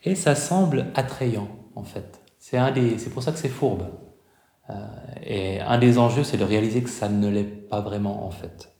Et 0.03 0.13
ça 0.13 0.35
semble 0.35 0.91
attrayant, 0.93 1.49
en 1.75 1.83
fait. 1.83 2.21
C'est, 2.37 2.59
pour 3.11 3.23
ça 3.23 3.31
que 3.31 3.39
c'est 3.39 3.49
fourbe. 3.49 3.89
Euh, 4.69 4.73
et 5.23 5.61
un 5.61 5.79
des 5.79 5.97
enjeux, 5.97 6.23
c'est 6.23 6.37
de 6.37 6.43
réaliser 6.43 6.83
que 6.83 6.91
ça 6.91 7.09
ne 7.09 7.27
l'est 7.27 7.43
pas 7.43 7.81
vraiment, 7.81 8.23
en 8.27 8.31
fait. 8.31 8.71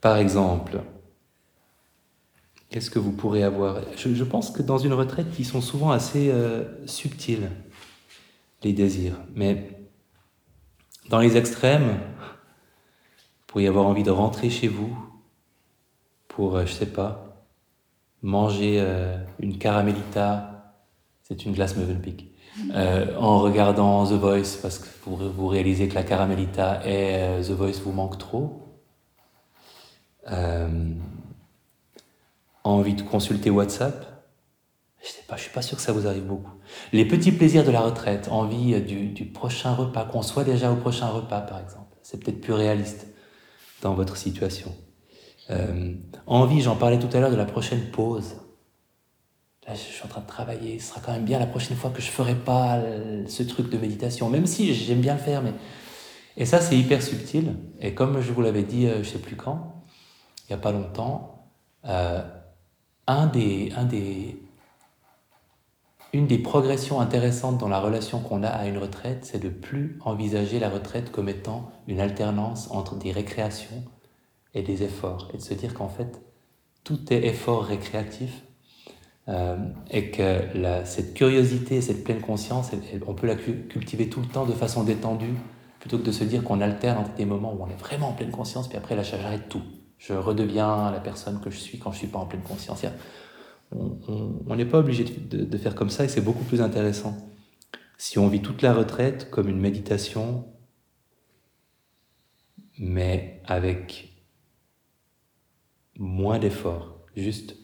Par 0.00 0.16
exemple, 0.16 0.82
Qu'est-ce 2.70 2.90
que 2.90 2.98
vous 2.98 3.12
pourrez 3.12 3.42
avoir? 3.42 3.80
Je, 3.96 4.24
pense 4.24 4.50
que 4.50 4.62
dans 4.62 4.76
une 4.76 4.92
retraite, 4.92 5.26
ils 5.38 5.46
sont 5.46 5.62
souvent 5.62 5.90
assez 5.90 6.30
euh, 6.30 6.64
subtils, 6.86 7.50
les 8.62 8.74
désirs. 8.74 9.14
Mais 9.34 9.70
dans 11.08 11.18
les 11.18 11.38
extrêmes, 11.38 11.88
vous 11.88 13.46
pourriez 13.46 13.68
avoir 13.68 13.86
envie 13.86 14.02
de 14.02 14.10
rentrer 14.10 14.50
chez 14.50 14.68
vous 14.68 14.94
pour, 16.28 16.56
euh, 16.56 16.66
je 16.66 16.72
sais 16.72 16.86
pas, 16.86 17.46
manger 18.20 18.76
euh, 18.80 19.16
une 19.38 19.56
caramellita, 19.56 20.74
c'est 21.22 21.46
une 21.46 21.52
glace 21.52 21.74
Mövenpick, 21.74 22.34
en 22.74 23.38
regardant 23.40 24.04
The 24.04 24.12
Voice 24.12 24.58
parce 24.60 24.78
que 24.78 24.88
vous, 25.04 25.32
vous 25.32 25.46
réalisez 25.46 25.88
que 25.88 25.94
la 25.94 26.02
caramellita 26.02 26.86
et 26.86 27.40
The 27.42 27.52
Voice 27.52 27.80
vous 27.82 27.92
manquent 27.92 28.18
trop 28.18 28.64
envie 32.64 32.94
de 32.94 33.02
consulter 33.02 33.50
WhatsApp 33.50 34.24
Je 35.02 35.08
sais 35.08 35.22
pas, 35.26 35.36
je 35.36 35.42
suis 35.42 35.52
pas 35.52 35.62
sûr 35.62 35.76
que 35.76 35.82
ça 35.82 35.92
vous 35.92 36.06
arrive 36.06 36.24
beaucoup. 36.24 36.52
Les 36.92 37.04
petits 37.04 37.32
plaisirs 37.32 37.64
de 37.64 37.70
la 37.70 37.80
retraite, 37.80 38.28
envie 38.30 38.74
euh, 38.74 38.80
du, 38.80 39.24
prochain 39.26 39.74
repas, 39.74 40.04
qu'on 40.04 40.22
soit 40.22 40.44
déjà 40.44 40.72
au 40.72 40.76
prochain 40.76 41.08
repas 41.08 41.40
par 41.40 41.60
exemple. 41.60 41.96
C'est 42.02 42.22
peut-être 42.22 42.40
plus 42.40 42.52
réaliste 42.52 43.06
dans 43.82 43.94
votre 43.94 44.16
situation. 44.16 44.74
Euh, 45.50 45.94
envie, 46.26 46.60
j'en 46.60 46.76
parlais 46.76 46.98
tout 46.98 47.14
à 47.16 47.20
l'heure, 47.20 47.30
de 47.30 47.36
la 47.36 47.44
prochaine 47.44 47.90
pause. 47.90 48.36
Là, 49.66 49.74
je 49.74 49.80
suis 49.80 50.04
en 50.04 50.08
train 50.08 50.22
de 50.22 50.26
travailler. 50.26 50.78
Ce 50.78 50.88
sera 50.88 51.00
quand 51.00 51.12
même 51.12 51.24
bien 51.24 51.38
la 51.38 51.46
prochaine 51.46 51.76
fois 51.76 51.90
que 51.90 52.00
je 52.00 52.10
ferai 52.10 52.34
pas 52.34 52.80
ce 53.26 53.42
truc 53.42 53.68
de 53.68 53.76
méditation, 53.76 54.30
même 54.30 54.46
si 54.46 54.74
j'aime 54.74 55.00
bien 55.00 55.14
le 55.14 55.20
faire. 55.20 55.42
Mais... 55.42 55.52
Et 56.38 56.46
ça, 56.46 56.60
c'est 56.60 56.78
hyper 56.78 57.02
subtil. 57.02 57.56
Et 57.80 57.94
comme 57.94 58.20
je 58.22 58.32
vous 58.32 58.40
l'avais 58.40 58.62
dit, 58.62 58.86
euh, 58.86 59.02
je 59.02 59.10
sais 59.10 59.18
plus 59.18 59.36
quand, 59.36 59.84
il 60.48 60.52
y 60.52 60.54
a 60.54 60.58
pas 60.58 60.72
longtemps, 60.72 61.50
un 63.08 63.26
des, 63.26 63.72
un 63.74 63.84
des, 63.84 64.40
une 66.12 66.26
des 66.26 66.38
progressions 66.38 67.00
intéressantes 67.00 67.58
dans 67.58 67.68
la 67.68 67.80
relation 67.80 68.20
qu'on 68.20 68.42
a 68.42 68.48
à 68.48 68.66
une 68.66 68.78
retraite, 68.78 69.24
c'est 69.24 69.42
de 69.42 69.48
plus 69.48 69.98
envisager 70.04 70.60
la 70.60 70.68
retraite 70.68 71.10
comme 71.10 71.28
étant 71.28 71.72
une 71.88 72.00
alternance 72.00 72.70
entre 72.70 72.96
des 72.96 73.10
récréations 73.10 73.82
et 74.54 74.62
des 74.62 74.82
efforts, 74.82 75.28
et 75.32 75.38
de 75.38 75.42
se 75.42 75.54
dire 75.54 75.74
qu'en 75.74 75.88
fait, 75.88 76.20
tout 76.84 77.12
est 77.12 77.26
effort 77.26 77.64
récréatif, 77.64 78.42
euh, 79.28 79.56
et 79.90 80.10
que 80.10 80.40
cette 80.84 81.14
curiosité, 81.14 81.80
cette 81.80 82.04
pleine 82.04 82.20
conscience, 82.20 82.70
on 83.06 83.14
peut 83.14 83.26
la 83.26 83.36
cultiver 83.36 84.08
tout 84.08 84.20
le 84.20 84.26
temps 84.26 84.46
de 84.46 84.52
façon 84.52 84.84
détendue, 84.84 85.34
plutôt 85.80 85.98
que 85.98 86.04
de 86.04 86.12
se 86.12 86.24
dire 86.24 86.42
qu'on 86.44 86.60
alterne 86.60 86.98
entre 86.98 87.14
des 87.14 87.24
moments 87.24 87.54
où 87.54 87.62
on 87.62 87.68
est 87.68 87.78
vraiment 87.78 88.08
en 88.08 88.12
pleine 88.12 88.30
conscience, 88.30 88.68
puis 88.68 88.76
après, 88.76 88.96
là, 88.96 89.02
j'arrête 89.02 89.48
tout 89.48 89.62
je 89.98 90.14
redeviens 90.14 90.90
la 90.90 91.00
personne 91.00 91.40
que 91.40 91.50
je 91.50 91.58
suis 91.58 91.78
quand 91.78 91.92
je 91.92 91.98
suis 91.98 92.06
pas 92.06 92.18
en 92.18 92.26
pleine 92.26 92.42
conscience. 92.42 92.84
On 93.72 94.56
n'est 94.56 94.64
pas 94.64 94.78
obligé 94.78 95.04
de, 95.04 95.44
de, 95.44 95.58
faire 95.58 95.74
comme 95.74 95.90
ça 95.90 96.04
et 96.04 96.08
c'est 96.08 96.22
beaucoup 96.22 96.44
plus 96.44 96.62
intéressant. 96.62 97.16
Si 97.98 98.18
on 98.18 98.28
vit 98.28 98.40
toute 98.40 98.62
la 98.62 98.72
retraite 98.72 99.28
comme 99.30 99.48
une 99.48 99.60
méditation, 99.60 100.46
mais 102.78 103.42
avec 103.44 104.12
moins 105.98 106.38
d'efforts, 106.38 107.00
juste 107.16 107.56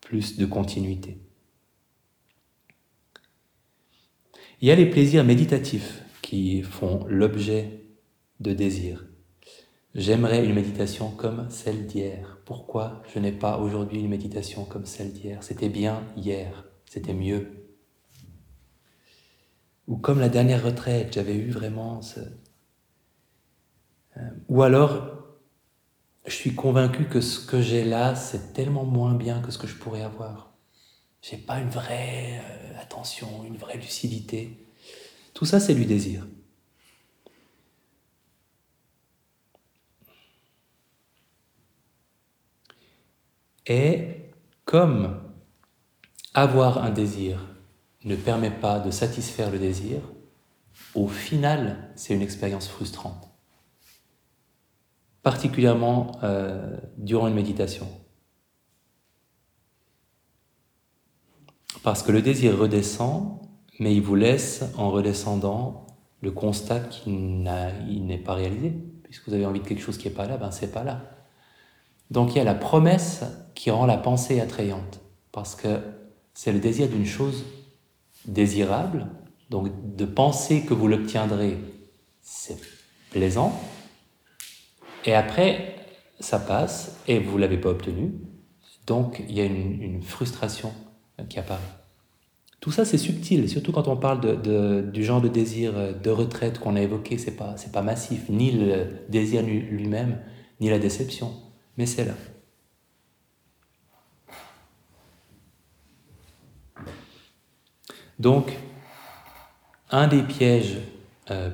plus 0.00 0.38
de 0.38 0.46
continuité. 0.46 1.18
Il 4.60 4.68
y 4.68 4.70
a 4.70 4.74
les 4.74 4.86
plaisirs 4.90 5.24
méditatifs 5.24 6.02
qui 6.22 6.62
font 6.62 7.06
l'objet 7.08 7.84
de 8.40 8.52
désirs. 8.52 9.09
J'aimerais 9.94 10.44
une 10.44 10.54
méditation 10.54 11.10
comme 11.10 11.50
celle 11.50 11.86
d'hier. 11.86 12.38
Pourquoi 12.44 13.02
je 13.12 13.18
n'ai 13.18 13.32
pas 13.32 13.58
aujourd'hui 13.58 13.98
une 13.98 14.08
méditation 14.08 14.64
comme 14.64 14.86
celle 14.86 15.12
d'hier? 15.12 15.42
C'était 15.42 15.68
bien 15.68 16.04
hier, 16.16 16.64
c'était 16.86 17.12
mieux. 17.12 17.74
Ou 19.88 19.96
comme 19.96 20.20
la 20.20 20.28
dernière 20.28 20.62
retraite, 20.62 21.12
j'avais 21.14 21.34
eu 21.34 21.50
vraiment 21.50 22.02
ce... 22.02 22.20
Euh, 24.16 24.30
ou 24.48 24.62
alors, 24.62 25.10
je 26.24 26.34
suis 26.34 26.54
convaincu 26.54 27.06
que 27.06 27.20
ce 27.20 27.44
que 27.44 27.60
j'ai 27.60 27.84
là, 27.84 28.14
c'est 28.14 28.52
tellement 28.52 28.84
moins 28.84 29.14
bien 29.14 29.40
que 29.40 29.50
ce 29.50 29.58
que 29.58 29.66
je 29.66 29.74
pourrais 29.74 30.02
avoir. 30.02 30.54
J'ai 31.20 31.36
pas 31.36 31.58
une 31.58 31.68
vraie 31.68 32.40
euh, 32.40 32.80
attention, 32.80 33.42
une 33.44 33.56
vraie 33.56 33.76
lucidité. 33.76 34.68
Tout 35.34 35.46
ça, 35.46 35.58
c'est 35.58 35.74
du 35.74 35.84
désir. 35.84 36.28
Et 43.66 44.32
comme 44.64 45.20
avoir 46.34 46.82
un 46.82 46.90
désir 46.90 47.46
ne 48.04 48.16
permet 48.16 48.50
pas 48.50 48.78
de 48.78 48.90
satisfaire 48.90 49.50
le 49.50 49.58
désir, 49.58 50.00
au 50.94 51.08
final, 51.08 51.90
c'est 51.94 52.14
une 52.14 52.22
expérience 52.22 52.68
frustrante. 52.68 53.28
Particulièrement 55.22 56.18
euh, 56.22 56.76
durant 56.96 57.28
une 57.28 57.34
méditation. 57.34 57.86
Parce 61.82 62.02
que 62.02 62.12
le 62.12 62.22
désir 62.22 62.58
redescend, 62.58 63.40
mais 63.78 63.94
il 63.94 64.02
vous 64.02 64.14
laisse, 64.14 64.64
en 64.76 64.90
redescendant, 64.90 65.86
le 66.20 66.30
constat 66.30 66.80
qu'il 66.80 67.42
n'est 67.42 68.18
pas 68.18 68.34
réalisé. 68.34 68.76
Puisque 69.04 69.28
vous 69.28 69.34
avez 69.34 69.46
envie 69.46 69.60
de 69.60 69.66
quelque 69.66 69.82
chose 69.82 69.98
qui 69.98 70.08
n'est 70.08 70.14
pas 70.14 70.26
là, 70.26 70.36
ben 70.36 70.50
c'est 70.50 70.72
pas 70.72 70.84
là. 70.84 71.19
Donc 72.10 72.34
il 72.34 72.38
y 72.38 72.40
a 72.40 72.44
la 72.44 72.54
promesse 72.54 73.22
qui 73.54 73.70
rend 73.70 73.86
la 73.86 73.96
pensée 73.96 74.40
attrayante, 74.40 75.00
parce 75.32 75.54
que 75.54 75.78
c'est 76.34 76.52
le 76.52 76.58
désir 76.58 76.88
d'une 76.88 77.06
chose 77.06 77.44
désirable, 78.26 79.06
donc 79.48 79.68
de 79.96 80.04
penser 80.04 80.62
que 80.62 80.74
vous 80.74 80.88
l'obtiendrez, 80.88 81.56
c'est 82.20 82.58
plaisant, 83.10 83.58
et 85.04 85.14
après, 85.14 85.76
ça 86.20 86.38
passe, 86.38 86.98
et 87.06 87.18
vous 87.18 87.36
ne 87.36 87.40
l'avez 87.40 87.58
pas 87.58 87.70
obtenu, 87.70 88.12
donc 88.86 89.22
il 89.28 89.36
y 89.36 89.40
a 89.40 89.44
une, 89.44 90.02
frustration 90.02 90.72
qui 91.28 91.38
apparaît. 91.38 91.60
Tout 92.60 92.72
ça, 92.72 92.84
c'est 92.84 92.98
subtil, 92.98 93.48
surtout 93.48 93.72
quand 93.72 93.88
on 93.88 93.96
parle 93.96 94.20
de, 94.20 94.82
du 94.82 95.04
genre 95.04 95.20
de 95.20 95.28
désir 95.28 95.72
de 95.98 96.10
retraite 96.10 96.58
qu'on 96.58 96.76
a 96.76 96.82
évoqué, 96.82 97.18
c'est 97.18 97.36
pas, 97.36 97.54
pas 97.72 97.82
massif, 97.82 98.28
ni 98.28 98.50
le 98.50 98.86
désir 99.08 99.42
lui-même, 99.42 100.18
ni 100.60 100.68
la 100.68 100.78
déception 100.78 101.32
mais 101.80 101.86
c'est 101.86 102.04
là. 102.04 102.12
Donc, 108.18 108.52
un 109.90 110.06
des 110.06 110.22
pièges 110.22 110.76
euh, 111.30 111.48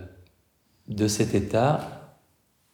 de 0.88 1.06
cet 1.06 1.36
état, 1.36 2.18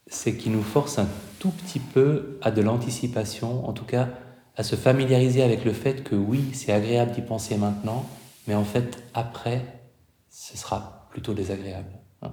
c'est 0.07 0.35
qu'il 0.35 0.53
nous 0.53 0.63
force 0.63 0.99
un 0.99 1.07
tout 1.41 1.51
petit 1.51 1.79
peu 1.79 2.39
à 2.41 2.51
de 2.51 2.63
l'anticipation, 2.63 3.69
en 3.69 3.75
tout 3.75 3.85
cas 3.85 4.09
à 4.57 4.63
se 4.63 4.75
familiariser 4.75 5.43
avec 5.43 5.67
le 5.67 5.75
fait 5.75 6.03
que 6.03 6.15
oui, 6.15 6.53
c'est 6.55 6.73
agréable 6.73 7.13
d'y 7.13 7.21
penser 7.21 7.59
maintenant, 7.59 8.07
mais 8.47 8.55
en 8.55 8.65
fait, 8.65 9.03
après, 9.13 9.83
ce 10.31 10.57
sera 10.57 11.07
plutôt 11.11 11.35
désagréable. 11.35 11.99
Hein. 12.23 12.33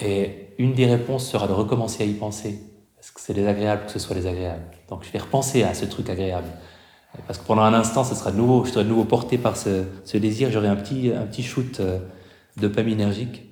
Et 0.00 0.54
une 0.58 0.74
des 0.74 0.86
réponses 0.86 1.28
sera 1.28 1.48
de 1.48 1.52
recommencer 1.52 2.04
à 2.04 2.06
y 2.06 2.14
penser 2.14 2.69
que 3.14 3.20
c'est 3.20 3.34
désagréable 3.34 3.86
que 3.86 3.92
ce 3.92 3.98
soit 3.98 4.14
désagréable. 4.14 4.62
Donc 4.88 5.04
je 5.04 5.10
vais 5.10 5.18
repenser 5.18 5.62
à 5.62 5.74
ce 5.74 5.84
truc 5.84 6.08
agréable. 6.08 6.48
Parce 7.26 7.38
que 7.38 7.44
pendant 7.44 7.62
un 7.62 7.74
instant, 7.74 8.04
ce 8.04 8.14
sera 8.14 8.30
nouveau, 8.30 8.64
je 8.64 8.70
serai 8.70 8.84
de 8.84 8.88
nouveau 8.88 9.04
porté 9.04 9.36
par 9.36 9.56
ce, 9.56 10.16
désir, 10.16 10.50
j'aurai 10.50 10.68
un 10.68 10.76
petit, 10.76 11.12
un 11.12 11.26
petit 11.26 11.42
shoot 11.42 11.80
euh, 11.80 11.98
dopaminergique, 12.56 13.42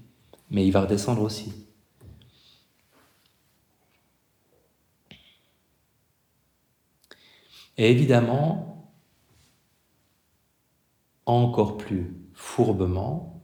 mais 0.50 0.64
il 0.64 0.70
va 0.70 0.82
redescendre 0.82 1.22
aussi. 1.22 1.52
Et 7.76 7.90
évidemment, 7.90 8.92
encore 11.26 11.76
plus 11.76 12.16
fourbement, 12.32 13.42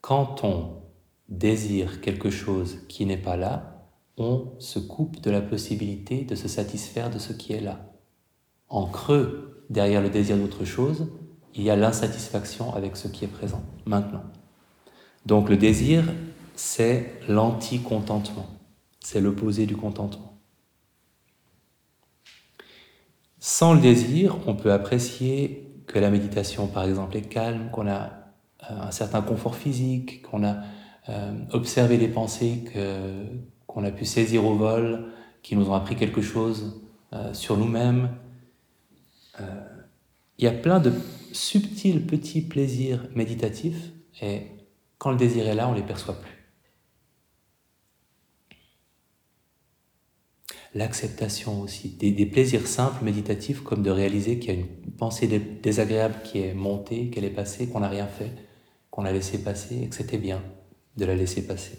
quand 0.00 0.44
on 0.44 0.82
désire 1.28 2.00
quelque 2.00 2.30
chose 2.30 2.78
qui 2.88 3.06
n'est 3.06 3.16
pas 3.16 3.36
là, 3.36 3.73
on 4.16 4.52
se 4.58 4.78
coupe 4.78 5.20
de 5.20 5.30
la 5.30 5.40
possibilité 5.40 6.24
de 6.24 6.34
se 6.34 6.48
satisfaire 6.48 7.10
de 7.10 7.18
ce 7.18 7.32
qui 7.32 7.52
est 7.52 7.60
là. 7.60 7.92
En 8.68 8.86
creux, 8.86 9.64
derrière 9.70 10.02
le 10.02 10.10
désir 10.10 10.36
d'autre 10.36 10.64
chose, 10.64 11.08
il 11.54 11.62
y 11.62 11.70
a 11.70 11.76
l'insatisfaction 11.76 12.74
avec 12.74 12.96
ce 12.96 13.08
qui 13.08 13.24
est 13.24 13.28
présent, 13.28 13.62
maintenant. 13.86 14.24
Donc 15.26 15.48
le 15.48 15.56
désir, 15.56 16.04
c'est 16.54 17.14
l'anti-contentement, 17.28 18.46
c'est 19.00 19.20
l'opposé 19.20 19.66
du 19.66 19.76
contentement. 19.76 20.38
Sans 23.38 23.74
le 23.74 23.80
désir, 23.80 24.38
on 24.46 24.54
peut 24.54 24.72
apprécier 24.72 25.70
que 25.86 25.98
la 25.98 26.10
méditation, 26.10 26.66
par 26.66 26.84
exemple, 26.84 27.16
est 27.16 27.28
calme, 27.28 27.70
qu'on 27.70 27.88
a 27.88 28.10
un 28.68 28.90
certain 28.90 29.20
confort 29.20 29.54
physique, 29.54 30.22
qu'on 30.22 30.44
a 30.44 30.62
euh, 31.08 31.34
observé 31.52 31.98
les 31.98 32.08
pensées 32.08 32.64
que, 32.72 33.26
qu'on 33.74 33.84
a 33.84 33.90
pu 33.90 34.04
saisir 34.04 34.46
au 34.46 34.54
vol, 34.54 35.12
qui 35.42 35.56
nous 35.56 35.68
ont 35.68 35.74
appris 35.74 35.96
quelque 35.96 36.22
chose 36.22 36.80
euh, 37.12 37.34
sur 37.34 37.56
nous-mêmes. 37.56 38.10
euh, 39.40 39.44
il 40.38 40.44
y 40.44 40.48
a 40.48 40.52
plein 40.52 40.80
de 40.80 40.92
subtils 41.32 42.04
petits 42.06 42.40
plaisirs 42.40 43.06
méditatifs 43.14 43.92
et 44.20 44.42
quand 44.98 45.10
le 45.10 45.16
désir 45.16 45.46
est 45.46 45.54
là, 45.54 45.68
on 45.68 45.72
ne 45.72 45.76
les 45.76 45.82
perçoit 45.82 46.20
plus. 46.20 46.30
L'acceptation 50.74 51.60
aussi, 51.60 51.90
des, 51.90 52.26
plaisirs 52.26 52.66
simples, 52.66 53.04
méditatifs, 53.04 53.60
comme 53.60 53.82
de 53.84 53.90
réaliser 53.90 54.40
qu'il 54.40 54.54
y 54.54 54.56
a 54.56 54.60
une 54.60 54.92
pensée 54.98 55.28
désagréable 55.62 56.16
qui 56.24 56.40
est 56.40 56.54
montée, 56.54 57.10
qu'elle 57.10 57.24
est 57.24 57.30
passée, 57.30 57.68
qu'on 57.68 57.80
n'a 57.80 57.88
rien 57.88 58.08
fait, 58.08 58.32
qu'on 58.90 59.02
l'a 59.02 59.12
laissé 59.12 59.38
passer 59.38 59.82
et 59.82 59.88
que 59.88 59.94
c'était 59.94 60.18
bien 60.18 60.42
de 60.96 61.04
la 61.04 61.14
laisser 61.14 61.46
passer. 61.46 61.78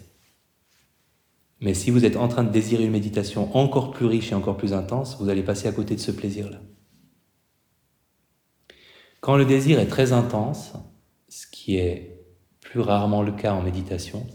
Mais 1.60 1.74
si 1.74 1.90
vous 1.90 2.04
êtes 2.04 2.16
en 2.16 2.28
train 2.28 2.44
de 2.44 2.50
désirer 2.50 2.84
une 2.84 2.90
méditation 2.90 3.56
encore 3.56 3.90
plus 3.90 4.06
riche 4.06 4.32
et 4.32 4.34
encore 4.34 4.56
plus 4.56 4.72
intense, 4.74 5.16
vous 5.18 5.28
allez 5.28 5.42
passer 5.42 5.68
à 5.68 5.72
côté 5.72 5.94
de 5.94 6.00
ce 6.00 6.10
plaisir-là. 6.10 6.60
Quand 9.20 9.36
le 9.36 9.44
désir 9.44 9.80
est 9.80 9.86
très 9.86 10.12
intense, 10.12 10.74
ce 11.28 11.46
qui 11.46 11.76
est 11.76 12.24
plus 12.60 12.80
rarement 12.80 13.22
le 13.22 13.32
cas 13.32 13.54
en 13.54 13.62
méditation, 13.62 14.26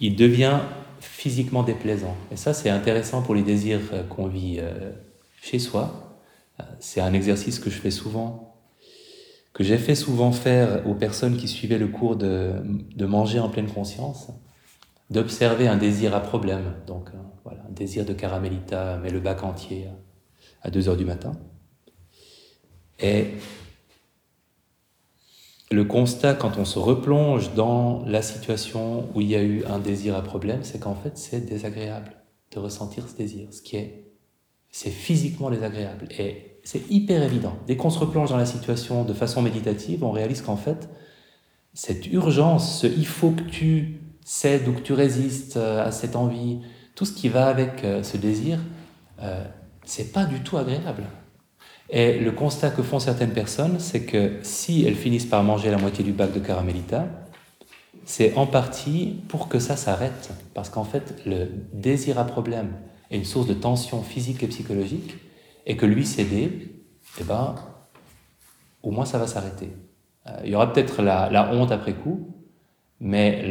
il 0.00 0.16
devient 0.16 0.60
physiquement 1.00 1.62
déplaisant. 1.62 2.14
Et 2.30 2.36
ça, 2.36 2.52
c'est 2.54 2.70
intéressant 2.70 3.22
pour 3.22 3.34
les 3.34 3.42
désirs 3.42 3.80
euh, 3.92 4.02
qu'on 4.04 4.26
vit 4.26 4.58
euh, 4.60 4.92
chez 5.42 5.58
soi. 5.58 6.18
Euh, 6.60 6.64
c'est 6.78 7.00
un 7.00 7.12
exercice 7.12 7.58
que 7.58 7.70
je 7.70 7.78
fais 7.78 7.90
souvent, 7.90 8.56
que 9.52 9.64
j'ai 9.64 9.78
fait 9.78 9.94
souvent 9.94 10.32
faire 10.32 10.86
aux 10.86 10.94
personnes 10.94 11.36
qui 11.36 11.48
suivaient 11.48 11.78
le 11.78 11.88
cours 11.88 12.16
de, 12.16 12.54
de 12.94 13.06
manger 13.06 13.38
en 13.38 13.48
pleine 13.48 13.68
conscience, 13.68 14.28
d'observer 15.10 15.68
un 15.68 15.76
désir 15.76 16.14
à 16.14 16.20
problème. 16.20 16.74
Donc, 16.86 17.10
voilà, 17.44 17.62
un 17.68 17.72
désir 17.72 18.04
de 18.04 18.12
caramelita, 18.12 18.98
mais 19.02 19.10
le 19.10 19.20
bac 19.20 19.42
entier 19.44 19.88
à 20.62 20.70
2 20.70 20.88
heures 20.88 20.96
du 20.96 21.04
matin. 21.04 21.32
Et 23.00 23.32
le 25.70 25.84
constat, 25.84 26.34
quand 26.34 26.58
on 26.58 26.64
se 26.64 26.78
replonge 26.78 27.54
dans 27.54 28.04
la 28.06 28.22
situation 28.22 29.08
où 29.14 29.20
il 29.20 29.28
y 29.28 29.34
a 29.34 29.42
eu 29.42 29.64
un 29.64 29.78
désir 29.78 30.14
à 30.16 30.22
problème, 30.22 30.60
c'est 30.62 30.78
qu'en 30.78 30.94
fait, 30.94 31.18
c'est 31.18 31.40
désagréable 31.40 32.12
de 32.52 32.60
ressentir 32.60 33.08
ce 33.08 33.16
désir. 33.16 33.48
Ce 33.52 33.60
qui 33.60 33.76
est, 33.76 34.12
c'est 34.70 34.90
physiquement 34.90 35.50
désagréable. 35.50 36.08
Et 36.18 36.60
c'est 36.62 36.88
hyper 36.90 37.22
évident. 37.22 37.56
Dès 37.66 37.76
qu'on 37.76 37.90
se 37.90 37.98
replonge 37.98 38.30
dans 38.30 38.36
la 38.36 38.46
situation 38.46 39.04
de 39.04 39.12
façon 39.12 39.42
méditative, 39.42 40.04
on 40.04 40.12
réalise 40.12 40.42
qu'en 40.42 40.56
fait, 40.56 40.88
cette 41.74 42.06
urgence, 42.06 42.80
ce 42.80 42.86
il 42.86 43.06
faut 43.06 43.30
que 43.30 43.42
tu 43.42 44.00
ou 44.66 44.72
que 44.72 44.80
tu 44.80 44.92
résistes 44.92 45.56
euh, 45.56 45.86
à 45.86 45.92
cette 45.92 46.16
envie, 46.16 46.60
tout 46.94 47.04
ce 47.04 47.12
qui 47.12 47.28
va 47.28 47.46
avec 47.46 47.84
euh, 47.84 48.02
ce 48.02 48.16
désir, 48.16 48.58
euh, 49.20 49.44
c'est 49.84 50.12
pas 50.12 50.24
du 50.24 50.40
tout 50.40 50.56
agréable. 50.56 51.04
Et 51.90 52.18
le 52.18 52.32
constat 52.32 52.70
que 52.70 52.82
font 52.82 52.98
certaines 52.98 53.32
personnes, 53.32 53.78
c'est 53.78 54.04
que 54.04 54.38
si 54.42 54.84
elles 54.86 54.94
finissent 54.94 55.26
par 55.26 55.42
manger 55.42 55.70
la 55.70 55.76
moitié 55.76 56.02
du 56.02 56.12
bac 56.12 56.32
de 56.32 56.40
caramelita, 56.40 57.06
c'est 58.06 58.34
en 58.36 58.46
partie 58.46 59.22
pour 59.28 59.48
que 59.48 59.58
ça 59.58 59.76
s'arrête. 59.76 60.30
Parce 60.54 60.70
qu'en 60.70 60.84
fait, 60.84 61.22
le 61.26 61.48
désir 61.72 62.18
à 62.18 62.24
problème 62.24 62.72
est 63.10 63.16
une 63.16 63.24
source 63.24 63.46
de 63.46 63.54
tension 63.54 64.02
physique 64.02 64.42
et 64.42 64.46
psychologique, 64.46 65.16
et 65.66 65.76
que 65.76 65.86
lui 65.86 66.06
céder, 66.06 66.72
eh 67.20 67.24
ben, 67.24 67.54
au 68.82 68.90
moins 68.90 69.04
ça 69.04 69.18
va 69.18 69.26
s'arrêter. 69.26 69.70
Il 70.44 70.50
y 70.50 70.54
aura 70.54 70.72
peut-être 70.72 71.02
la, 71.02 71.50
honte 71.52 71.70
après 71.70 71.92
coup, 71.92 72.33
mais 73.04 73.46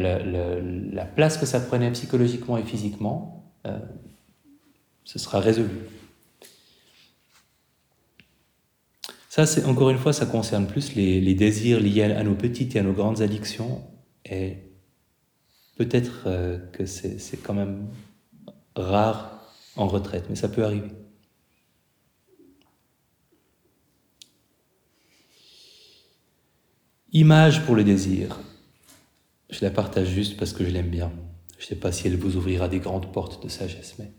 la 0.92 1.04
place 1.04 1.38
que 1.38 1.46
ça 1.46 1.60
prenait 1.60 1.92
psychologiquement 1.92 2.58
et 2.58 2.64
physiquement, 2.64 3.54
euh, 3.66 3.78
ce 5.04 5.20
sera 5.20 5.38
résolu. 5.38 5.70
Ça, 9.28 9.46
c'est 9.46 9.64
encore 9.64 9.90
une 9.90 9.98
fois, 9.98 10.12
ça 10.12 10.26
concerne 10.26 10.66
plus 10.66 10.96
les, 10.96 11.34
désirs 11.34 11.78
liés 11.78 12.02
à 12.02 12.24
nos 12.24 12.34
petites 12.34 12.74
et 12.74 12.80
à 12.80 12.82
nos 12.82 12.92
grandes 12.92 13.22
addictions. 13.22 13.80
Et 14.24 14.58
peut-être 15.76 16.24
euh, 16.26 16.58
que 16.72 16.84
c'est 16.84 17.40
quand 17.40 17.54
même 17.54 17.86
rare 18.74 19.52
en 19.76 19.86
retraite, 19.86 20.24
mais 20.28 20.36
ça 20.36 20.48
peut 20.48 20.64
arriver. 20.64 20.90
Image 27.12 27.64
pour 27.64 27.76
le 27.76 27.84
désir. 27.84 28.36
Je 29.54 29.64
la 29.64 29.70
partage 29.70 30.08
juste 30.08 30.36
parce 30.36 30.52
que 30.52 30.64
je 30.64 30.70
l'aime 30.70 30.90
bien. 30.90 31.12
Je 31.58 31.64
ne 31.64 31.68
sais 31.68 31.76
pas 31.76 31.92
si 31.92 32.08
elle 32.08 32.16
vous 32.16 32.36
ouvrira 32.36 32.66
des 32.66 32.80
grandes 32.80 33.12
portes 33.12 33.40
de 33.40 33.48
sagesse, 33.48 33.94
mais 34.00 34.10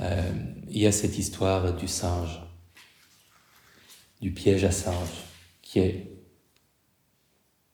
euh, 0.00 0.32
il 0.70 0.78
y 0.78 0.86
a 0.86 0.92
cette 0.92 1.18
histoire 1.18 1.76
du 1.76 1.86
singe 1.86 2.40
du 4.22 4.32
piège 4.32 4.64
à 4.64 4.70
singe, 4.70 5.24
qui 5.60 5.80
est 5.80 6.16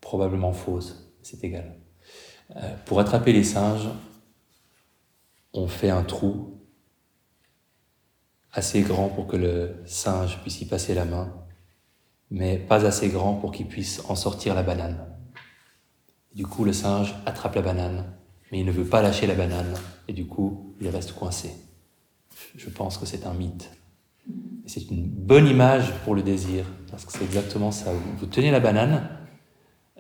probablement 0.00 0.52
fausse, 0.52 1.12
c'est 1.22 1.44
égal. 1.44 1.78
Euh, 2.56 2.74
pour 2.87 2.98
attraper 2.98 3.32
les 3.32 3.44
singes, 3.44 3.88
on 5.52 5.68
fait 5.68 5.90
un 5.90 6.02
trou 6.02 6.61
assez 8.50 8.80
grand 8.80 9.08
pour 9.08 9.28
que 9.28 9.37
le 9.37 9.82
singe 9.84 10.40
puisse 10.40 10.61
y 10.62 10.64
passer 10.66 10.94
la 10.94 11.04
main, 11.04 11.46
mais 12.30 12.58
pas 12.58 12.84
assez 12.84 13.08
grand 13.08 13.34
pour 13.34 13.52
qu'il 13.52 13.68
puisse 13.68 14.02
en 14.08 14.16
sortir 14.16 14.54
la 14.54 14.64
banane. 14.64 15.17
Du 16.34 16.46
coup, 16.46 16.64
le 16.64 16.72
singe 16.72 17.14
attrape 17.26 17.54
la 17.54 17.62
banane, 17.62 18.04
mais 18.50 18.60
il 18.60 18.66
ne 18.66 18.72
veut 18.72 18.84
pas 18.84 19.02
lâcher 19.02 19.26
la 19.26 19.34
banane, 19.34 19.74
et 20.06 20.12
du 20.12 20.26
coup, 20.26 20.74
il 20.80 20.88
reste 20.88 21.12
coincé. 21.12 21.50
Je 22.56 22.70
pense 22.70 22.98
que 22.98 23.06
c'est 23.06 23.26
un 23.26 23.34
mythe 23.34 23.70
c'est 24.68 24.90
une 24.90 25.06
bonne 25.06 25.46
image 25.46 25.92
pour 26.04 26.14
le 26.14 26.22
désir, 26.22 26.64
parce 26.90 27.04
que 27.04 27.12
c'est 27.12 27.24
exactement 27.24 27.70
ça. 27.70 27.90
Vous, 28.18 28.26
tenez 28.26 28.50
la 28.50 28.60
banane, 28.60 29.08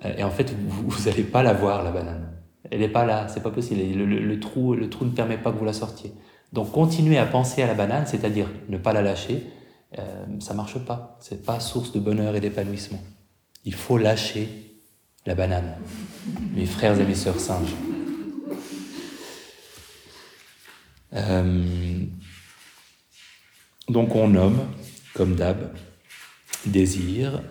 euh, 0.04 0.14
et 0.16 0.22
en 0.22 0.30
fait, 0.30 0.54
vous 0.68 1.04
n'allez 1.08 1.24
pas 1.24 1.42
la 1.42 1.52
voir, 1.52 1.82
la 1.82 1.90
banane. 1.90 2.32
Elle 2.70 2.80
n'est 2.80 2.88
pas 2.88 3.06
là, 3.06 3.28
c'est 3.28 3.42
pas 3.42 3.50
possible. 3.50 3.80
Le, 3.80 4.40
trou, 4.40 4.74
le 4.74 4.90
trou 4.90 5.06
ne 5.06 5.10
permet 5.10 5.38
pas 5.38 5.52
que 5.52 5.56
vous 5.56 5.64
la 5.64 5.72
sortiez. 5.72 6.12
Donc, 6.52 6.70
continuez 6.72 7.18
à 7.18 7.24
penser 7.24 7.62
à 7.62 7.66
la 7.66 7.74
banane, 7.74 8.06
c'est-à-dire 8.06 8.48
ne 8.68 8.76
pas 8.76 8.92
la 8.92 9.00
lâcher, 9.00 9.46
euh, 9.98 10.26
ça 10.40 10.54
marche 10.54 10.78
pas. 10.78 11.16
C'est 11.20 11.44
pas 11.44 11.60
source 11.60 11.92
de 11.92 12.00
bonheur 12.00 12.36
et 12.36 12.40
d'épanouissement. 12.40 13.00
Il 13.64 13.74
faut 13.74 13.96
lâcher 13.96 14.67
la 15.28 15.34
banane, 15.34 15.76
mes 16.54 16.64
frères 16.64 16.98
et 16.98 17.04
mes 17.04 17.14
sœurs 17.14 17.38
singes. 17.38 17.74
Euh, 21.12 22.06
donc 23.90 24.14
on 24.14 24.28
nomme, 24.28 24.66
comme 25.12 25.34
d'hab, 25.34 25.76
désir. 26.64 27.42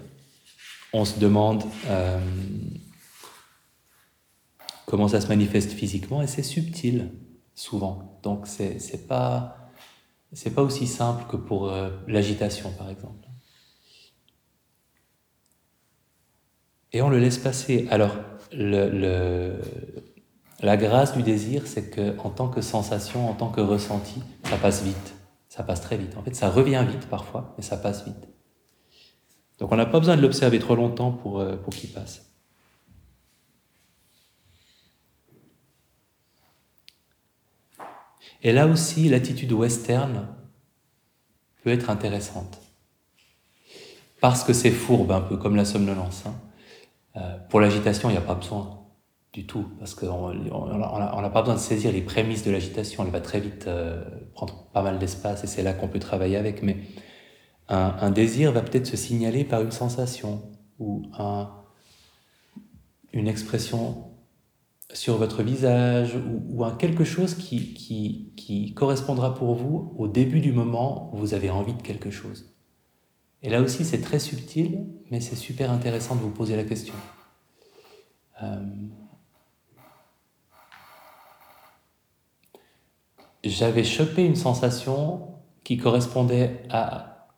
On 0.92 1.06
se 1.06 1.20
demande 1.20 1.66
euh, 1.86 2.20
comment 4.88 5.08
ça 5.08 5.22
se 5.22 5.28
manifeste 5.28 5.72
physiquement 5.72 6.24
et 6.24 6.28
c'est 6.28 6.42
subtil 6.42 7.12
souvent. 7.54 8.20
Donc 8.24 8.48
c'est 8.48 9.08
pas 9.08 9.70
c'est 10.34 10.56
pas 10.56 10.64
aussi 10.64 10.88
simple 10.88 11.26
que 11.30 11.38
pour 11.38 11.70
euh, 11.70 11.92
l'agitation 12.08 12.72
par 12.72 12.90
exemple. 12.90 13.27
Et 16.94 17.02
on 17.02 17.10
le 17.10 17.20
laisse 17.20 17.38
passer. 17.38 17.88
Alors 17.90 18.16
la 18.52 19.58
grâce 20.78 21.16
du 21.16 21.24
désir, 21.24 21.64
c'est 21.66 21.90
que 21.90 22.18
en 22.20 22.30
tant 22.30 22.48
que 22.48 22.62
sensation, 22.62 23.30
en 23.30 23.34
tant 23.34 23.50
que 23.50 23.62
ressenti, 23.62 24.22
ça 24.44 24.58
passe 24.58 24.84
vite 24.84 25.18
ça 25.58 25.64
passe 25.64 25.82
très 25.82 25.98
vite. 25.98 26.16
En 26.18 26.22
fait, 26.22 26.36
ça 26.36 26.52
revient 26.52 26.86
vite 26.88 27.08
parfois, 27.08 27.56
mais 27.58 27.64
ça 27.64 27.78
passe 27.78 28.06
vite. 28.06 28.28
Donc 29.58 29.72
on 29.72 29.76
n'a 29.76 29.88
pas 29.88 30.00
besoin 30.00 30.16
de 30.16 30.22
l'observer 30.22 30.60
trop 30.60 30.76
longtemps 30.76 31.12
pour, 31.12 31.40
euh, 31.40 31.56
pour 31.56 31.74
qu'il 31.74 31.90
passe. 31.90 32.32
Et 38.44 38.52
là 38.52 38.68
aussi, 38.68 39.10
l'attitude 39.10 39.52
western 39.52 40.28
peut 41.64 41.72
être 41.72 41.90
intéressante. 41.90 42.62
Parce 44.22 44.44
que 44.44 44.54
c'est 44.54 44.70
fourbe, 44.70 45.12
un 45.12 45.22
peu 45.22 45.38
comme 45.38 45.56
la 45.56 45.66
somnolence. 45.66 46.24
Hein. 46.28 46.36
Euh, 47.18 47.38
pour 47.50 47.60
l'agitation, 47.60 48.10
il 48.10 48.14
n'y 48.14 48.18
a 48.18 48.22
pas 48.22 48.36
besoin 48.36 48.86
du 49.34 49.46
tout, 49.46 49.66
parce 49.80 49.94
qu'on 49.94 50.34
n'a 50.34 51.30
pas 51.30 51.42
besoin 51.42 51.56
de 51.56 51.60
saisir 51.60 51.92
les 51.92 52.02
prémices 52.02 52.44
de 52.44 52.52
l'agitation, 52.52 53.04
elle 53.04 53.12
va 53.12 53.22
très 53.22 53.40
vite 53.40 53.66
euh, 53.68 54.04
prendre 54.34 54.68
pas 54.74 54.82
mal 54.82 55.00
d'espace 55.00 55.44
et 55.44 55.48
c'est 55.48 55.62
là 55.62 55.74
qu'on 55.74 55.88
peut 55.88 56.00
travailler 56.00 56.38
avec. 56.38 56.64
Mais 56.64 56.78
un, 57.70 58.12
désir 58.12 58.52
va 58.52 58.62
peut-être 58.62 58.88
se 58.88 58.96
signaler 58.96 59.44
par 59.44 59.62
une 59.62 59.72
sensation 59.72 60.42
ou 60.80 61.04
un, 61.20 61.52
une 63.12 63.28
expression 63.28 64.06
sur 64.94 65.18
votre 65.18 65.44
visage 65.44 66.18
ou, 66.50 66.64
un 66.64 66.72
quelque 66.72 67.04
chose 67.04 67.36
qui, 67.36 67.74
qui 68.36 68.74
correspondra 68.74 69.36
pour 69.36 69.54
vous 69.54 69.94
au 69.98 70.08
début 70.08 70.40
du 70.40 70.54
moment 70.54 71.12
où 71.14 71.18
vous 71.18 71.34
avez 71.34 71.50
envie 71.50 71.74
de 71.74 71.82
quelque 71.82 72.10
chose. 72.10 72.57
Et 73.44 73.50
là 73.50 73.62
aussi, 73.62 73.86
c'est 73.86 74.02
très 74.02 74.20
subtil, 74.20 74.86
mais 75.12 75.22
c'est 75.22 75.36
super 75.36 75.72
intéressant 75.72 76.16
de 76.16 76.22
vous 76.22 76.32
poser 76.32 76.56
la 76.56 76.64
question. 76.64 76.96
Euh, 78.44 78.66
j'avais 83.44 83.84
chopé 83.84 84.26
une 84.26 84.36
sensation 84.36 85.28
qui 85.64 85.78
correspondait 85.78 86.64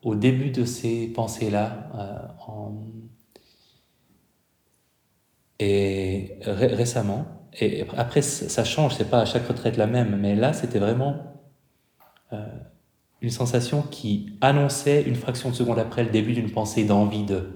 au 0.04 0.16
début 0.16 0.52
de 0.52 0.66
ces 0.66 1.08
pensées-là, 1.08 1.90
euh, 1.96 2.70
et 5.60 6.38
récemment, 6.42 7.26
et 7.54 7.86
après 7.98 8.22
ça 8.22 8.64
change, 8.64 8.96
c'est 8.96 9.10
pas 9.10 9.20
à 9.22 9.26
chaque 9.26 9.48
retraite 9.48 9.76
la 9.78 9.88
même, 9.88 10.16
mais 10.18 10.36
là 10.36 10.54
c'était 10.54 10.80
vraiment 10.80 11.18
euh, 12.32 12.46
une 13.22 13.30
sensation 13.30 13.82
qui 13.82 14.34
annonçait 14.42 15.04
une 15.04 15.16
fraction 15.16 15.50
de 15.50 15.56
seconde 15.56 15.80
après 15.80 16.04
le 16.04 16.10
début 16.10 16.34
d'une 16.34 16.52
pensée 16.52 16.86
d'envie 16.86 17.24
de. 17.24 17.50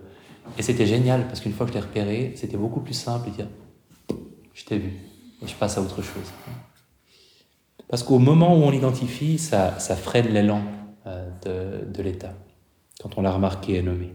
Et 0.57 0.61
c'était 0.61 0.85
génial 0.85 1.27
parce 1.27 1.39
qu'une 1.39 1.53
fois 1.53 1.65
que 1.65 1.71
je 1.71 1.77
l'ai 1.77 1.83
repéré, 1.83 2.33
c'était 2.35 2.57
beaucoup 2.57 2.81
plus 2.81 2.93
simple 2.93 3.29
de 3.29 3.35
dire 3.35 3.47
je 4.53 4.65
t'ai 4.65 4.77
vu 4.77 4.91
et 5.41 5.47
je 5.47 5.55
passe 5.55 5.77
à 5.77 5.81
autre 5.81 6.01
chose. 6.01 6.31
Parce 7.87 8.03
qu'au 8.03 8.19
moment 8.19 8.57
où 8.57 8.63
on 8.63 8.71
l'identifie, 8.71 9.37
ça, 9.37 9.79
ça 9.79 9.95
freine 9.95 10.27
l'élan 10.27 10.63
euh, 11.05 11.29
de, 11.85 11.91
de 11.91 12.01
l'état, 12.03 12.33
quand 13.01 13.17
on 13.17 13.21
l'a 13.21 13.31
remarqué 13.31 13.75
et 13.75 13.81
nommé. 13.81 14.13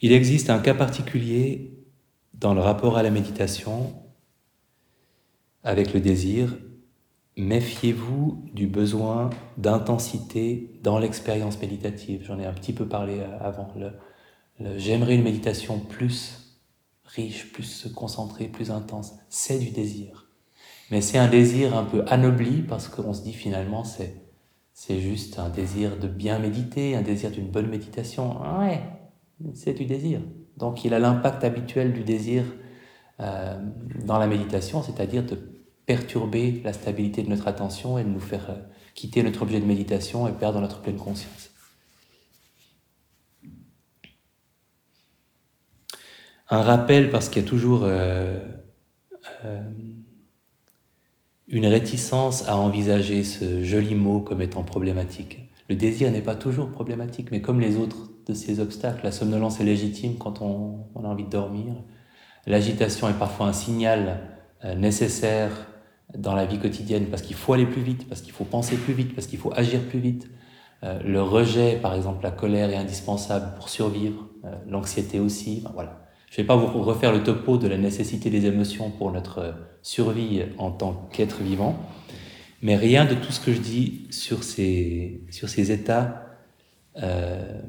Il 0.00 0.12
existe 0.12 0.50
un 0.50 0.58
cas 0.58 0.74
particulier 0.74 1.72
dans 2.34 2.54
le 2.54 2.60
rapport 2.60 2.96
à 2.98 3.02
la 3.02 3.10
méditation 3.10 3.92
avec 5.62 5.92
le 5.94 6.00
désir 6.00 6.56
méfiez-vous 7.36 8.44
du 8.52 8.66
besoin 8.66 9.30
d'intensité 9.58 10.78
dans 10.82 10.98
l'expérience 10.98 11.60
méditative. 11.60 12.22
J'en 12.24 12.38
ai 12.38 12.46
un 12.46 12.52
petit 12.52 12.72
peu 12.72 12.86
parlé 12.86 13.18
euh, 13.18 13.38
avant. 13.40 13.68
J'aimerais 14.76 15.16
une 15.16 15.24
méditation 15.24 15.78
plus 15.80 16.54
riche, 17.04 17.52
plus 17.52 17.88
concentrée, 17.94 18.46
plus 18.46 18.70
intense. 18.70 19.14
C'est 19.28 19.58
du 19.58 19.70
désir. 19.70 20.28
Mais 20.90 21.00
c'est 21.00 21.18
un 21.18 21.28
désir 21.28 21.76
un 21.76 21.84
peu 21.84 22.04
anobli 22.08 22.62
parce 22.62 22.88
qu'on 22.88 23.12
se 23.12 23.22
dit 23.22 23.32
finalement 23.32 23.84
c'est 23.84 25.00
juste 25.00 25.38
un 25.38 25.48
désir 25.48 25.98
de 25.98 26.06
bien 26.06 26.38
méditer, 26.38 26.94
un 26.94 27.02
désir 27.02 27.30
d'une 27.30 27.48
bonne 27.48 27.68
méditation. 27.68 28.40
Ouais, 28.60 28.80
c'est 29.54 29.74
du 29.74 29.86
désir. 29.86 30.20
Donc 30.56 30.84
il 30.84 30.94
a 30.94 30.98
l'impact 30.98 31.42
habituel 31.42 31.92
du 31.92 32.04
désir 32.04 32.44
euh, 33.20 33.58
dans 34.04 34.18
la 34.18 34.26
méditation, 34.26 34.82
c'est-à-dire 34.82 35.24
de 35.24 35.53
perturber 35.86 36.62
la 36.64 36.72
stabilité 36.72 37.22
de 37.22 37.28
notre 37.28 37.48
attention 37.48 37.98
et 37.98 38.04
de 38.04 38.08
nous 38.08 38.20
faire 38.20 38.50
euh, 38.50 38.54
quitter 38.94 39.22
notre 39.22 39.42
objet 39.42 39.60
de 39.60 39.66
méditation 39.66 40.26
et 40.28 40.32
perdre 40.32 40.60
notre 40.60 40.80
pleine 40.80 40.96
conscience. 40.96 41.50
Un 46.50 46.62
rappel 46.62 47.10
parce 47.10 47.28
qu'il 47.28 47.42
y 47.42 47.44
a 47.44 47.48
toujours 47.48 47.80
euh, 47.84 48.38
euh, 49.44 49.62
une 51.48 51.66
réticence 51.66 52.48
à 52.48 52.56
envisager 52.56 53.24
ce 53.24 53.62
joli 53.62 53.94
mot 53.94 54.20
comme 54.20 54.42
étant 54.42 54.62
problématique. 54.62 55.40
Le 55.68 55.76
désir 55.76 56.10
n'est 56.10 56.22
pas 56.22 56.36
toujours 56.36 56.70
problématique, 56.70 57.30
mais 57.30 57.40
comme 57.40 57.60
les 57.60 57.76
autres 57.76 58.10
de 58.26 58.34
ces 58.34 58.60
obstacles, 58.60 59.04
la 59.04 59.12
somnolence 59.12 59.60
est 59.60 59.64
légitime 59.64 60.16
quand 60.18 60.42
on, 60.42 60.86
on 60.94 61.04
a 61.04 61.08
envie 61.08 61.24
de 61.24 61.30
dormir. 61.30 61.74
L'agitation 62.46 63.08
est 63.08 63.18
parfois 63.18 63.46
un 63.46 63.52
signal 63.54 64.20
nécessaire 64.76 65.66
dans 66.16 66.34
la 66.34 66.46
vie 66.46 66.58
quotidienne 66.58 67.06
parce 67.06 67.22
qu'il 67.22 67.36
faut 67.36 67.52
aller 67.52 67.66
plus 67.66 67.82
vite, 67.82 68.08
parce 68.08 68.20
qu'il 68.20 68.32
faut 68.32 68.44
penser 68.44 68.76
plus 68.76 68.94
vite, 68.94 69.14
parce 69.14 69.26
qu'il 69.26 69.38
faut 69.38 69.52
agir 69.54 69.80
plus 69.80 69.98
vite. 69.98 70.28
Euh, 70.82 71.00
le 71.02 71.22
rejet, 71.22 71.76
par 71.76 71.94
exemple, 71.94 72.22
la 72.22 72.30
colère 72.30 72.70
est 72.70 72.76
indispensable 72.76 73.54
pour 73.56 73.68
survivre, 73.68 74.28
euh, 74.44 74.54
l'anxiété 74.68 75.20
aussi. 75.20 75.64
voilà. 75.74 76.00
Je 76.30 76.40
ne 76.40 76.44
vais 76.44 76.46
pas 76.46 76.56
vous 76.56 76.82
refaire 76.82 77.12
le 77.12 77.22
topo 77.22 77.58
de 77.58 77.68
la 77.68 77.78
nécessité 77.78 78.28
des 78.28 78.46
émotions 78.46 78.90
pour 78.90 79.12
notre 79.12 79.54
survie 79.82 80.42
en 80.58 80.72
tant 80.72 81.08
qu'être 81.12 81.42
vivant, 81.42 81.76
mais 82.60 82.74
rien 82.74 83.04
de 83.04 83.14
tout 83.14 83.30
ce 83.30 83.38
que 83.38 83.52
je 83.52 83.60
dis 83.60 84.08
sur 84.10 84.42
ces, 84.42 85.22
sur 85.30 85.48
ces 85.48 85.70
états 85.70 86.24
euh, 87.02 87.60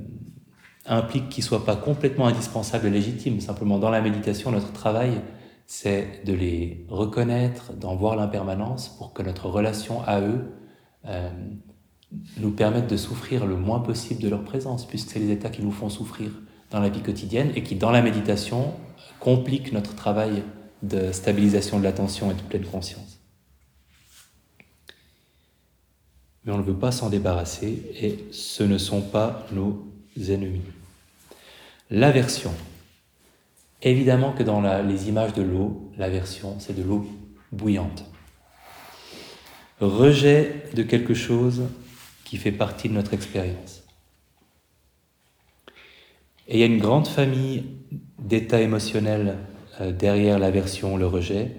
implique 0.86 1.30
qu'ils 1.30 1.44
ne 1.44 1.48
soient 1.48 1.66
pas 1.66 1.76
complètement 1.76 2.28
indispensables 2.28 2.88
et 2.88 2.92
légitimes. 2.92 3.40
Simplement, 3.40 3.80
dans 3.80 3.90
la 3.90 4.02
méditation, 4.02 4.52
notre 4.52 4.72
travail, 4.72 5.22
c'est 5.68 6.24
de 6.26 6.34
les 6.34 6.86
reconnaître, 6.90 7.74
d'en 7.74 7.96
voir 7.96 8.16
l'impermanence 8.16 8.90
pour 8.90 9.14
que 9.14 9.24
notre 9.24 9.48
relation 9.48 10.02
à 10.04 10.22
eux 10.22 10.52
euh, 11.06 11.30
nous 12.38 12.52
permette 12.52 12.88
de 12.88 12.98
souffrir 12.98 13.46
le 13.46 13.56
moins 13.56 13.80
possible 13.80 14.22
de 14.22 14.30
leur 14.30 14.44
présence, 14.44 14.86
puisque 14.86 15.10
c'est 15.10 15.20
les 15.20 15.32
états 15.32 15.50
qui 15.50 15.64
nous 15.64 15.72
font 15.72 15.90
souffrir 15.90 16.30
dans 16.72 16.80
la 16.80 16.90
vie 16.90 17.02
quotidienne 17.02 17.52
et 17.56 17.64
qui, 17.64 17.76
dans 17.76 17.92
la 17.92 18.02
méditation, 18.02 18.74
compliquent 19.20 19.72
notre 19.72 19.96
travail 19.96 20.44
de 20.84 21.12
stabilisation 21.12 21.80
de 21.80 21.84
l'attention 21.84 22.32
et 22.32 22.36
de 22.36 22.42
pleine 22.42 22.66
conscience. 22.66 23.20
Mais 26.44 26.52
on 26.52 26.58
ne 26.58 26.64
veut 26.64 26.78
pas 26.78 26.92
s'en 26.92 27.10
débarrasser 27.10 27.82
et 28.00 28.26
ce 28.32 28.64
ne 28.64 28.78
sont 28.78 29.02
pas 29.02 29.48
nos 29.52 29.84
ennemis. 30.30 30.62
L'aversion. 31.90 32.52
Évidemment 33.86 34.32
que 34.32 34.42
dans 34.42 34.62
les 34.82 35.10
images 35.10 35.34
de 35.34 35.44
l'eau, 35.44 35.92
la 35.96 36.10
version, 36.10 36.56
c'est 36.58 36.76
de 36.76 36.82
l'eau 36.82 37.06
bouillante. 37.52 38.04
Rejet 39.80 40.64
de 40.74 40.82
quelque 40.82 41.14
chose 41.14 41.62
qui 42.24 42.38
fait 42.38 42.52
partie 42.52 42.90
de 42.90 42.96
notre 42.96 43.14
expérience. 43.14 43.84
Et 46.48 46.56
il 46.56 46.60
y 46.60 46.64
a 46.64 46.66
une 46.66 46.80
grande 46.80 47.08
famille 47.08 47.66
d'états 48.18 48.62
émotionnels 48.62 49.38
euh, 49.80 49.92
derrière 49.92 50.40
l'aversion, 50.40 50.98
le 50.98 51.06
rejet. 51.06 51.56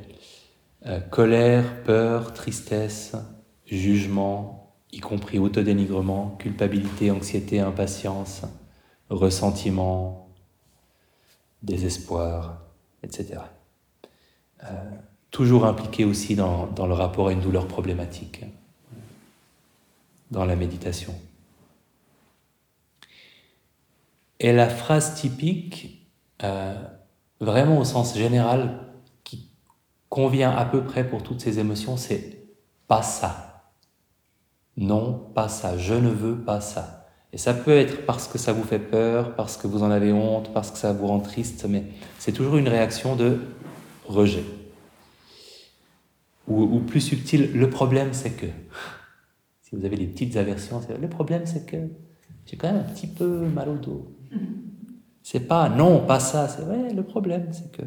Euh, 0.87 0.99
colère, 0.99 1.85
peur, 1.85 2.33
tristesse, 2.33 3.13
jugement, 3.67 4.75
y 4.91 4.99
compris 4.99 5.39
autodénigrement, 5.39 6.37
culpabilité, 6.41 7.13
anxiété, 7.13 7.61
impatience, 7.61 8.43
ressentiment, 9.11 10.26
désespoir, 11.67 12.63
etc. 13.03 13.41
Euh, 14.65 14.67
toujours 15.31 15.67
impliqué 15.67 16.05
aussi 16.05 16.37
dans, 16.37 16.71
le 16.79 16.95
rapport 16.95 17.29
à 17.29 17.33
une 17.33 17.41
douleur 17.41 17.67
problématique, 17.67 18.45
dans 20.31 20.45
la 20.45 20.57
méditation. 20.57 21.15
Et 24.39 24.53
la 24.53 24.69
phrase 24.69 25.15
typique, 25.15 26.09
euh, 26.43 26.75
vraiment 27.41 27.79
au 27.79 27.85
sens 27.85 28.17
général, 28.17 28.87
qui 29.25 29.51
convient 30.09 30.53
à 30.53 30.65
peu 30.65 30.85
près 30.85 31.09
pour 31.09 31.23
toutes 31.23 31.41
ces 31.41 31.59
émotions, 31.59 31.97
c'est 31.97 32.47
pas 32.87 33.03
ça. 33.03 33.73
Non, 34.77 35.31
pas 35.35 35.49
ça. 35.49 35.77
Je 35.79 35.95
ne 35.95 36.11
veux 36.11 36.39
pas 36.39 36.61
ça. 36.61 36.96
Et 37.37 37.39
ça 37.39 37.53
peut 37.53 37.77
être 37.77 38.07
parce 38.07 38.29
que 38.29 38.39
ça 38.39 38.55
vous 38.55 38.63
fait 38.63 38.79
peur, 38.79 39.35
parce 39.35 39.59
que 39.59 39.67
vous 39.67 39.83
en 39.83 39.91
avez 39.91 40.11
honte, 40.11 40.55
parce 40.55 40.71
que 40.71 40.79
ça 40.79 40.95
vous 40.95 41.07
rend 41.07 41.21
triste, 41.21 41.67
mais 41.69 41.85
c'est 42.19 42.33
toujours 42.33 42.57
une 42.57 42.67
réaction 42.67 43.15
de 43.15 43.41
rejet. 44.07 44.43
Ou, 46.49 46.79
plus 46.79 47.03
subtil, 47.03 47.53
le 47.53 47.69
problème 47.69 48.15
c'est 48.15 48.31
que, 48.31 48.47
si 49.61 49.77
vous 49.77 49.85
avez 49.85 49.99
des 49.99 50.07
petites 50.07 50.39
aversions, 50.39 50.81
le 50.99 51.09
problème 51.11 51.43
c'est 51.45 51.67
que 51.67 51.77
j'ai 52.47 52.57
quand 52.57 52.73
même 52.73 52.81
un 52.81 52.91
petit 52.91 53.07
peu 53.07 53.27
mal 53.27 53.69
au 53.69 53.77
dos. 53.77 54.17
C'est 55.23 55.41
pas 55.41 55.69
non, 55.69 56.07
pas 56.07 56.21
ça, 56.21 56.49
c'est 56.49 56.63
vrai, 56.63 56.95
le 56.95 57.03
problème 57.03 57.49
c'est 57.53 57.71
que. 57.71 57.83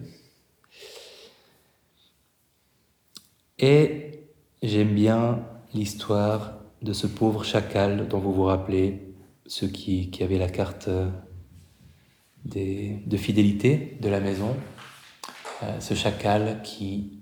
Et 3.58 4.26
j'aime 4.62 4.93
bien 4.93 5.39
l'histoire 5.74 6.60
de 6.84 6.93
ce 6.93 7.08
pauvre 7.08 7.43
chacal 7.43 8.08
dont 8.08 8.20
vous 8.20 8.32
vous 8.32 8.43
rappelez, 8.43 9.09
ceux 9.50 9.68
qui, 9.68 10.12
avaient 10.22 10.38
la 10.38 10.47
carte 10.47 10.88
euh, 10.88 11.10
de 12.45 13.18
fidélité 13.18 13.97
de 14.00 14.08
la 14.08 14.20
maison, 14.20 14.56
euh, 15.64 15.80
ce 15.80 15.95
chacal 15.95 16.62
qui 16.64 17.20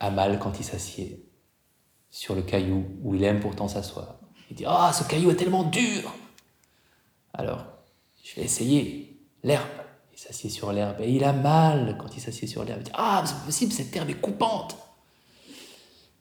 a 0.00 0.10
mal 0.10 0.38
quand 0.38 0.60
il 0.60 0.64
s'assied 0.64 1.24
sur 2.10 2.34
le 2.34 2.42
caillou 2.42 2.84
où 3.02 3.14
il 3.14 3.24
aime 3.24 3.40
pourtant 3.40 3.68
s'asseoir. 3.68 4.16
Il 4.50 4.56
dit 4.56 4.64
Ah, 4.66 4.92
ce 4.92 5.02
caillou 5.04 5.30
est 5.30 5.36
tellement 5.36 5.64
dur 5.64 6.14
Alors, 7.32 7.64
je 8.22 8.36
vais 8.36 8.42
essayer 8.42 9.18
l'herbe. 9.42 9.66
Il 10.12 10.18
s'assied 10.18 10.50
sur 10.50 10.72
l'herbe 10.72 11.00
et 11.00 11.10
il 11.10 11.24
a 11.24 11.32
mal 11.32 11.96
quand 11.98 12.14
il 12.14 12.20
s'assied 12.20 12.46
sur 12.46 12.64
l'herbe. 12.64 12.80
Il 12.82 12.84
dit 12.84 12.92
Ah, 12.94 13.24
c'est 13.24 13.42
possible, 13.46 13.72
cette 13.72 13.96
herbe 13.96 14.10
est 14.10 14.20
coupante 14.20 14.76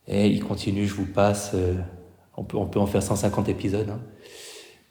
Et 0.07 0.27
il 0.27 0.41
continue, 0.41 0.87
je 0.87 0.93
vous 0.93 1.05
passe, 1.07 1.51
euh, 1.55 1.75
on, 2.37 2.45
peut, 2.45 2.57
on 2.57 2.67
peut 2.67 2.79
en 2.79 2.87
faire 2.87 3.03
150 3.03 3.49
épisodes. 3.49 3.89
Hein. 3.89 3.99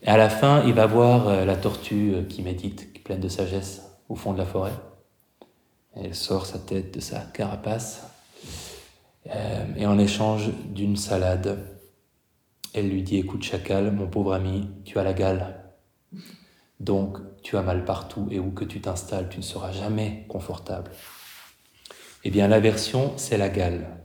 Et 0.03 0.09
à 0.09 0.17
la 0.17 0.29
fin, 0.29 0.65
il 0.67 0.75
va 0.75 0.87
voir 0.87 1.29
euh, 1.29 1.45
la 1.45 1.57
tortue 1.57 2.15
euh, 2.15 2.25
qui 2.25 2.43
médite, 2.43 2.93
qui 2.93 2.99
est 2.99 3.03
pleine 3.03 3.21
de 3.21 3.29
sagesse, 3.29 3.83
au 4.09 4.17
fond 4.17 4.33
de 4.33 4.39
la 4.39 4.47
forêt. 4.47 4.73
elle 5.95 6.15
sort 6.15 6.47
sa 6.47 6.59
tête 6.59 6.93
de 6.93 7.01
sa 7.01 7.21
carapace. 7.21 8.09
Euh, 9.33 9.65
et 9.77 9.87
en 9.87 9.99
échange 10.01 10.51
d'une 10.67 10.97
salade, 10.97 11.59
elle 12.75 12.89
lui 12.89 13.05
dit 13.05 13.19
Écoute, 13.19 13.45
chacal, 13.45 13.93
mon 13.93 14.09
pauvre 14.09 14.35
ami, 14.35 14.69
tu 14.85 14.99
as 14.99 15.05
la 15.05 15.13
gale. 15.13 15.63
Donc, 16.81 17.19
tu 17.45 17.57
as 17.57 17.63
mal 17.63 17.85
partout 17.85 18.27
et 18.33 18.41
où 18.41 18.51
que 18.51 18.65
tu 18.65 18.81
t'installes, 18.81 19.29
tu 19.29 19.39
ne 19.39 19.45
seras 19.45 19.71
jamais 19.71 20.27
confortable. 20.29 20.91
Eh 22.25 22.31
bien, 22.31 22.49
l'aversion, 22.49 23.13
c'est 23.17 23.37
la 23.37 23.49
gale. 23.49 23.99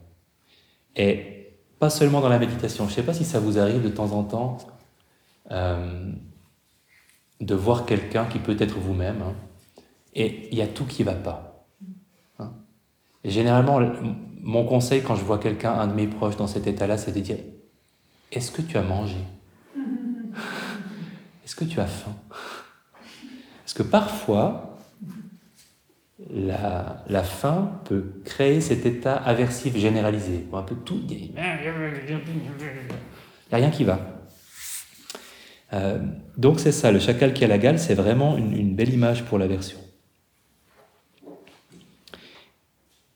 Et 0.95 1.57
pas 1.79 1.89
seulement 1.89 2.21
dans 2.21 2.29
la 2.29 2.39
méditation. 2.39 2.85
Je 2.85 2.91
ne 2.91 2.95
sais 2.95 3.03
pas 3.03 3.13
si 3.13 3.25
ça 3.25 3.39
vous 3.39 3.57
arrive 3.57 3.81
de 3.81 3.89
temps 3.89 4.11
en 4.11 4.23
temps 4.23 4.57
euh, 5.51 6.11
de 7.39 7.55
voir 7.55 7.85
quelqu'un 7.85 8.25
qui 8.25 8.39
peut 8.39 8.57
être 8.59 8.77
vous-même, 8.77 9.21
hein, 9.21 9.35
et 10.13 10.49
il 10.51 10.57
y 10.57 10.61
a 10.61 10.67
tout 10.67 10.85
qui 10.85 11.03
va 11.03 11.13
pas. 11.13 11.65
Hein. 12.39 12.51
Généralement, 13.23 13.79
mon 14.41 14.65
conseil 14.65 15.03
quand 15.03 15.15
je 15.15 15.23
vois 15.23 15.37
quelqu'un, 15.37 15.73
un 15.73 15.87
de 15.87 15.93
mes 15.93 16.07
proches 16.07 16.37
dans 16.37 16.47
cet 16.47 16.67
état-là, 16.67 16.97
c'est 16.97 17.11
de 17.11 17.19
dire, 17.19 17.37
est-ce 18.31 18.51
que 18.51 18.61
tu 18.61 18.77
as 18.77 18.81
mangé? 18.81 19.17
Est-ce 21.45 21.55
que 21.55 21.65
tu 21.65 21.79
as 21.79 21.85
faim? 21.85 22.15
Parce 23.63 23.73
que 23.73 23.83
parfois, 23.83 24.77
la, 26.29 27.03
la, 27.07 27.23
faim 27.23 27.79
peut 27.85 28.21
créer 28.25 28.59
cet 28.59 28.85
état 28.85 29.15
aversif 29.15 29.77
généralisé. 29.77 30.45
Un 30.51 30.63
peu 30.63 30.75
tout. 30.75 31.01
Il 31.09 31.17
n'y 31.17 31.31
a 33.51 33.55
rien 33.55 33.69
qui 33.69 33.83
va. 33.83 34.16
Euh, 35.73 35.99
donc 36.37 36.59
c'est 36.59 36.71
ça, 36.71 36.91
le 36.91 36.99
chacal 36.99 37.33
qui 37.33 37.43
a 37.43 37.47
la 37.47 37.57
gale, 37.57 37.79
c'est 37.79 37.93
vraiment 37.93 38.37
une, 38.37 38.75
belle 38.75 38.93
image 38.93 39.23
pour 39.25 39.37
l'aversion. 39.37 39.79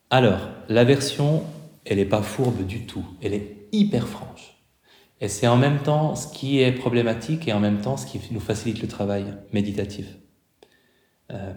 Alors, 0.09 0.49
l'aversion, 0.67 1.43
elle 1.85 1.97
n'est 1.97 2.05
pas 2.05 2.21
fourbe 2.21 2.65
du 2.65 2.85
tout, 2.85 3.05
elle 3.21 3.33
est 3.33 3.67
hyper 3.71 4.07
franche. 4.07 4.57
Et 5.21 5.29
c'est 5.29 5.47
en 5.47 5.55
même 5.55 5.79
temps 5.79 6.15
ce 6.15 6.27
qui 6.27 6.61
est 6.61 6.71
problématique 6.71 7.47
et 7.47 7.53
en 7.53 7.59
même 7.59 7.79
temps 7.79 7.95
ce 7.95 8.05
qui 8.05 8.19
nous 8.31 8.39
facilite 8.39 8.81
le 8.81 8.87
travail 8.87 9.25
méditatif. 9.53 10.07
Euh, 11.31 11.53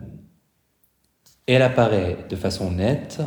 elle 1.47 1.63
apparaît 1.63 2.27
de 2.29 2.37
façon 2.37 2.71
nette, 2.71 3.21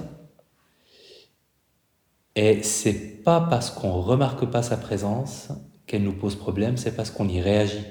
et 2.35 2.61
c'est 2.61 3.23
pas 3.23 3.41
parce 3.41 3.71
qu'on 3.71 3.99
remarque 3.99 4.45
pas 4.45 4.61
sa 4.61 4.77
présence 4.77 5.49
qu'elle 5.87 6.03
nous 6.03 6.13
pose 6.13 6.35
problème, 6.35 6.77
c'est 6.77 6.95
parce 6.95 7.09
qu'on 7.09 7.27
y 7.27 7.41
réagit 7.41 7.85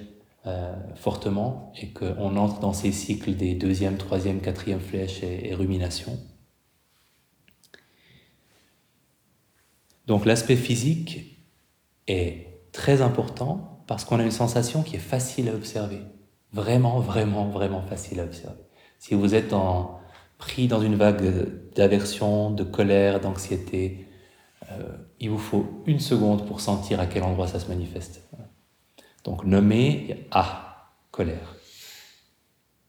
euh, 0.47 0.75
fortement 0.95 1.73
et 1.81 1.89
qu'on 1.89 2.37
entre 2.37 2.61
dans 2.61 2.73
ces 2.73 2.93
cycles 2.93 3.35
des 3.35 3.55
deuxième, 3.55 3.97
troisième, 3.97 4.41
quatrième 4.41 4.81
flèches 4.81 5.23
et, 5.23 5.49
et 5.49 5.55
ruminations. 5.55 6.19
Donc 10.07 10.25
l'aspect 10.25 10.57
physique 10.57 11.43
est 12.07 12.71
très 12.71 13.03
important 13.03 13.83
parce 13.87 14.05
qu'on 14.05 14.21
a 14.21 14.23
une 14.23 14.31
sensation 14.31 14.83
qui 14.83 14.97
est 14.97 15.01
facile 15.01 15.49
à 15.49 15.55
observer. 15.55 16.01
Vraiment, 16.53 17.01
vraiment, 17.01 17.49
vraiment 17.49 17.83
facile 17.83 18.21
à 18.21 18.25
observer. 18.25 18.63
Si 18.99 19.15
vous 19.15 19.35
êtes 19.35 19.55
pris 20.39 20.69
dans 20.69 20.81
une 20.81 20.95
vague 20.95 21.73
d'aversion, 21.75 22.51
de 22.51 22.63
colère, 22.63 23.21
d'anxiété, 23.21 24.06
il 25.21 25.31
vous 25.31 25.39
faut 25.39 25.83
une 25.87 26.01
seconde 26.01 26.47
pour 26.47 26.61
sentir 26.61 27.01
à 27.01 27.07
quel 27.07 27.23
endroit 27.23 27.49
ça 27.49 27.61
se 27.61 27.69
manifeste. 27.69 28.23
Donc 29.25 29.45
nommer, 29.45 30.27
ah, 30.31 30.93
colère. 31.11 31.57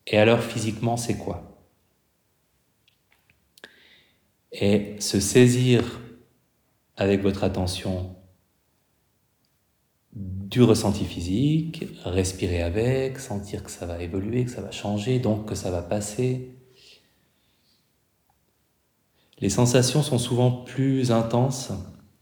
Et 0.05 0.17
alors 0.17 0.39
physiquement, 0.39 0.97
c'est 0.97 1.17
quoi? 1.17 1.65
Et 4.51 4.95
se 4.99 5.19
saisir 5.19 5.99
avec 6.95 7.21
votre 7.21 7.43
attention 7.43 8.15
du 10.13 10.63
ressenti 10.63 11.05
physique, 11.05 11.85
respirer 12.03 12.61
avec, 12.61 13.19
sentir 13.19 13.63
que 13.63 13.69
ça 13.69 13.85
va 13.85 14.01
évoluer, 14.01 14.45
que 14.45 14.51
ça 14.51 14.61
va 14.61 14.71
changer, 14.71 15.19
donc 15.19 15.47
que 15.47 15.55
ça 15.55 15.69
va 15.69 15.81
passer. 15.81 16.56
Les 19.39 19.49
sensations 19.49 20.01
sont 20.01 20.17
souvent 20.17 20.51
plus 20.51 21.11
intenses, 21.11 21.71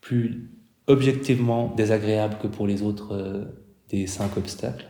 plus 0.02 0.52
objectivement 0.88 1.74
désagréables 1.76 2.38
que 2.40 2.48
pour 2.48 2.68
les 2.68 2.82
autres 2.82 3.14
euh, 3.14 3.46
des 3.90 4.06
cinq 4.06 4.38
obstacles. 4.38 4.88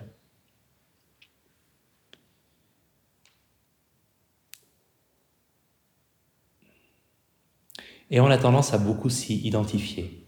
Et 8.12 8.20
on 8.20 8.28
a 8.28 8.38
tendance 8.38 8.74
à 8.74 8.78
beaucoup 8.78 9.10
s'y 9.10 9.38
identifier. 9.40 10.28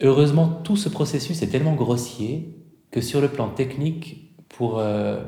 Heureusement, 0.00 0.48
tout 0.48 0.76
ce 0.76 0.88
processus 0.88 1.42
est 1.42 1.48
tellement 1.48 1.74
grossier 1.74 2.56
que 2.90 3.00
sur 3.00 3.20
le 3.20 3.28
plan 3.28 3.48
technique, 3.48 4.34
pour, 4.48 4.78
euh, 4.78 5.22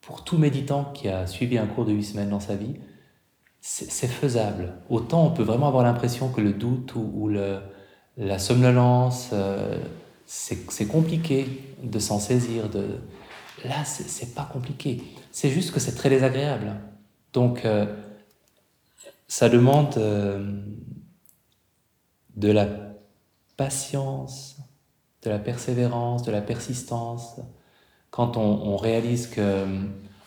pour 0.00 0.24
tout 0.24 0.38
méditant 0.38 0.84
qui 0.92 1.08
a 1.08 1.26
suivi 1.26 1.58
un 1.58 1.66
cours 1.66 1.84
de 1.84 1.92
huit 1.92 2.04
semaines 2.04 2.30
dans 2.30 2.40
sa 2.40 2.56
vie, 2.56 2.74
c'est 3.62 4.08
faisable. 4.08 4.74
Autant 4.90 5.24
on 5.24 5.30
peut 5.30 5.44
vraiment 5.44 5.68
avoir 5.68 5.84
l'impression 5.84 6.28
que 6.28 6.40
le 6.40 6.52
doute 6.52 6.94
ou, 6.96 7.28
le, 7.28 7.60
la 8.16 8.38
somnolence, 8.40 9.30
euh, 9.32 9.78
c'est 10.26 10.86
compliqué 10.86 11.74
de 11.82 11.98
s'en 12.00 12.18
saisir. 12.18 12.68
De... 12.68 12.98
Là, 13.64 13.84
c'est 13.84 14.34
pas 14.34 14.48
compliqué. 14.52 15.02
C'est 15.30 15.50
juste 15.50 15.72
que 15.72 15.78
c'est 15.78 15.94
très 15.94 16.10
désagréable. 16.10 16.74
Donc, 17.32 17.64
euh, 17.64 17.86
ça 19.28 19.48
demande 19.48 19.96
euh, 19.96 20.60
de 22.34 22.50
la 22.50 22.66
patience, 23.56 24.56
de 25.22 25.30
la 25.30 25.38
persévérance, 25.38 26.24
de 26.24 26.32
la 26.32 26.42
persistance. 26.42 27.36
Quand 28.10 28.36
on, 28.36 28.42
on 28.42 28.76
réalise 28.76 29.28
que 29.28 29.66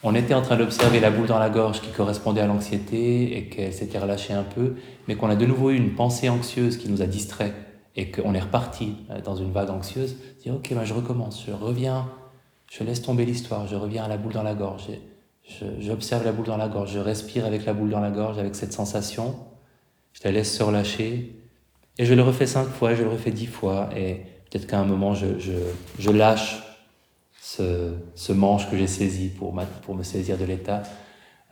on 0.04 0.14
était 0.16 0.34
en 0.34 0.41
train 0.41 0.58
d'observer 0.58 1.00
la 1.00 1.10
boule 1.10 1.28
dans 1.28 1.39
la 1.39 1.50
gorge 1.50 1.82
qui 1.82 1.89
correspondait 1.89 2.41
à 2.41 2.48
l'anxiété 2.48 3.38
et 3.38 3.50
qu'elle 3.50 3.74
s'était 3.74 3.98
relâchée 3.98 4.34
un 4.34 4.43
peu, 4.43 4.76
mais 5.08 5.16
qu'on 5.16 5.30
a 5.30 5.36
de 5.36 5.46
nouveau 5.46 5.72
eu 5.72 5.76
une 5.76 5.96
pensée 5.96 6.30
anxieuse 6.30 6.78
qui 6.78 6.89
nous 6.89 7.02
a 7.02 7.08
distrait 7.08 7.54
et 7.96 8.12
qu'on 8.12 8.34
est 8.34 8.39
reparti 8.39 8.98
euh, 9.10 9.22
dans 9.22 9.36
une 9.36 9.52
vague 9.52 9.70
anxieuse, 9.70 10.18
dire 10.41 10.56
ok, 10.56 10.74
ben 10.74 10.84
je 10.84 10.93
recommence, 10.93 11.43
je 11.48 11.52
reviens, 11.52 12.08
je 12.72 12.84
laisse 12.84 13.02
tomber 13.02 13.26
l'histoire, 13.26 13.68
je 13.68 13.76
reviens 13.76 14.04
à 14.04 14.08
la 14.08 14.18
boule 14.18 14.34
dans 14.34 14.43
la 14.43 14.54
gorge. 14.54 14.88
J'observe 15.80 16.26
la 16.26 16.32
boule 16.32 16.48
dans 16.48 16.58
la 16.58 16.68
gorge, 16.68 16.91
je 16.91 17.00
respire 17.00 17.46
avec 17.46 17.66
la 17.66 17.74
boule 17.74 17.89
dans 17.89 18.00
la 18.00 18.10
gorge, 18.10 18.39
avec 18.39 18.56
cette 18.56 18.74
sensation, 18.74 19.36
je 20.14 20.22
la 20.24 20.32
laisse 20.32 20.58
se 20.58 20.64
relâcher, 20.64 21.36
et 21.98 22.06
je 22.06 22.14
le 22.14 22.24
refais 22.24 22.48
cinq 22.48 22.68
fois, 22.68 22.96
je 22.96 23.04
le 23.04 23.10
refais 23.10 23.32
dix 23.32 23.46
fois, 23.46 23.89
et 23.96 24.22
peut-être 24.50 24.66
qu'à 24.66 24.80
un 24.80 24.86
moment, 24.86 25.14
je, 25.14 26.10
lâche 26.12 26.64
ce, 27.58 28.32
manche 28.32 28.70
que 28.70 28.78
j'ai 28.78 28.88
saisi 28.88 29.30
pour 29.30 29.53
me 29.53 30.03
saisir 30.03 30.38
de 30.38 30.45
l'état. 30.45 30.84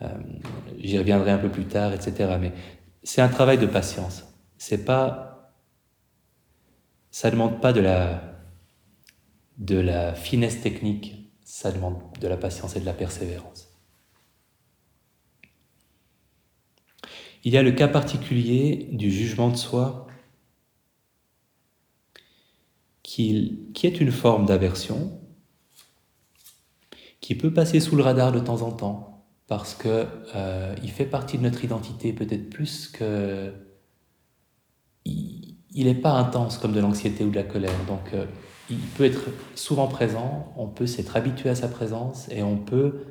Euh, 0.02 0.08
J'y 0.78 0.98
reviendrai 0.98 1.30
un 1.30 1.38
peu 1.38 1.50
plus 1.50 1.66
tard, 1.66 1.92
etc. 1.92 2.36
Mais 2.40 2.52
c'est 3.02 3.22
un 3.22 3.28
travail 3.28 3.58
de 3.58 3.66
patience. 3.66 4.24
C'est 4.58 4.84
pas, 4.84 5.54
ça 7.10 7.30
demande 7.30 7.60
pas 7.60 7.72
de 7.72 7.80
la, 7.80 8.22
de 9.58 9.78
la 9.78 10.14
finesse 10.14 10.60
technique, 10.60 11.30
ça 11.44 11.70
demande 11.70 11.98
de 12.20 12.28
la 12.28 12.36
patience 12.36 12.76
et 12.76 12.80
de 12.80 12.86
la 12.86 12.94
persévérance. 12.94 13.70
Il 17.44 17.52
y 17.52 17.58
a 17.58 17.62
le 17.62 17.72
cas 17.72 17.88
particulier 17.88 18.88
du 18.92 19.10
jugement 19.10 19.50
de 19.50 19.56
soi 19.56 20.06
qui, 23.02 23.68
qui 23.74 23.86
est 23.86 24.00
une 24.00 24.10
forme 24.10 24.46
d'aversion 24.46 25.20
qui 27.24 27.34
peut 27.34 27.54
passer 27.54 27.80
sous 27.80 27.96
le 27.96 28.02
radar 28.02 28.32
de 28.32 28.38
temps 28.38 28.60
en 28.60 28.70
temps 28.70 29.24
parce 29.46 29.74
que 29.74 30.06
euh, 30.36 30.74
il 30.82 30.90
fait 30.90 31.06
partie 31.06 31.38
de 31.38 31.42
notre 31.42 31.64
identité 31.64 32.12
peut-être 32.12 32.50
plus 32.50 32.88
que 32.88 33.50
il 35.06 35.86
n'est 35.86 35.94
pas 35.94 36.12
intense 36.12 36.58
comme 36.58 36.74
de 36.74 36.80
l'anxiété 36.80 37.24
ou 37.24 37.30
de 37.30 37.36
la 37.36 37.44
colère 37.44 37.84
donc 37.88 38.12
euh, 38.12 38.26
il 38.68 38.76
peut 38.76 39.06
être 39.06 39.30
souvent 39.54 39.86
présent 39.86 40.52
on 40.58 40.68
peut 40.68 40.86
s'être 40.86 41.16
habitué 41.16 41.48
à 41.48 41.54
sa 41.54 41.68
présence 41.68 42.28
et 42.28 42.42
on 42.42 42.58
peut 42.58 43.06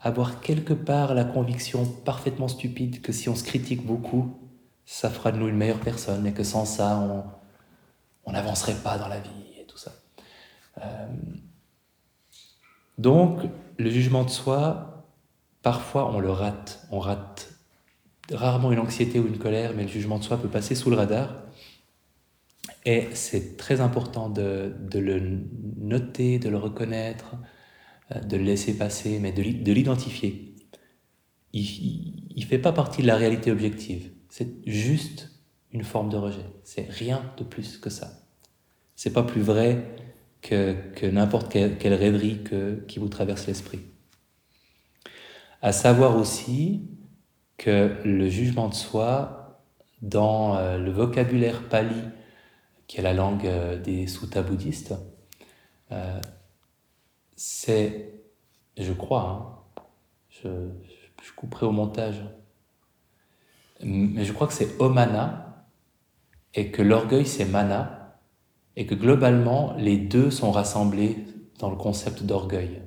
avoir 0.00 0.40
quelque 0.40 0.72
part 0.72 1.12
la 1.12 1.24
conviction 1.24 1.84
parfaitement 1.84 2.48
stupide 2.48 3.02
que 3.02 3.12
si 3.12 3.28
on 3.28 3.34
se 3.34 3.44
critique 3.44 3.84
beaucoup, 3.84 4.38
ça 4.86 5.10
fera 5.10 5.30
de 5.30 5.38
nous 5.38 5.48
une 5.48 5.56
meilleure 5.56 5.80
personne 5.80 6.26
et 6.26 6.32
que 6.32 6.44
sans 6.44 6.64
ça, 6.64 7.26
on 8.24 8.32
n'avancerait 8.32 8.76
pas 8.76 8.96
dans 8.96 9.08
la 9.08 9.18
vie 9.18 9.60
et 9.60 9.66
tout 9.66 9.76
ça. 9.76 9.92
Euh, 10.80 11.08
donc, 12.98 13.40
le 13.78 13.90
jugement 13.90 14.24
de 14.24 14.30
soi, 14.30 15.06
parfois 15.62 16.12
on 16.14 16.18
le 16.18 16.30
rate. 16.30 16.86
On 16.90 16.98
rate 16.98 17.54
rarement 18.32 18.72
une 18.72 18.80
anxiété 18.80 19.20
ou 19.20 19.26
une 19.26 19.38
colère, 19.38 19.72
mais 19.76 19.84
le 19.84 19.88
jugement 19.88 20.18
de 20.18 20.24
soi 20.24 20.36
peut 20.36 20.48
passer 20.48 20.74
sous 20.74 20.90
le 20.90 20.96
radar. 20.96 21.42
Et 22.84 23.08
c'est 23.14 23.56
très 23.56 23.80
important 23.80 24.28
de, 24.28 24.74
de, 24.80 24.98
le 24.98 25.40
noter, 25.76 26.38
de 26.38 26.48
le 26.48 26.58
reconnaître, 26.58 27.36
euh, 28.14 28.20
de 28.20 28.36
le 28.36 28.42
laisser 28.42 28.76
passer, 28.76 29.18
mais 29.20 29.32
de 29.32 29.72
l'identifier. 29.72 30.56
Il 31.52 32.34
ne 32.36 32.44
fait 32.44 32.58
pas 32.58 32.72
partie 32.72 33.02
de 33.02 33.06
la 33.06 33.16
réalité 33.16 33.50
objective. 33.50 34.10
C'est 34.28 34.54
juste 34.66 35.30
une 35.72 35.84
forme 35.84 36.08
de 36.08 36.16
rejet. 36.16 36.44
C'est 36.64 36.88
rien 36.90 37.22
de 37.38 37.44
plus 37.44 37.78
que 37.78 37.90
ça. 37.90 38.10
C'est 38.94 39.12
pas 39.12 39.22
plus 39.22 39.40
vrai 39.40 39.96
que, 40.42 41.06
n'importe 41.06 41.50
quelle, 41.52 41.94
rêverie 41.94 42.42
que, 42.42 42.76
qui 42.86 42.98
vous 42.98 43.08
traverse 43.08 43.46
l'esprit. 43.46 43.80
À 45.62 45.72
savoir 45.72 46.16
aussi 46.16 46.88
que 47.56 47.96
le 48.04 48.28
jugement 48.28 48.68
de 48.68 48.74
soi, 48.74 49.62
dans 50.02 50.56
euh, 50.56 50.78
le 50.78 50.92
vocabulaire 50.92 51.68
pali, 51.68 52.02
qui 52.86 52.98
est 52.98 53.02
la 53.02 53.12
langue 53.12 53.46
euh, 53.46 53.78
des 53.78 54.06
suttas 54.06 54.42
bouddhistes, 54.42 54.94
c'est, 57.34 58.12
je 58.76 58.92
crois, 58.92 59.72
hein, 59.76 59.82
je, 60.28 60.48
je 61.22 61.32
couperai 61.32 61.66
au 61.66 61.72
montage, 61.72 62.22
mais 63.82 64.24
je 64.24 64.32
crois 64.32 64.46
que 64.46 64.52
c'est 64.52 64.80
Omana 64.80 65.66
et 66.54 66.70
que 66.70 66.82
l'orgueil 66.82 67.26
c'est 67.26 67.44
Mana 67.44 67.97
et 68.78 68.86
que 68.86 68.94
globalement 68.94 69.74
les 69.76 69.98
deux 69.98 70.30
sont 70.30 70.52
rassemblés 70.52 71.16
dans 71.58 71.68
le 71.68 71.74
concept 71.74 72.22
d'orgueil. 72.22 72.80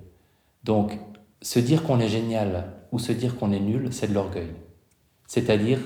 Donc, 0.64 0.98
se 1.42 1.60
dire 1.60 1.84
qu'on 1.84 2.00
est 2.00 2.08
génial 2.08 2.72
ou 2.94 2.98
se 2.98 3.12
dire 3.12 3.36
qu'on 3.36 3.52
est 3.52 3.60
nul, 3.60 3.90
c'est 3.92 4.08
de 4.08 4.14
l'orgueil. 4.14 4.48
C'est-à-dire, 5.28 5.80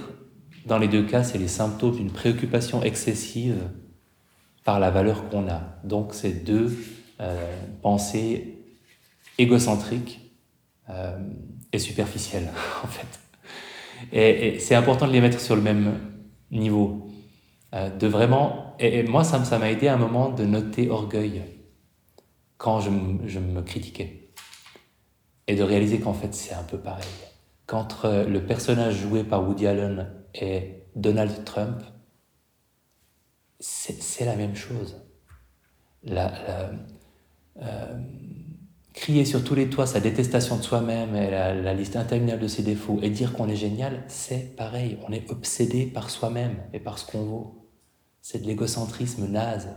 dans 0.68 0.78
les 0.78 0.88
deux 0.88 1.04
cas, 1.04 1.24
c'est 1.24 1.40
les 1.40 1.48
symptômes 1.48 1.96
d'une 1.96 2.12
préoccupation 2.12 2.84
excessive 2.84 3.58
par 4.64 4.80
la 4.80 4.92
valeur 4.92 5.28
qu'on 5.30 5.48
a. 5.50 5.62
Donc, 5.84 6.14
c'est 6.14 6.44
deux 6.46 6.78
euh, 7.20 7.52
pensées 7.82 8.60
égocentriques 9.40 10.20
euh, 10.92 11.18
et 11.74 11.80
superficielles, 11.80 12.52
en 12.84 12.88
fait. 12.88 13.20
Et, 14.12 14.60
c'est 14.60 14.76
important 14.76 15.08
de 15.08 15.14
les 15.14 15.22
mettre 15.22 15.40
sur 15.40 15.56
le 15.56 15.64
même 15.64 15.98
niveau. 16.52 17.10
Euh, 17.74 17.90
de 17.90 18.06
vraiment. 18.06 18.65
Et, 18.80 19.04
moi, 19.04 19.24
ça, 19.24 19.40
m'a 19.60 19.72
aidé 19.72 19.88
à 19.88 19.94
un 19.94 19.98
moment 19.98 20.30
de 20.30 20.46
noter 20.46 20.90
orgueil 20.90 21.44
quand 22.58 22.80
je, 22.80 22.90
me 22.90 23.62
critiquais. 23.62 24.32
Et 25.48 25.56
de 25.56 25.64
réaliser 25.64 26.00
qu'en 26.00 26.14
fait, 26.14 26.34
c'est 26.34 26.54
un 26.54 26.64
peu 26.64 26.78
pareil. 26.78 27.06
Qu'entre 27.68 28.26
le 28.28 28.46
personnage 28.46 28.96
joué 28.96 29.24
par 29.24 29.48
Woody 29.48 29.68
Allen 29.68 30.12
et 30.34 30.84
Donald 30.96 31.44
Trump, 31.46 31.82
c'est 33.60 34.26
la 34.26 34.36
même 34.36 34.56
chose. 34.56 35.02
La, 36.04 36.32
euh, 37.62 37.98
crier 38.96 39.26
sur 39.26 39.44
tous 39.44 39.56
les 39.56 39.70
toits 39.70 39.86
sa 39.86 40.00
détestation 40.00 40.58
de 40.58 40.62
soi-même 40.62 41.16
et 41.16 41.30
la, 41.30 41.74
liste 41.74 41.96
interminable 41.96 42.42
de 42.42 42.48
ses 42.48 42.64
défauts 42.64 43.00
et 43.02 43.10
dire 43.10 43.34
qu'on 43.34 43.50
est 43.50 43.56
génial, 43.56 44.04
c'est 44.08 44.56
pareil. 44.56 44.98
On 45.08 45.12
est 45.12 45.30
obsédé 45.30 45.86
par 45.86 46.10
soi-même 46.10 46.58
et 46.74 46.80
par 46.80 46.98
ce 46.98 47.06
qu'on 47.06 47.24
vaut. 47.24 47.65
C'est 48.28 48.42
de 48.42 48.48
l'égocentrisme 48.48 49.28
naze. 49.28 49.70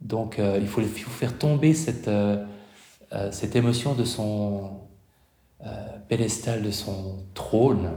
Donc 0.00 0.40
euh, 0.40 0.58
il, 0.60 0.66
faut, 0.66 0.82
faire 0.82 1.38
tomber 1.38 1.72
cette, 1.72 2.08
euh, 2.08 2.44
euh, 3.12 3.30
cette 3.30 3.54
émotion 3.54 3.94
de 3.94 4.04
son 4.04 4.80
pédestal, 6.08 6.62
de 6.62 6.72
son 6.72 7.24
trône. 7.34 7.90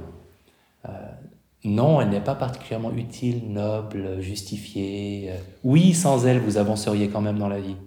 non, 1.64 2.00
elle 2.00 2.10
n'est 2.10 2.22
pas 2.22 2.36
particulièrement 2.36 2.92
utile, 2.92 3.52
noble, 3.52 4.22
justifiée. 4.22 5.32
oui, 5.64 5.96
sans 5.96 6.28
elle, 6.28 6.40
vous 6.40 6.58
avanceriez 6.58 7.10
quand 7.10 7.22
même 7.22 7.40
dans 7.40 7.50
la 7.50 7.60
vie 7.60 7.78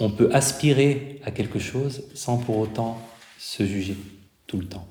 on 0.00 0.10
peut 0.10 0.30
aspirer 0.32 1.20
à 1.24 1.30
quelque 1.30 1.58
chose 1.58 2.04
sans 2.14 2.38
pour 2.38 2.58
autant 2.58 2.98
se 3.38 3.64
juger 3.64 3.96
tout 4.46 4.58
le 4.58 4.66
temps. 4.66 4.86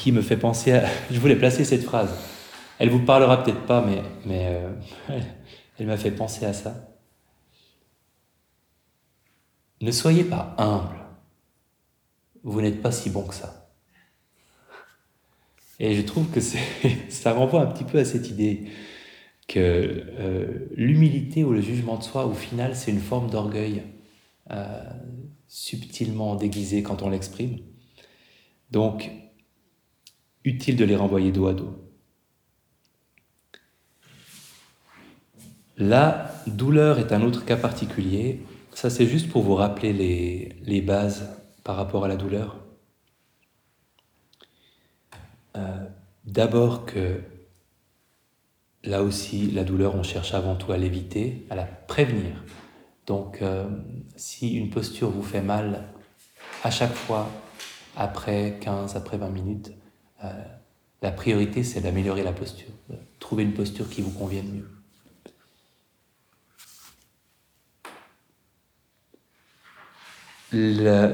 Qui 0.00 0.12
me 0.12 0.22
fait 0.22 0.38
penser 0.38 0.72
à... 0.72 0.88
Je 1.10 1.20
voulais 1.20 1.36
placer 1.36 1.66
cette 1.66 1.84
phrase. 1.84 2.10
Elle 2.78 2.88
vous 2.88 3.04
parlera 3.04 3.44
peut-être 3.44 3.66
pas, 3.66 3.84
mais, 3.84 4.02
mais 4.24 4.46
euh, 4.46 4.72
elle 5.78 5.86
m'a 5.86 5.98
fait 5.98 6.10
penser 6.10 6.46
à 6.46 6.54
ça. 6.54 6.88
Ne 9.82 9.90
soyez 9.90 10.24
pas 10.24 10.54
humble. 10.56 10.96
Vous 12.42 12.62
n'êtes 12.62 12.80
pas 12.80 12.92
si 12.92 13.10
bon 13.10 13.24
que 13.24 13.34
ça. 13.34 13.70
Et 15.78 15.94
je 15.94 16.00
trouve 16.00 16.30
que 16.30 16.40
ça 17.10 17.32
renvoie 17.34 17.60
un 17.60 17.66
petit 17.66 17.84
peu 17.84 17.98
à 17.98 18.04
cette 18.06 18.30
idée 18.30 18.70
que 19.46 19.58
euh, 19.58 20.68
l'humilité 20.76 21.44
ou 21.44 21.52
le 21.52 21.60
jugement 21.60 21.98
de 21.98 22.02
soi, 22.02 22.24
au 22.24 22.32
final, 22.32 22.74
c'est 22.74 22.90
une 22.90 23.00
forme 23.00 23.28
d'orgueil 23.28 23.82
euh, 24.50 24.82
subtilement 25.46 26.36
déguisé 26.36 26.82
quand 26.82 27.02
on 27.02 27.10
l'exprime. 27.10 27.58
Donc, 28.70 29.10
utile 30.44 30.76
de 30.76 30.84
les 30.84 30.96
renvoyer 30.96 31.32
dos 31.32 31.46
à 31.46 31.54
dos. 31.54 31.76
La 35.76 36.30
douleur 36.46 36.98
est 36.98 37.12
un 37.12 37.22
autre 37.22 37.44
cas 37.44 37.56
particulier. 37.56 38.40
Ça, 38.74 38.90
c'est 38.90 39.06
juste 39.06 39.30
pour 39.30 39.42
vous 39.42 39.54
rappeler 39.54 39.92
les, 40.62 40.80
bases 40.80 41.28
par 41.64 41.76
rapport 41.76 42.04
à 42.04 42.08
la 42.08 42.16
douleur. 42.16 42.56
Euh, 45.56 45.86
d'abord 46.24 46.86
que 46.86 47.20
Là 48.82 49.02
aussi, 49.02 49.50
la 49.50 49.64
douleur, 49.64 49.94
on 49.94 50.02
cherche 50.02 50.32
avant 50.32 50.56
tout 50.56 50.72
à 50.72 50.78
l'éviter, 50.78 51.44
à 51.50 51.54
la 51.54 51.64
prévenir. 51.64 52.44
Donc, 53.06 53.42
euh, 53.42 53.68
si 54.16 54.54
une 54.54 54.70
posture 54.70 55.10
vous 55.10 55.22
fait 55.22 55.42
mal 55.42 55.84
à 56.64 56.70
chaque 56.70 56.94
fois, 56.94 57.28
après 57.94 58.56
15, 58.60 58.96
après 58.96 59.18
20 59.18 59.28
minutes, 59.28 59.72
la 61.02 61.10
priorité, 61.12 61.64
c'est 61.64 61.80
d'améliorer 61.80 62.22
la 62.22 62.32
posture, 62.32 62.68
de 62.88 62.96
trouver 63.18 63.42
une 63.44 63.54
posture 63.54 63.88
qui 63.88 64.02
vous 64.02 64.10
convienne 64.10 64.50
mieux. 64.52 64.68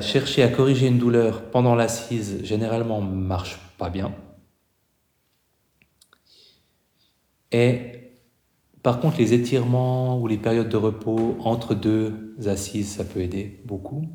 chercher 0.00 0.42
à 0.42 0.48
corriger 0.48 0.86
une 0.86 0.98
douleur 0.98 1.50
pendant 1.50 1.74
l'assise, 1.74 2.42
généralement, 2.42 3.02
marche 3.02 3.59
pas 3.76 3.90
bien. 3.90 4.14
Et 7.52 7.96
par 8.82 9.00
contre, 9.00 9.18
les 9.18 9.34
étirements 9.34 10.18
ou 10.20 10.26
les 10.26 10.38
périodes 10.38 10.68
de 10.68 10.76
repos 10.76 11.36
entre 11.40 11.74
deux 11.74 12.36
assises, 12.46 12.94
ça 12.96 13.04
peut 13.04 13.20
aider 13.20 13.61
beaucoup. 13.64 14.09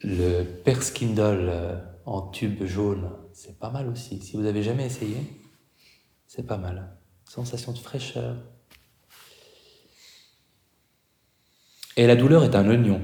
Le 0.00 0.44
perskindle 0.44 1.48
euh, 1.48 1.76
en 2.08 2.22
tube 2.22 2.64
jaune, 2.64 3.10
c'est 3.34 3.58
pas 3.58 3.68
mal 3.68 3.86
aussi. 3.88 4.20
Si 4.22 4.36
vous 4.36 4.46
avez 4.46 4.62
jamais 4.62 4.86
essayé, 4.86 5.18
c'est 6.26 6.46
pas 6.46 6.56
mal. 6.56 6.96
Sensation 7.28 7.72
de 7.72 7.78
fraîcheur. 7.78 8.36
Et 11.98 12.06
la 12.06 12.16
douleur 12.16 12.44
est 12.44 12.54
un 12.54 12.66
oignon. 12.66 13.02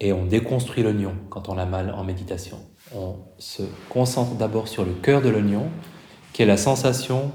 Et 0.00 0.12
on 0.12 0.24
déconstruit 0.24 0.82
l'oignon 0.82 1.16
quand 1.28 1.50
on 1.50 1.58
a 1.58 1.66
mal 1.66 1.90
en 1.90 2.02
méditation. 2.02 2.58
On 2.94 3.16
se 3.38 3.62
concentre 3.90 4.36
d'abord 4.36 4.66
sur 4.66 4.86
le 4.86 4.94
cœur 4.94 5.20
de 5.20 5.28
l'oignon 5.28 5.70
qui 6.32 6.42
est 6.42 6.46
la 6.46 6.56
sensation 6.56 7.30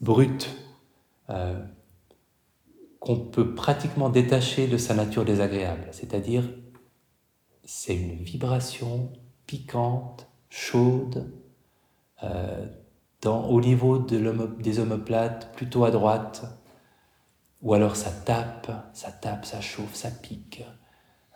brute 0.00 0.50
euh, 1.30 1.64
qu'on 2.98 3.16
peut 3.16 3.54
pratiquement 3.54 4.08
détacher 4.08 4.66
de 4.66 4.76
sa 4.76 4.94
nature 4.94 5.24
désagréable. 5.24 5.88
C'est-à-dire, 5.92 6.44
c'est 7.64 7.94
une 7.94 8.22
vibration 8.22 9.12
piquante, 9.46 10.28
chaude, 10.48 11.32
euh, 12.22 12.66
au 13.26 13.60
niveau 13.60 13.98
de 13.98 14.18
des 14.60 14.78
omoplates, 14.80 15.54
plutôt 15.54 15.84
à 15.84 15.90
droite, 15.90 16.44
ou 17.62 17.72
alors 17.74 17.96
ça 17.96 18.10
tape, 18.10 18.70
ça 18.92 19.10
tape, 19.10 19.46
ça 19.46 19.60
chauffe, 19.60 19.94
ça 19.94 20.10
pique, 20.10 20.64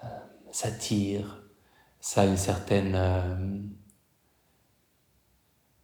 euh, 0.04 0.08
ça 0.52 0.70
tire, 0.70 1.42
ça 2.00 2.22
a 2.22 2.26
une 2.26 2.36
certaine 2.36 2.94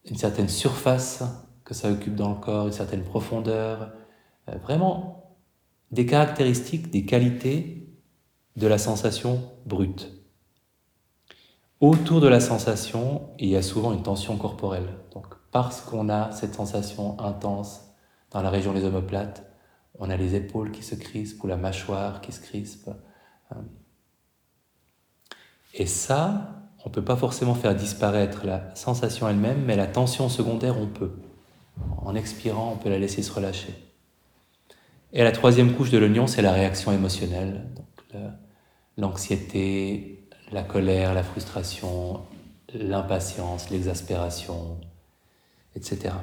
une 0.04 0.16
certaine 0.16 0.48
surface 0.48 1.22
que 1.64 1.74
ça 1.74 1.90
occupe 1.90 2.14
dans 2.14 2.30
le 2.30 2.40
corps, 2.40 2.66
une 2.66 2.72
certaine 2.72 3.04
profondeur, 3.04 3.92
euh, 4.48 4.56
vraiment 4.58 5.36
des 5.90 6.06
caractéristiques, 6.06 6.90
des 6.90 7.06
qualités 7.06 7.88
de 8.56 8.66
la 8.66 8.78
sensation 8.78 9.50
brute. 9.64 10.13
Autour 11.80 12.20
de 12.20 12.28
la 12.28 12.40
sensation, 12.40 13.22
il 13.38 13.48
y 13.48 13.56
a 13.56 13.62
souvent 13.62 13.92
une 13.92 14.02
tension 14.02 14.36
corporelle. 14.36 14.88
Donc, 15.12 15.26
parce 15.50 15.80
qu'on 15.80 16.08
a 16.08 16.32
cette 16.32 16.54
sensation 16.54 17.20
intense 17.20 17.94
dans 18.30 18.42
la 18.42 18.50
région 18.50 18.72
des 18.72 18.84
omoplates, 18.84 19.44
on 19.98 20.10
a 20.10 20.16
les 20.16 20.34
épaules 20.34 20.72
qui 20.72 20.82
se 20.82 20.94
crispent 20.94 21.42
ou 21.44 21.46
la 21.46 21.56
mâchoire 21.56 22.20
qui 22.20 22.32
se 22.32 22.40
crispe. 22.40 22.90
Euh, 23.52 23.56
et 25.74 25.86
ça, 25.86 26.64
on 26.84 26.88
ne 26.88 26.94
peut 26.94 27.04
pas 27.04 27.16
forcément 27.16 27.54
faire 27.54 27.74
disparaître 27.74 28.44
la 28.44 28.74
sensation 28.74 29.28
elle-même, 29.28 29.64
mais 29.64 29.76
la 29.76 29.86
tension 29.86 30.28
secondaire, 30.28 30.78
on 30.78 30.86
peut. 30.86 31.12
En 31.98 32.14
expirant, 32.14 32.72
on 32.72 32.76
peut 32.76 32.90
la 32.90 32.98
laisser 32.98 33.22
se 33.22 33.32
relâcher. 33.32 33.74
Et 35.12 35.22
la 35.22 35.32
troisième 35.32 35.74
couche 35.74 35.90
de 35.90 35.98
l'oignon, 35.98 36.26
c'est 36.26 36.42
la 36.42 36.52
réaction 36.52 36.92
émotionnelle. 36.92 37.66
L'anxiété, 38.96 40.13
la 40.52 40.62
colère, 40.62 41.14
la 41.14 41.22
frustration, 41.22 42.20
l'impatience, 42.74 43.70
l'exaspération, 43.70 44.78
etc. 45.76 46.14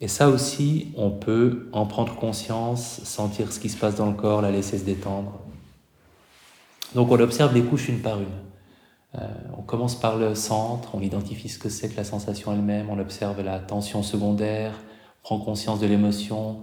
Et 0.00 0.08
ça 0.08 0.28
aussi, 0.28 0.92
on 0.96 1.10
peut 1.10 1.68
en 1.72 1.86
prendre 1.86 2.14
conscience, 2.14 3.00
sentir 3.04 3.52
ce 3.52 3.58
qui 3.58 3.68
se 3.68 3.76
passe 3.76 3.96
dans 3.96 4.06
le 4.06 4.14
corps, 4.14 4.42
la 4.42 4.50
laisser 4.50 4.78
se 4.78 4.84
détendre. 4.84 5.40
Donc 6.94 7.10
on 7.10 7.18
observe 7.18 7.52
les 7.52 7.62
couches 7.62 7.88
une 7.88 8.00
par 8.00 8.20
une. 8.20 8.26
Euh, 9.14 9.26
on 9.56 9.62
commence 9.62 9.98
par 9.98 10.16
le 10.16 10.34
centre, 10.34 10.94
on 10.94 11.00
identifie 11.00 11.48
ce 11.48 11.58
que 11.58 11.68
c'est 11.68 11.88
que 11.88 11.96
la 11.96 12.04
sensation 12.04 12.52
elle-même, 12.52 12.90
on 12.90 12.98
observe 12.98 13.40
la 13.42 13.58
tension 13.58 14.02
secondaire, 14.02 14.74
prend 15.22 15.38
conscience 15.38 15.80
de 15.80 15.86
l'émotion, 15.86 16.60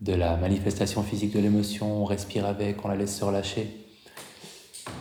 de 0.00 0.12
la 0.12 0.36
manifestation 0.36 1.02
physique 1.02 1.32
de 1.34 1.40
l'émotion, 1.40 2.02
on 2.02 2.04
respire 2.04 2.46
avec, 2.46 2.84
on 2.84 2.88
la 2.88 2.96
laisse 2.96 3.18
se 3.18 3.24
relâcher. 3.24 3.85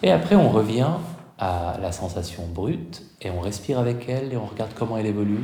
Et 0.03 0.11
après, 0.11 0.35
on 0.35 0.49
revient 0.49 0.91
à 1.37 1.77
la 1.81 1.91
sensation 1.91 2.47
brute 2.47 3.03
et 3.21 3.29
on 3.29 3.39
respire 3.39 3.79
avec 3.79 4.07
elle 4.07 4.33
et 4.33 4.37
on 4.37 4.45
regarde 4.45 4.71
comment 4.73 4.97
elle 4.97 5.05
évolue. 5.05 5.43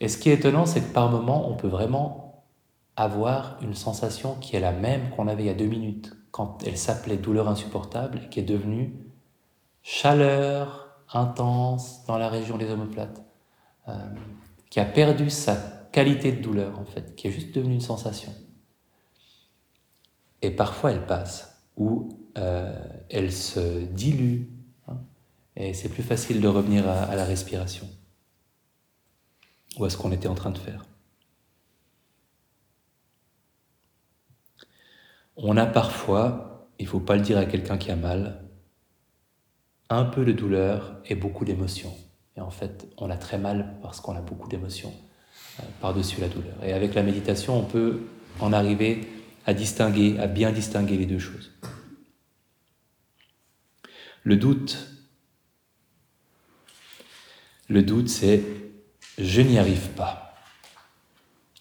Et 0.00 0.08
ce 0.08 0.18
qui 0.18 0.30
est 0.30 0.34
étonnant, 0.34 0.66
c'est 0.66 0.80
que 0.80 0.92
par 0.92 1.10
moment, 1.10 1.50
on 1.50 1.56
peut 1.56 1.68
vraiment 1.68 2.44
avoir 2.96 3.58
une 3.62 3.74
sensation 3.74 4.34
qui 4.36 4.56
est 4.56 4.60
la 4.60 4.72
même 4.72 5.10
qu'on 5.10 5.28
avait 5.28 5.44
il 5.44 5.46
y 5.46 5.50
a 5.50 5.54
deux 5.54 5.66
minutes, 5.66 6.12
quand 6.30 6.62
elle 6.66 6.76
s'appelait 6.76 7.16
douleur 7.16 7.48
insupportable 7.48 8.20
et 8.24 8.28
qui 8.28 8.40
est 8.40 8.44
devenue 8.44 8.92
chaleur 9.82 10.88
intense 11.12 12.04
dans 12.06 12.18
la 12.18 12.28
région 12.28 12.58
des 12.58 12.70
omoplates, 12.70 13.22
euh, 13.88 13.92
qui 14.68 14.80
a 14.80 14.84
perdu 14.84 15.30
sa 15.30 15.56
qualité 15.92 16.32
de 16.32 16.42
douleur 16.42 16.78
en 16.78 16.84
fait, 16.84 17.14
qui 17.16 17.28
est 17.28 17.30
juste 17.30 17.54
devenue 17.54 17.74
une 17.74 17.80
sensation. 17.80 18.32
Et 20.42 20.50
parfois 20.50 20.92
elle 20.92 21.06
passe, 21.06 21.64
ou 21.76 22.08
euh, 22.38 22.72
elle 23.10 23.32
se 23.32 23.84
dilue, 23.84 24.44
hein, 24.86 24.96
et 25.56 25.74
c'est 25.74 25.88
plus 25.88 26.02
facile 26.02 26.40
de 26.40 26.48
revenir 26.48 26.88
à, 26.88 27.16
la 27.16 27.24
respiration, 27.24 27.88
ou 29.76 29.84
à 29.84 29.90
ce 29.90 29.96
qu'on 29.96 30.12
était 30.12 30.28
en 30.28 30.34
train 30.34 30.50
de 30.50 30.58
faire. 30.58 30.84
On 35.36 35.56
a 35.56 35.66
parfois, 35.66 36.68
il 36.78 36.84
ne 36.84 36.90
faut 36.90 37.00
pas 37.00 37.16
le 37.16 37.22
dire 37.22 37.38
à 37.38 37.44
quelqu'un 37.44 37.76
qui 37.76 37.90
a 37.90 37.96
mal, 37.96 38.44
un 39.90 40.04
peu 40.04 40.24
de 40.24 40.32
douleur 40.32 41.00
et 41.06 41.14
beaucoup 41.14 41.44
d'émotions. 41.44 41.94
Et 42.36 42.40
en 42.40 42.50
fait, 42.50 42.86
on 42.98 43.10
a 43.10 43.16
très 43.16 43.38
mal 43.38 43.74
parce 43.82 44.00
qu'on 44.00 44.14
a 44.14 44.20
beaucoup 44.20 44.48
d'émotions 44.48 44.92
euh, 45.60 45.62
par-dessus 45.80 46.20
la 46.20 46.28
douleur. 46.28 46.54
Et 46.62 46.72
avec 46.72 46.94
la 46.94 47.02
méditation, 47.02 47.58
on 47.58 47.64
peut 47.64 48.02
en 48.38 48.52
arriver 48.52 49.08
à 49.46 49.54
distinguer, 49.54 50.18
à 50.18 50.26
bien 50.26 50.52
distinguer 50.52 50.96
les 50.96 51.06
deux 51.06 51.18
choses. 51.18 51.52
Le 54.28 54.36
doute, 54.36 54.76
le 57.68 57.82
doute, 57.82 58.10
c'est 58.10 58.44
je 59.16 59.40
n'y 59.40 59.58
arrive 59.58 59.88
pas, 59.92 60.34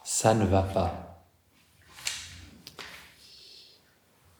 ça 0.03 0.34
ne 0.34 0.43
va 0.43 0.63
pas, 0.63 1.26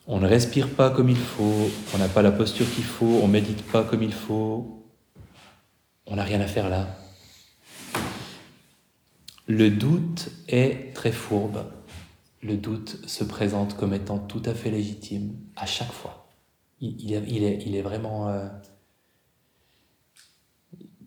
on 0.08 0.20
ne 0.20 0.28
respire 0.28 0.70
pas 0.76 0.90
comme 0.90 1.08
il 1.08 1.16
faut, 1.16 1.70
on 1.96 2.00
n'a 2.00 2.10
pas 2.10 2.22
la 2.22 2.34
posture 2.34 2.70
qu'il 2.76 2.84
faut, 2.84 3.22
on 3.24 3.30
médite 3.30 3.64
pas 3.64 3.86
comme 3.86 4.04
il 4.04 4.14
faut, 4.14 4.86
on 6.06 6.18
n'a 6.18 6.24
rien 6.26 6.42
à 6.42 6.48
faire 6.48 6.68
là. 6.68 6.86
Le 9.48 9.70
doute 9.70 10.32
est 10.50 10.94
très 10.94 11.14
fourbe. 11.14 11.64
Le 12.44 12.58
doute 12.58 13.08
se 13.08 13.24
présente 13.24 13.78
comme 13.78 13.94
étant 13.94 14.20
tout 14.20 14.44
à 14.44 14.54
fait 14.54 14.70
légitime 14.70 15.34
à 15.56 15.66
chaque 15.66 15.94
fois. 15.94 16.17
Il, 16.80 17.14
est, 17.76 17.82
vraiment... 17.82 18.30
Euh, 18.30 18.48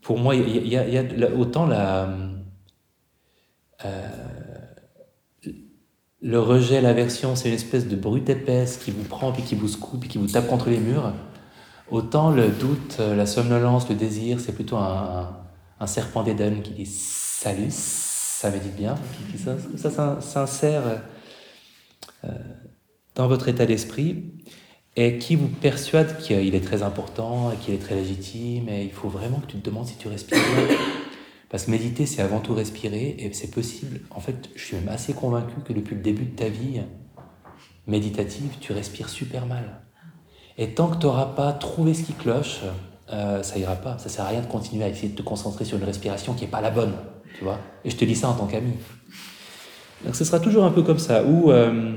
pour 0.03 0.19
moi, 0.19 0.35
il 0.35 0.67
y 0.67 0.77
a, 0.77 1.37
autant. 1.37 1.71
Euh, 1.71 2.29
le 6.23 6.41
rejet, 6.41 6.81
l'aversion, 6.81 7.37
c'est 7.37 7.49
une 7.49 7.55
espèce 7.55 7.87
de 7.87 7.97
brute 7.97 8.29
épaisse 8.29 8.79
qui 8.79 8.91
vous 8.91 9.05
prend, 9.05 9.33
puis 9.33 9.43
qui 9.43 9.55
vous 9.55 9.69
secoue, 9.69 9.99
puis 9.99 10.09
qui 10.09 10.19
vous 10.19 10.27
tape 10.27 10.49
contre 10.49 10.71
les 10.71 10.81
murs. 10.81 11.13
Autant 11.91 12.31
le 12.31 12.49
doute, 12.49 12.97
euh, 13.01 13.15
la 13.15 13.27
somnolence, 13.27 13.89
le 13.89 13.95
désir, 13.95 14.41
c'est 14.41 14.53
plutôt 14.53 14.77
un, 14.77 15.37
serpent 15.87 16.23
d'Éden 16.23 16.63
qui 16.63 16.73
dit 16.73 16.87
salut, 16.87 17.71
ça 17.71 18.51
médite 18.51 18.77
bien, 18.77 18.97
qui, 19.31 19.39
ça, 19.39 20.21
s'insère 20.21 20.83
dans 23.15 23.29
votre 23.29 23.49
état 23.49 23.67
d'esprit 23.67 24.40
et 24.97 25.19
qui 25.19 25.37
vous 25.37 25.49
persuade 25.49 26.19
qu'il 26.19 26.55
est 26.55 26.65
très 26.65 26.83
important, 26.83 27.53
qu'il 27.61 27.75
est 27.75 27.79
très 27.79 27.95
légitime, 27.95 28.69
et 28.69 28.85
il 28.85 28.93
faut 28.93 29.09
vraiment 29.09 29.39
que 29.39 29.47
tu 29.47 29.59
te 29.59 29.65
demandes 29.69 29.87
si 29.87 29.97
tu 29.97 30.09
respires 30.09 30.39
bien. 30.39 30.77
Parce 31.49 31.65
que 31.65 31.71
méditer, 31.71 32.07
c'est 32.07 32.23
avant 32.23 32.41
tout 32.41 32.55
respirer, 32.55 33.17
et 33.19 33.33
c'est 33.33 33.51
possible. 33.51 34.01
En 34.11 34.21
fait, 34.21 34.51
je 34.55 34.65
suis 34.65 34.77
même 34.77 34.89
assez 34.89 35.13
convaincu 35.13 35.55
que 35.65 35.73
depuis 35.73 35.97
le 35.97 36.03
début 36.03 36.25
de 36.25 36.37
ta 36.37 36.49
vie 36.49 36.81
méditative, 37.87 38.51
tu 38.61 38.73
respires 38.73 39.09
super 39.09 39.47
mal. 39.47 39.83
Et 40.59 40.75
tant 40.75 40.89
que 40.89 40.97
tu 40.97 41.07
n'auras 41.07 41.27
pas 41.27 41.53
trouvé 41.53 41.95
ce 41.95 42.03
qui 42.03 42.13
cloche, 42.13 42.61
euh, 43.13 43.43
ça 43.43 43.59
ira 43.59 43.77
pas. 43.77 43.99
Ça 43.99 44.09
sert 44.09 44.25
à 44.25 44.29
rien 44.29 44.41
de 44.41 44.47
continuer 44.47 44.85
à 44.85 44.89
essayer 44.89 45.09
de 45.09 45.17
te 45.17 45.23
concentrer 45.23 45.65
sur 45.65 45.79
une 45.79 45.85
respiration 45.85 46.35
qui 46.35 46.45
n'est 46.45 46.51
pas 46.51 46.61
la 46.61 46.71
bonne, 46.71 46.93
tu 47.37 47.45
vois. 47.45 47.59
Et 47.85 47.91
je 47.91 47.97
te 47.97 48.05
dis 48.05 48.15
ça 48.15 48.29
en 48.29 48.35
tant 48.35 48.47
qu'ami. 48.47 48.73
Donc 50.05 50.15
ce 50.15 50.25
sera 50.25 50.39
toujours 50.39 50.65
un 50.65 50.71
peu 50.71 50.83
comme 50.83 50.99
ça, 50.99 51.25
où 51.25 51.51
euh, 51.51 51.97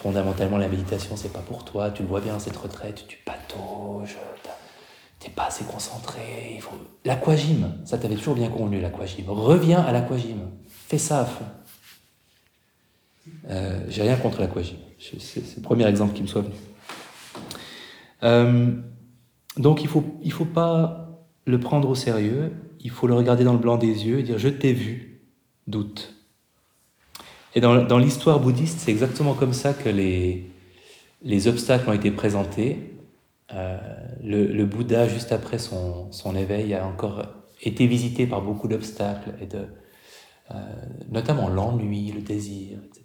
fondamentalement 0.00 0.56
la 0.56 0.68
méditation, 0.68 1.14
c'est 1.14 1.32
pas 1.32 1.40
pour 1.40 1.64
toi. 1.64 1.90
Tu 1.90 2.02
le 2.02 2.08
vois 2.08 2.20
bien, 2.20 2.38
cette 2.38 2.56
retraite, 2.56 3.04
tu 3.06 3.18
patauges, 3.24 4.16
t'es 5.18 5.28
pas 5.30 5.46
assez 5.46 5.64
concentré. 5.64 6.54
Il 6.54 6.62
faut... 6.62 6.76
L'aquagym, 7.04 7.74
ça 7.84 7.98
t'avait 7.98 8.14
toujours 8.16 8.34
bien 8.34 8.48
convenu, 8.48 8.80
l'aquagym. 8.80 9.28
Reviens 9.28 9.80
à 9.80 9.92
l'aquagym. 9.92 10.38
Fais 10.68 10.98
ça 10.98 11.20
à 11.20 11.24
fond. 11.26 11.44
Euh, 13.50 13.84
J'ai 13.88 14.02
rien 14.02 14.16
contre 14.16 14.40
l'aquagym. 14.40 14.78
C'est 14.98 15.56
le 15.56 15.62
premier 15.62 15.86
exemple 15.86 16.14
qui 16.14 16.22
me 16.22 16.26
soit 16.26 16.42
venu. 16.42 16.54
Euh, 18.22 18.72
donc 19.58 19.82
il 19.82 19.88
faut, 19.88 20.04
il 20.22 20.32
faut 20.32 20.46
pas 20.46 21.20
le 21.44 21.60
prendre 21.60 21.88
au 21.88 21.94
sérieux. 21.94 22.52
Il 22.80 22.90
faut 22.90 23.06
le 23.06 23.14
regarder 23.14 23.44
dans 23.44 23.52
le 23.52 23.58
blanc 23.58 23.76
des 23.76 24.06
yeux 24.06 24.20
et 24.20 24.22
dire 24.22 24.38
Je 24.38 24.48
t'ai 24.48 24.72
vu, 24.72 25.20
doute. 25.66 26.14
Et 27.54 27.60
dans, 27.60 27.98
l'histoire 27.98 28.38
bouddhiste, 28.38 28.78
c'est 28.80 28.92
exactement 28.92 29.34
comme 29.34 29.52
ça 29.52 29.74
que 29.74 29.88
les, 29.88 30.50
les 31.22 31.48
obstacles 31.48 31.88
ont 31.88 31.92
été 31.92 32.12
présentés. 32.12 32.96
Euh, 33.52 33.78
le, 34.22 34.64
Bouddha, 34.64 35.08
juste 35.08 35.32
après 35.32 35.58
son, 35.58 36.12
son, 36.12 36.36
éveil, 36.36 36.74
a 36.74 36.86
encore 36.86 37.22
été 37.60 37.88
visité 37.88 38.26
par 38.26 38.42
beaucoup 38.42 38.68
d'obstacles, 38.68 39.34
euh, 39.54 40.54
notamment 41.10 41.48
l'ennui, 41.48 42.12
le 42.12 42.20
désir, 42.20 42.78
etc. 42.84 43.04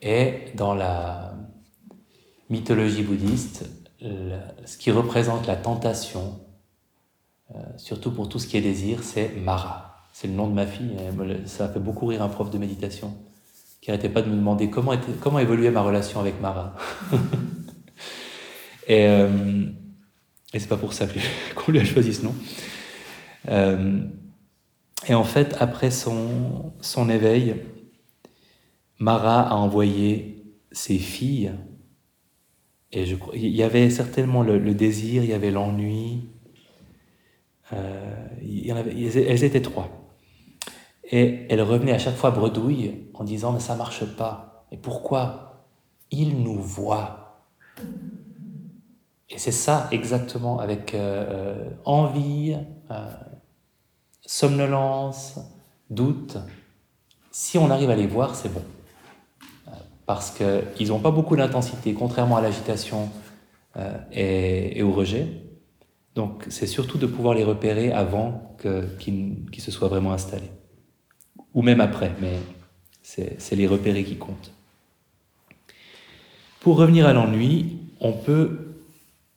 Et 0.00 0.56
dans 0.56 0.74
la 0.74 1.34
mythologie 2.48 3.02
bouddhiste, 3.02 3.66
ce 4.00 4.78
qui 4.78 4.90
représente 4.90 5.46
la 5.46 5.56
tentation, 5.56 6.40
euh, 7.54 7.58
surtout 7.76 8.10
pour 8.10 8.30
tout 8.30 8.38
ce 8.38 8.46
qui 8.46 8.56
est 8.56 8.62
désir, 8.62 9.02
c'est 9.04 9.36
Mara. 9.36 10.06
C'est 10.14 10.26
le 10.26 10.34
nom 10.34 10.48
de 10.48 10.54
ma 10.54 10.66
fille. 10.66 10.96
Ça 11.46 11.68
fait 11.68 11.80
beaucoup 11.80 12.06
rire 12.06 12.22
un 12.22 12.28
prof 12.28 12.50
de 12.50 12.58
méditation 12.58 13.14
qui 13.82 13.90
n'arrêtait 13.90 14.08
pas 14.08 14.22
de 14.22 14.30
me 14.30 14.36
demander 14.36 14.70
comment, 14.70 14.94
comment 15.20 15.40
évoluait 15.40 15.72
ma 15.72 15.82
relation 15.82 16.20
avec 16.20 16.40
Mara. 16.40 16.74
Et, 18.88 19.06
euh, 19.06 19.66
et 20.52 20.58
c'est 20.58 20.68
pas 20.68 20.76
pour 20.76 20.92
ça 20.92 21.06
qu'on 21.54 21.70
lui 21.70 21.78
a 21.78 21.84
choisi 21.84 22.14
ce 22.14 22.24
nom. 22.24 22.34
Euh, 23.48 24.00
et 25.06 25.14
en 25.14 25.22
fait, 25.22 25.56
après 25.60 25.92
son, 25.92 26.72
son 26.80 27.08
éveil, 27.08 27.56
Mara 28.98 29.40
a 29.48 29.54
envoyé 29.54 30.44
ses 30.72 30.98
filles. 30.98 31.52
Et 32.90 33.06
je 33.06 33.14
crois, 33.14 33.34
il 33.36 33.54
y 33.54 33.62
avait 33.62 33.88
certainement 33.88 34.42
le, 34.42 34.74
désir, 34.74 35.22
il 35.22 35.30
y 35.30 35.32
avait 35.32 35.52
l'ennui. 35.52 36.28
Euh, 37.72 38.26
elles 38.40 39.44
étaient 39.44 39.62
trois. 39.62 40.01
Et 41.12 41.46
elle 41.50 41.60
revenait 41.60 41.92
à 41.92 41.98
chaque 41.98 42.16
fois 42.16 42.30
bredouille 42.30 43.04
en 43.14 43.22
disant 43.22 43.52
Mais 43.52 43.60
ça 43.60 43.76
marche 43.76 44.04
pas. 44.04 44.66
Et 44.72 44.78
pourquoi 44.78 45.66
Il 46.10 46.42
nous 46.42 46.60
voit? 46.60 47.44
Et 49.28 49.38
c'est 49.38 49.52
ça 49.52 49.88
exactement, 49.92 50.58
avec 50.58 50.94
euh, 50.94 51.24
euh, 51.30 51.70
envie, 51.84 52.56
euh, 52.90 53.10
somnolence, 54.26 55.38
doute. 55.90 56.38
Si 57.30 57.56
on 57.56 57.70
arrive 57.70 57.90
à 57.90 57.96
les 57.96 58.06
voir, 58.06 58.34
c'est 58.34 58.52
bon. 58.52 58.62
Parce 60.04 60.30
qu'ils 60.30 60.88
n'ont 60.88 60.98
pas 60.98 61.10
beaucoup 61.10 61.36
d'intensité, 61.36 61.94
contrairement 61.94 62.36
à 62.36 62.42
l'agitation 62.42 63.08
et, 64.12 64.82
au 64.82 64.92
rejet. 64.92 65.28
Donc 66.14 66.44
c'est 66.50 66.66
surtout 66.66 66.98
de 66.98 67.06
pouvoir 67.06 67.32
les 67.32 67.44
repérer 67.44 67.90
avant 67.92 68.56
qu'ils 68.98 69.62
se 69.62 69.70
soient 69.70 69.88
vraiment 69.88 70.12
installés. 70.12 70.50
Ou 71.54 71.62
même 71.62 71.80
après, 71.80 72.12
mais 72.20 72.38
c'est 73.02 73.56
les 73.56 73.66
repérer 73.66 74.04
qui 74.04 74.16
comptent. 74.16 74.52
Pour 76.60 76.76
revenir 76.76 77.06
à 77.06 77.12
l'ennui, 77.12 77.78
on 78.00 78.12
peut 78.12 78.76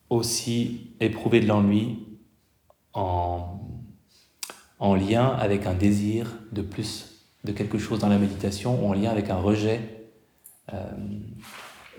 aussi 0.09 0.91
éprouver 0.99 1.39
de 1.39 1.47
l'ennui 1.47 1.99
en, 2.93 3.59
en 4.79 4.95
lien 4.95 5.27
avec 5.27 5.65
un 5.65 5.73
désir 5.73 6.31
de 6.51 6.61
plus 6.61 7.15
de 7.43 7.51
quelque 7.51 7.77
chose 7.77 7.99
dans 7.99 8.09
la 8.09 8.17
méditation 8.17 8.83
ou 8.83 8.89
en 8.89 8.93
lien 8.93 9.11
avec 9.11 9.29
un 9.29 9.37
rejet. 9.37 9.79
Euh, 10.73 10.77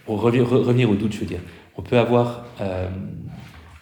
pour 0.05 0.21
revenir, 0.21 0.91
au 0.91 0.95
doute, 0.95 1.12
je 1.12 1.21
veux 1.21 1.27
dire, 1.27 1.41
on 1.77 1.83
peut 1.83 1.99
avoir 1.99 2.45
euh, 2.61 2.89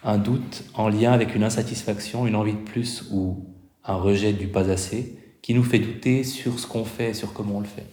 un 0.03 0.17
doute 0.17 0.63
en 0.73 0.89
lien 0.89 1.11
avec 1.11 1.35
une 1.35 1.43
insatisfaction, 1.43 2.25
une 2.27 2.35
envie 2.35 2.53
de 2.53 2.59
plus 2.59 3.07
ou 3.11 3.45
un 3.83 3.95
rejet 3.95 4.33
du 4.33 4.47
pas 4.47 4.69
assez 4.69 5.19
qui 5.45 5.53
nous 5.53 5.63
fait 5.63 5.77
douter 5.77 6.23
sur 6.23 6.59
ce 6.59 6.65
qu'on 6.65 6.85
fait, 6.85 7.13
sur 7.13 7.31
comment 7.31 7.57
on 7.57 7.59
le 7.59 7.67
fait. 7.67 7.85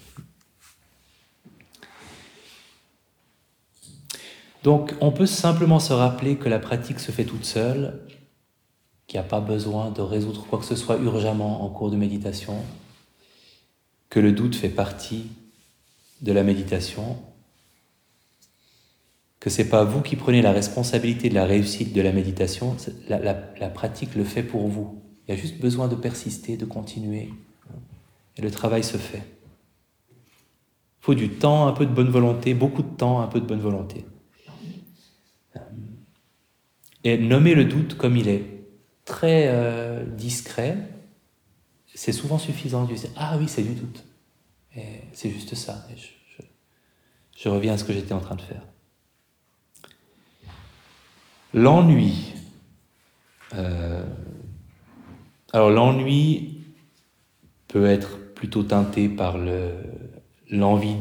Donc 4.63 4.95
on 5.03 5.13
peut 5.13 5.27
simplement 5.27 5.79
se 5.79 5.93
rappeler 5.93 6.37
que 6.37 6.49
la 6.49 6.59
pratique 6.59 6.99
se 6.99 7.13
fait 7.13 7.27
toute 7.27 7.45
seule, 7.45 8.01
qu'il 9.07 9.21
n'y 9.21 9.27
a 9.27 9.29
pas 9.29 9.43
besoin 9.43 9.91
de 9.91 10.01
résoudre 10.01 10.47
quoi 10.47 10.61
que 10.61 10.65
ce 10.65 10.77
soit 10.77 10.97
urgemment 10.97 11.63
en 11.63 11.69
cours 11.69 11.91
de 11.91 11.97
méditation, 11.97 12.57
que 14.09 14.19
le 14.19 14.33
doute 14.33 14.57
fait 14.57 14.71
partie 14.71 15.27
de 16.23 16.33
la 16.33 16.45
méditation, 16.45 17.19
que 19.41 19.51
c'est 19.51 19.69
pas 19.69 19.85
vous 19.85 20.01
qui 20.01 20.17
prenez 20.17 20.41
la 20.41 20.53
responsabilité 20.53 21.29
de 21.29 21.35
la 21.35 21.45
réussite 21.45 21.93
de 21.93 22.01
la 22.01 22.13
méditation, 22.13 22.79
la, 23.11 23.19
la 23.19 23.69
pratique 23.69 24.15
le 24.15 24.25
fait 24.25 24.43
pour 24.43 24.69
vous. 24.69 25.02
Il 25.33 25.39
a 25.39 25.41
juste 25.41 25.59
besoin 25.59 25.89
de 25.89 25.95
persister, 25.95 26.59
de 26.59 26.67
continuer, 26.67 27.31
et 28.37 28.43
le 28.43 28.51
travail 28.51 28.85
se 28.85 28.99
fait. 28.99 29.23
Il 30.11 31.05
faut 31.07 31.15
du 31.15 31.31
temps, 31.31 31.67
un 31.67 31.73
peu 31.73 31.87
de 31.87 31.91
bonne 31.91 32.11
volonté, 32.11 32.53
beaucoup 32.53 32.83
de 32.83 32.95
temps, 32.95 33.23
un 33.23 33.29
peu 33.29 33.41
de 33.41 33.47
bonne 33.47 33.61
volonté. 33.61 34.05
Et 37.05 37.17
nommer 37.17 37.55
le 37.55 37.65
doute 37.65 37.97
comme 37.97 38.19
il 38.19 38.29
est, 38.29 38.45
très 39.07 39.49
euh, 39.49 40.05
discret, 40.05 40.77
c'est 41.95 42.13
souvent 42.13 42.37
suffisant. 42.37 42.87
ah 43.17 43.39
oui, 43.39 43.49
c'est 43.49 43.63
du 43.63 43.73
doute. 43.73 44.05
C'est 45.15 45.31
juste 45.31 45.55
ça. 45.55 45.87
je, 47.35 47.49
reviens 47.49 47.73
à 47.73 47.79
ce 47.79 47.85
que 47.85 47.95
j'étais 47.95 48.13
en 48.13 48.21
train 48.21 48.37
de 48.37 48.43
faire. 48.43 48.63
L'ennui. 51.55 52.35
Euh, 53.55 53.92
alors 55.53 55.71
l'ennui 55.71 56.61
peut 57.69 57.87
être 57.87 58.19
plutôt 58.35 58.63
teinté 58.63 59.09
par 59.09 59.37
l'envie 60.51 60.97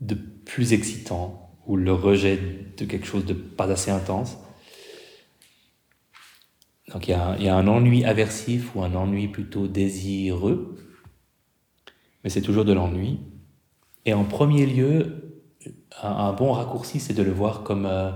de 0.00 0.14
plus 0.14 0.72
excitant 0.72 1.50
ou 1.66 1.76
le 1.76 1.92
rejet 1.92 2.38
de 2.76 2.84
quelque 2.84 3.06
chose 3.06 3.24
de 3.24 3.34
pas 3.34 3.70
assez 3.70 3.90
intense. 3.90 4.38
Donc 6.92 7.08
il 7.08 7.12
y, 7.12 7.14
a 7.14 7.56
un, 7.56 7.68
ennui 7.68 8.04
aversif 8.04 8.74
ou 8.74 8.82
un 8.82 8.94
ennui 8.94 9.28
plutôt 9.28 9.66
désireux, 9.66 10.76
mais 12.22 12.30
c'est 12.30 12.42
toujours 12.42 12.64
de 12.64 12.72
l'ennui. 12.72 13.20
Et 14.04 14.12
en 14.12 14.24
premier 14.24 14.66
lieu, 14.66 15.40
un, 16.02 16.32
bon 16.32 16.52
raccourci, 16.52 17.00
c'est 17.00 17.14
de 17.14 17.22
le 17.22 17.30
voir 17.30 17.62
comme 17.62 17.86
euh, 17.86 18.10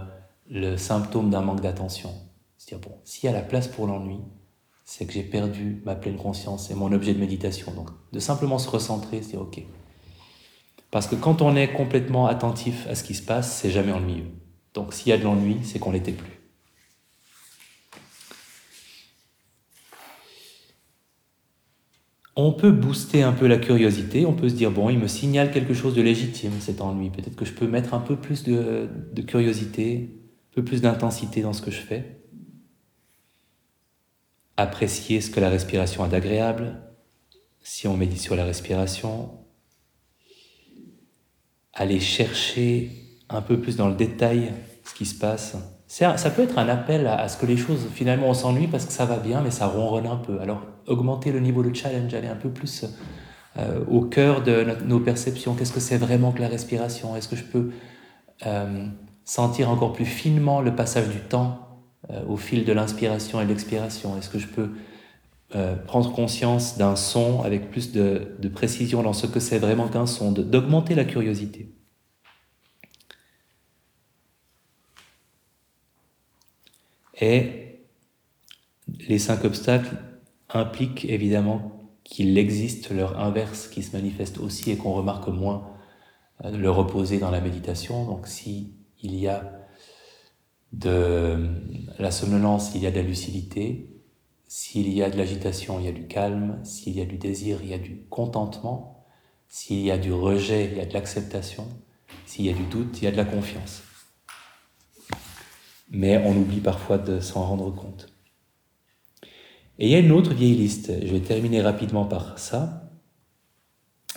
le 0.51 0.77
symptôme 0.77 1.31
d'un 1.31 1.41
manque 1.41 1.62
d'attention. 1.62 2.11
C'est-à-dire, 2.59 2.89
bon, 2.89 2.97
s'il 3.05 3.25
y 3.25 3.29
a 3.29 3.33
la 3.33 3.43
place 3.43 3.69
pour 3.69 3.87
l'ennui, 3.87 4.19
c'est 4.87 5.05
que 5.05 5.12
j'ai 5.12 5.22
perdu 5.22 5.82
ma 5.84 5.95
pleine 5.95 6.16
conscience 6.16 6.70
et 6.70 6.74
mon 6.74 6.91
objet 6.93 7.12
de 7.12 7.18
méditation. 7.18 7.72
Donc 7.74 7.91
de 8.12 8.18
simplement 8.18 8.59
se 8.59 8.70
recentrer, 8.70 9.20
c'est 9.20 9.37
ok. 9.37 9.61
Parce 10.91 11.07
que 11.07 11.16
quand 11.16 11.43
on 11.43 11.55
est 11.55 11.74
complètement 11.74 12.26
attentif 12.26 12.87
à 12.89 12.95
ce 12.95 13.05
qui 13.05 13.14
se 13.14 13.22
passe, 13.22 13.59
c'est 13.61 13.70
jamais 13.70 13.93
ennuyeux. 13.93 14.30
Donc 14.72 14.95
s'il 14.95 15.09
y 15.09 15.12
a 15.12 15.18
de 15.18 15.24
l'ennui, 15.24 15.59
c'est 15.62 15.78
qu'on 15.78 15.93
l'était 15.93 16.12
plus. 16.12 16.37
on 22.37 22.53
peut 22.53 22.70
booster 22.70 23.22
un 23.22 23.32
peu 23.32 23.47
la 23.47 23.57
curiosité, 23.57 24.26
on 24.26 24.34
peut 24.34 24.51
se 24.51 24.55
dire, 24.55 24.70
bon, 24.70 24.91
il 24.91 24.99
me 24.99 25.09
signale 25.09 25.51
quelque 25.51 25.72
chose 25.72 25.95
de 25.95 26.03
légitime, 26.03 26.53
cet 26.61 26.82
ennui, 26.82 27.09
peut-être 27.09 27.34
que 27.34 27.47
je 27.47 27.53
peux 27.53 27.66
mettre 27.66 27.95
un 27.95 28.01
peu 28.01 28.14
plus 28.16 28.45
de, 28.45 28.89
curiosité, 29.26 30.11
un 30.53 30.55
peu 30.55 30.62
plus 30.62 30.82
d'intensité 30.82 31.41
dans 31.41 31.55
ce 31.55 31.62
que 31.62 31.70
je 31.70 31.80
fais. 31.80 32.20
Apprécier 34.57 35.21
ce 35.21 35.31
que 35.31 35.41
la 35.41 35.51
respiration 35.51 36.05
a 36.05 36.09
d'agréable, 36.09 36.81
si 37.63 37.87
on 37.89 37.97
médite 37.97 38.21
sur 38.21 38.37
la 38.37 38.45
respiration. 38.45 39.31
Aller 41.75 42.01
chercher 42.01 42.91
un 43.29 43.43
peu 43.43 43.61
plus 43.61 43.77
dans 43.77 43.89
le 43.89 43.95
détail 43.95 44.53
ce 44.85 44.95
qui 44.95 45.05
se 45.05 45.19
passe 45.19 45.57
ça 45.89 46.31
peut 46.31 46.43
être 46.43 46.59
un 46.59 46.69
appel 46.69 47.07
à, 47.07 47.29
ce 47.29 47.37
que 47.37 47.47
les 47.47 47.57
choses, 47.57 47.87
finalement, 47.93 48.29
on 48.29 48.35
s'ennuie 48.35 48.67
parce 48.67 48.85
que 48.87 48.93
ça 48.93 49.05
va 49.05 49.19
bien, 49.19 49.41
mais 49.41 49.51
ça 49.51 49.67
ronronne 49.67 50.07
un 50.07 50.17
peu. 50.17 50.41
Alors, 50.41 50.63
augmenter 50.87 51.33
le 51.33 51.41
niveau 51.41 51.63
de 51.63 51.75
challenge, 51.75 52.13
aller 52.15 52.29
un 52.29 52.37
peu 52.37 52.51
plus 52.51 52.85
euh, 53.57 53.85
au 53.89 54.03
cœur 54.03 54.43
de 54.43 54.67
nos 54.85 55.01
perceptions. 55.01 55.55
Qu'est-ce 55.55 55.73
que 55.73 55.81
c'est 55.81 55.97
vraiment 55.97 56.33
que 56.33 56.41
la 56.41 56.49
respiration? 56.49 57.17
Est-ce 57.17 57.29
que 57.29 57.37
je 57.37 57.45
peux 57.45 57.71
euh, 58.47 58.87
sentir 59.25 59.71
encore 59.71 59.93
plus 59.93 60.05
finement 60.05 60.61
le 60.61 60.75
passage 60.75 61.09
du 61.09 61.19
temps? 61.19 61.66
Au 62.29 62.37
fil 62.37 62.65
de 62.65 62.73
l'inspiration 62.73 63.41
et 63.41 63.47
l'expiration 63.47 64.17
Est-ce 64.17 64.31
que 64.31 64.39
je 64.39 64.47
peux 64.47 64.71
prendre 65.87 66.13
conscience 66.13 66.79
d'un 66.79 66.97
son 66.97 67.43
avec 67.43 67.71
plus 67.71 67.93
de, 67.93 68.37
de 68.39 68.49
précision 68.49 69.03
dans 69.03 69.13
ce 69.13 69.27
que 69.27 69.41
c'est 69.41 69.59
vraiment 69.59 69.89
qu'un 69.89 70.07
son, 70.07 70.33
d'augmenter 70.33 70.95
la 70.95 71.05
curiosité? 71.05 71.73
Et 77.21 77.81
les 79.09 79.19
cinq 79.19 79.45
obstacles 79.45 79.97
impliquent 80.51 81.07
évidemment 81.07 81.91
qu'il 82.05 82.39
existe 82.39 82.91
leur 82.91 83.19
inverse 83.19 83.69
qui 83.69 83.83
se 83.83 83.97
manifeste 83.97 84.39
aussi 84.39 84.71
et 84.71 84.77
qu'on 84.77 84.93
remarque 84.93 85.29
moins 85.29 85.71
euh, 86.45 86.57
le 86.57 86.71
reposer 86.71 87.19
dans 87.19 87.31
la 87.31 87.41
méditation. 87.41 88.05
Donc 88.05 88.27
si 88.27 88.75
il 89.03 89.15
y 89.17 89.27
a 89.29 89.66
de 90.73 91.39
la 91.99 92.11
somnolence, 92.11 92.73
il 92.75 92.83
y 92.83 92.87
a 92.87 92.91
de 92.91 92.97
la 92.97 93.03
lucidité. 93.03 93.91
S'il 94.49 94.93
y 94.93 95.03
a 95.03 95.11
de 95.11 95.17
l'agitation, 95.17 95.79
il 95.81 95.87
y 95.87 95.89
a 95.89 95.93
du 95.93 96.07
calme. 96.07 96.61
S'il 96.64 96.97
y 96.97 97.01
a 97.01 97.05
du 97.05 97.19
désir, 97.19 97.61
il 97.62 97.71
y 97.71 97.75
a 97.75 97.79
du 97.79 98.07
contentement. 98.09 99.05
S'il 99.49 99.81
y 99.81 99.91
a 99.91 99.99
du 99.99 100.12
rejet, 100.12 100.69
il 100.71 100.79
y 100.79 100.81
a 100.81 100.87
de 100.87 100.93
l'acceptation. 100.93 101.69
S'il 102.27 102.47
y 102.47 102.51
a 102.51 102.53
du 102.53 102.64
doute, 102.64 102.99
il 103.01 103.05
y 103.05 103.07
a 103.07 103.12
de 103.12 103.17
la 103.17 103.25
confiance 103.25 103.83
mais 105.91 106.19
on 106.19 106.37
oublie 106.37 106.61
parfois 106.61 106.99
de 106.99 107.21
s'en 107.21 107.45
rendre 107.45 107.71
compte. 107.71 108.12
Et 109.79 109.87
il 109.87 109.91
y 109.91 109.95
a 109.95 109.99
une 109.99 110.12
autre 110.12 110.33
vieille 110.33 110.55
liste, 110.55 110.93
je 111.03 111.12
vais 111.12 111.21
terminer 111.21 111.61
rapidement 111.61 112.07
par 112.07 112.39
ça. 112.39 112.91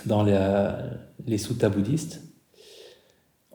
Dans 0.05 0.23
les 0.23 1.37
suttas 1.37 1.69
bouddhistes, 1.69 2.21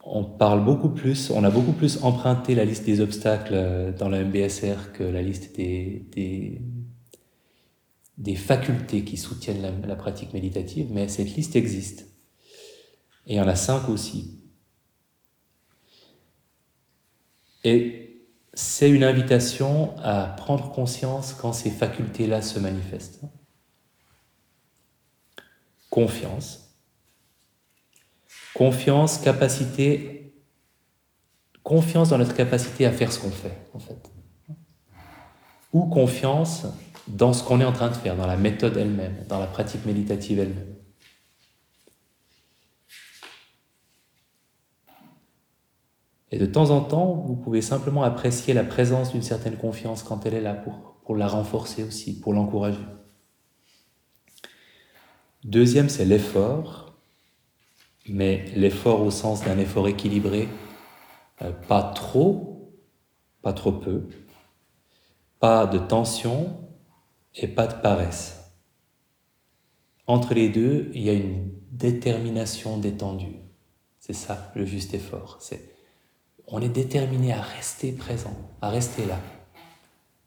on 0.07 0.24
parle 0.24 0.64
beaucoup 0.64 0.90
plus, 0.90 1.30
on 1.30 1.44
a 1.44 1.50
beaucoup 1.50 1.72
plus 1.72 2.02
emprunté 2.02 2.55
la 2.55 2.64
liste 2.64 2.84
des 2.84 3.00
obstacles 3.00 3.94
dans 3.98 4.09
la 4.09 4.22
MBSR 4.22 4.92
que 4.92 5.02
la 5.02 5.22
liste 5.22 5.57
des, 5.57 6.07
des, 6.12 6.61
des 8.18 8.36
facultés 8.36 9.05
qui 9.05 9.16
soutiennent 9.16 9.62
la, 9.62 9.70
la, 9.70 9.96
pratique 9.96 10.34
méditative, 10.34 10.88
mais 10.90 11.09
cette 11.09 11.34
liste 11.34 11.57
existe. 11.57 12.07
Et 13.26 13.34
il 13.34 13.36
y 13.36 13.40
en 13.40 13.48
a 13.48 13.57
cinq 13.57 13.88
aussi. 13.88 14.40
Et 17.64 18.05
c'est 18.52 18.90
une 18.90 19.05
invitation 19.05 19.96
à 19.98 20.26
prendre 20.26 20.70
conscience 20.70 21.32
quand 21.32 21.55
ces 21.55 21.70
facultés-là 21.70 22.42
se 22.42 22.59
manifestent. 22.59 23.22
Confiance. 25.88 26.63
Confiance, 28.55 29.18
capacité, 29.18 30.32
confiance 31.62 32.11
dans 32.11 32.18
notre 32.18 32.34
capacité 32.34 32.86
à 32.86 32.92
faire 32.92 33.12
ce 33.12 33.18
qu'on 33.18 33.30
fait, 33.30 33.57
en 33.72 33.78
fait. 33.78 34.11
Ou 35.72 35.86
confiance 35.86 36.66
dans 37.09 37.32
ce 37.32 37.42
qu'on 37.42 37.61
est 37.61 37.64
en 37.64 37.72
train 37.72 37.88
de 37.88 37.94
faire, 37.94 38.16
dans 38.16 38.26
la 38.26 38.36
méthode 38.36 38.76
elle-même, 38.76 39.24
dans 39.28 39.40
la 39.40 39.46
pratique 39.46 39.84
méditative 39.84 40.38
elle-même. 40.38 40.74
Et 46.30 46.38
de 46.38 46.46
temps 46.46 46.70
en 46.70 46.80
temps, 46.80 47.14
vous 47.26 47.36
pouvez 47.36 47.62
simplement 47.62 48.02
apprécier 48.02 48.55
la 48.55 48.64
présence 48.64 49.12
d'une 49.12 49.22
certaine 49.22 49.57
confiance 49.57 50.02
quand 50.02 50.26
elle 50.26 50.34
est 50.34 50.40
là 50.40 50.55
pour, 50.55 50.96
pour 51.05 51.16
la 51.16 51.28
renforcer 51.28 51.84
aussi, 51.84 52.18
pour 52.18 52.32
l'encourager. 52.32 52.84
Deuxième, 55.44 55.88
c'est 55.88 56.05
l'effort, 56.05 56.84
mais 58.09 58.44
l'effort 58.55 59.02
au 59.02 59.11
sens 59.11 59.44
d'un 59.44 59.59
effort 59.59 59.88
équilibré, 59.88 60.48
euh, 61.42 61.52
pas 61.52 61.82
trop, 61.82 62.72
pas 63.42 63.52
trop 63.52 63.72
peu, 63.72 64.09
pas 65.40 65.66
de 65.66 65.78
tension 65.78 66.57
et 67.34 67.48
pas 67.48 67.66
de 67.66 67.74
paresse. 67.74 68.52
Entre 70.07 70.34
les 70.34 70.48
deux, 70.48 70.90
il 70.94 71.02
y 71.02 71.11
a 71.11 71.14
une 71.14 71.50
détermination 71.72 72.78
détendue. 72.78 73.36
C'est 73.98 74.12
ça 74.12 74.52
le 74.55 74.66
juste 74.66 74.92
effort. 74.92 75.40
On 76.46 76.61
est 76.61 76.68
déterminé 76.68 77.32
à 77.32 77.40
rester 77.40 77.92
présent, 77.92 78.36
à 78.61 78.68
rester 78.68 79.07
là, 79.07 79.18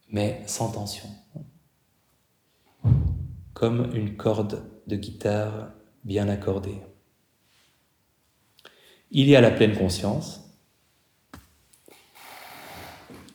mais 0.09 0.41
sans 0.47 0.71
tension. 0.71 1.07
Comme 3.53 3.91
une 3.93 4.17
corde 4.17 4.63
de 4.87 4.95
guitare 4.95 5.71
bien 6.03 6.27
accordée. 6.27 6.79
Il 9.11 9.27
y 9.27 9.35
a 9.35 9.41
la 9.41 9.51
pleine 9.51 9.75
conscience, 9.75 10.43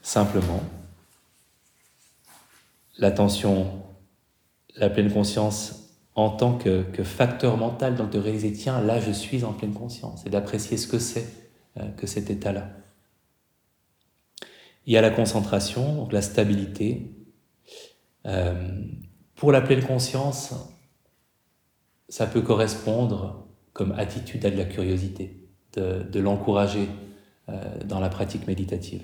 simplement. 0.02 0.62
L'attention, 2.98 3.82
la 4.76 4.90
pleine 4.90 5.12
conscience 5.12 5.82
en 6.14 6.30
tant 6.30 6.58
que, 6.58 6.84
facteur 7.02 7.56
mental, 7.56 7.94
donc 7.94 8.10
de 8.10 8.18
réaliser, 8.18 8.52
tiens, 8.52 8.80
là 8.80 9.00
je 9.00 9.12
suis 9.12 9.44
en 9.44 9.52
pleine 9.52 9.72
conscience, 9.72 10.26
et 10.26 10.30
d'apprécier 10.30 10.76
ce 10.76 10.86
que 10.86 10.98
c'est 10.98 11.26
euh, 11.78 11.88
que 11.92 12.06
cet 12.06 12.28
état-là. 12.28 12.70
Il 14.86 14.92
y 14.92 14.96
a 14.96 15.00
la 15.00 15.10
concentration, 15.10 15.94
donc 15.96 16.12
la 16.12 16.22
stabilité. 16.22 17.12
Euh, 18.26 18.84
pour 19.36 19.52
la 19.52 19.60
pleine 19.60 19.84
conscience, 19.84 20.54
ça 22.08 22.26
peut 22.26 22.42
correspondre 22.42 23.46
comme 23.72 23.92
attitude 23.92 24.44
à 24.44 24.50
de 24.50 24.56
la 24.56 24.64
curiosité, 24.64 25.41
de, 25.76 26.20
l'encourager 26.20 26.88
euh, 27.48 27.60
dans 27.84 28.00
la 28.00 28.08
pratique 28.08 28.46
méditative. 28.46 29.02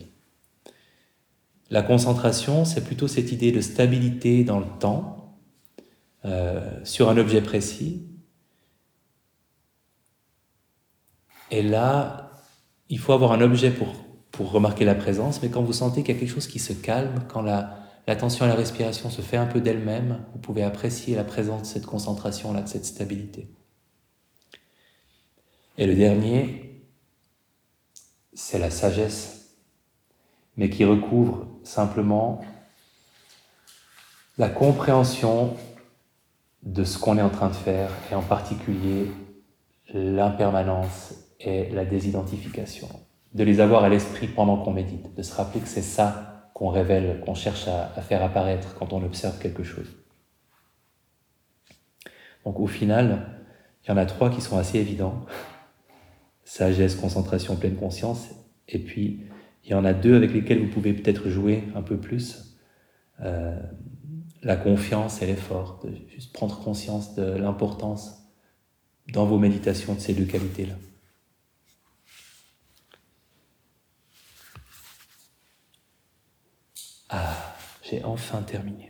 La 1.71 1.83
concentration, 1.83 2.65
c'est 2.65 2.85
plutôt 2.85 3.09
cette 3.09 3.31
idée 3.33 3.53
de 3.53 3.61
stabilité 3.61 4.45
dans 4.45 4.59
le 4.59 4.67
temps, 4.79 5.39
euh, 6.25 6.61
sur 6.85 7.11
un 7.11 7.17
objet 7.17 7.41
précis. 7.43 8.07
Et 11.51 11.63
là, 11.63 12.33
il 12.89 12.99
faut 12.99 13.13
avoir 13.13 13.33
un 13.33 13.41
objet 13.41 13.71
pour, 13.71 13.89
pour 14.31 14.51
remarquer 14.51 14.85
la 14.85 14.95
présence, 14.95 15.43
mais 15.43 15.51
quand 15.51 15.63
vous 15.63 15.73
sentez 15.73 16.03
qu'il 16.03 16.15
y 16.15 16.17
a 16.17 16.21
quelque 16.21 16.33
chose 16.33 16.47
qui 16.47 16.59
se 16.59 16.73
calme, 16.73 17.25
quand 17.29 17.43
l'attention 17.43 18.45
à 18.45 18.49
la 18.49 18.55
respiration 18.55 19.11
se 19.11 19.21
fait 19.21 19.37
un 19.37 19.47
peu 19.47 19.61
d'elle-même, 19.61 20.21
vous 20.33 20.39
pouvez 20.39 20.63
apprécier 20.63 21.17
la 21.17 21.25
présence 21.25 21.63
de 21.63 21.67
cette 21.67 21.87
concentration-là, 21.87 22.63
de 22.63 22.69
cette 22.69 22.87
stabilité. 22.87 23.49
Et 25.79 25.87
le 25.87 25.95
dernier, 25.95 26.83
c'est 28.35 28.59
la 28.59 28.69
sagesse, 28.69 29.55
mais 30.57 30.71
qui 30.71 30.85
recouvre 30.85 31.47
simplement 31.63 32.41
la 34.39 34.49
compréhension 34.49 35.57
de 36.65 36.83
ce 36.83 36.99
qu'on 36.99 37.17
est 37.17 37.23
en 37.23 37.31
train 37.31 37.49
de 37.49 37.55
faire, 37.55 37.91
et 38.11 38.17
en 38.17 38.23
particulier 38.23 39.09
l'impermanence 39.95 41.15
et 41.39 41.71
la 41.71 41.85
désidentification. 41.85 42.89
De 43.35 43.45
les 43.45 43.61
avoir 43.61 43.85
à 43.85 43.89
l'esprit 43.89 44.27
pendant 44.27 44.57
qu'on 44.57 44.73
médite, 44.73 45.15
de 45.15 45.23
se 45.23 45.33
rappeler 45.33 45.61
que 45.61 45.69
c'est 45.69 45.81
ça 45.83 46.51
qu'on 46.55 46.71
révèle, 46.71 47.21
qu'on 47.21 47.35
cherche 47.35 47.69
à, 47.69 48.03
faire 48.03 48.25
apparaître 48.25 48.75
quand 48.77 48.93
on 48.93 49.05
observe 49.05 49.39
quelque 49.39 49.63
chose. 49.63 49.87
Donc 52.45 52.59
au 52.59 52.67
final, 52.67 53.45
il 53.85 53.91
y 53.91 53.93
en 53.93 53.97
a 53.97 54.07
trois 54.07 54.29
qui 54.29 54.41
sont 54.41 54.59
assez 54.59 54.79
évidents 54.79 55.25
sagesse, 56.49 56.95
concentration, 56.95 57.57
pleine 57.57 57.77
conscience. 57.77 58.31
Et 58.69 58.79
puis, 58.79 59.21
il 59.65 59.71
y 59.71 59.75
en 59.75 59.85
a 59.85 59.93
deux 59.93 60.17
avec 60.17 60.33
lesquels 60.33 60.61
vous 60.61 60.71
pouvez 60.71 60.95
peut-être 60.95 61.29
jouer 61.29 61.65
un 61.75 61.83
peu 61.83 61.99
plus. 61.99 62.57
Euh, 63.21 63.61
la 64.43 64.57
confiance 64.57 65.21
et 65.21 65.27
l'effort, 65.27 65.81
de 65.85 65.95
juste 66.09 66.33
prendre 66.33 66.59
conscience 66.61 67.15
de 67.15 67.23
l'importance 67.23 68.23
dans 69.13 69.27
vos 69.27 69.39
méditations 69.39 69.95
de 69.95 70.01
ces 70.01 70.15
deux 70.15 70.25
qualités-là. 70.25 70.75
Ah, 77.11 77.57
j'ai 77.83 78.03
enfin 78.05 78.41
terminé. 78.43 78.87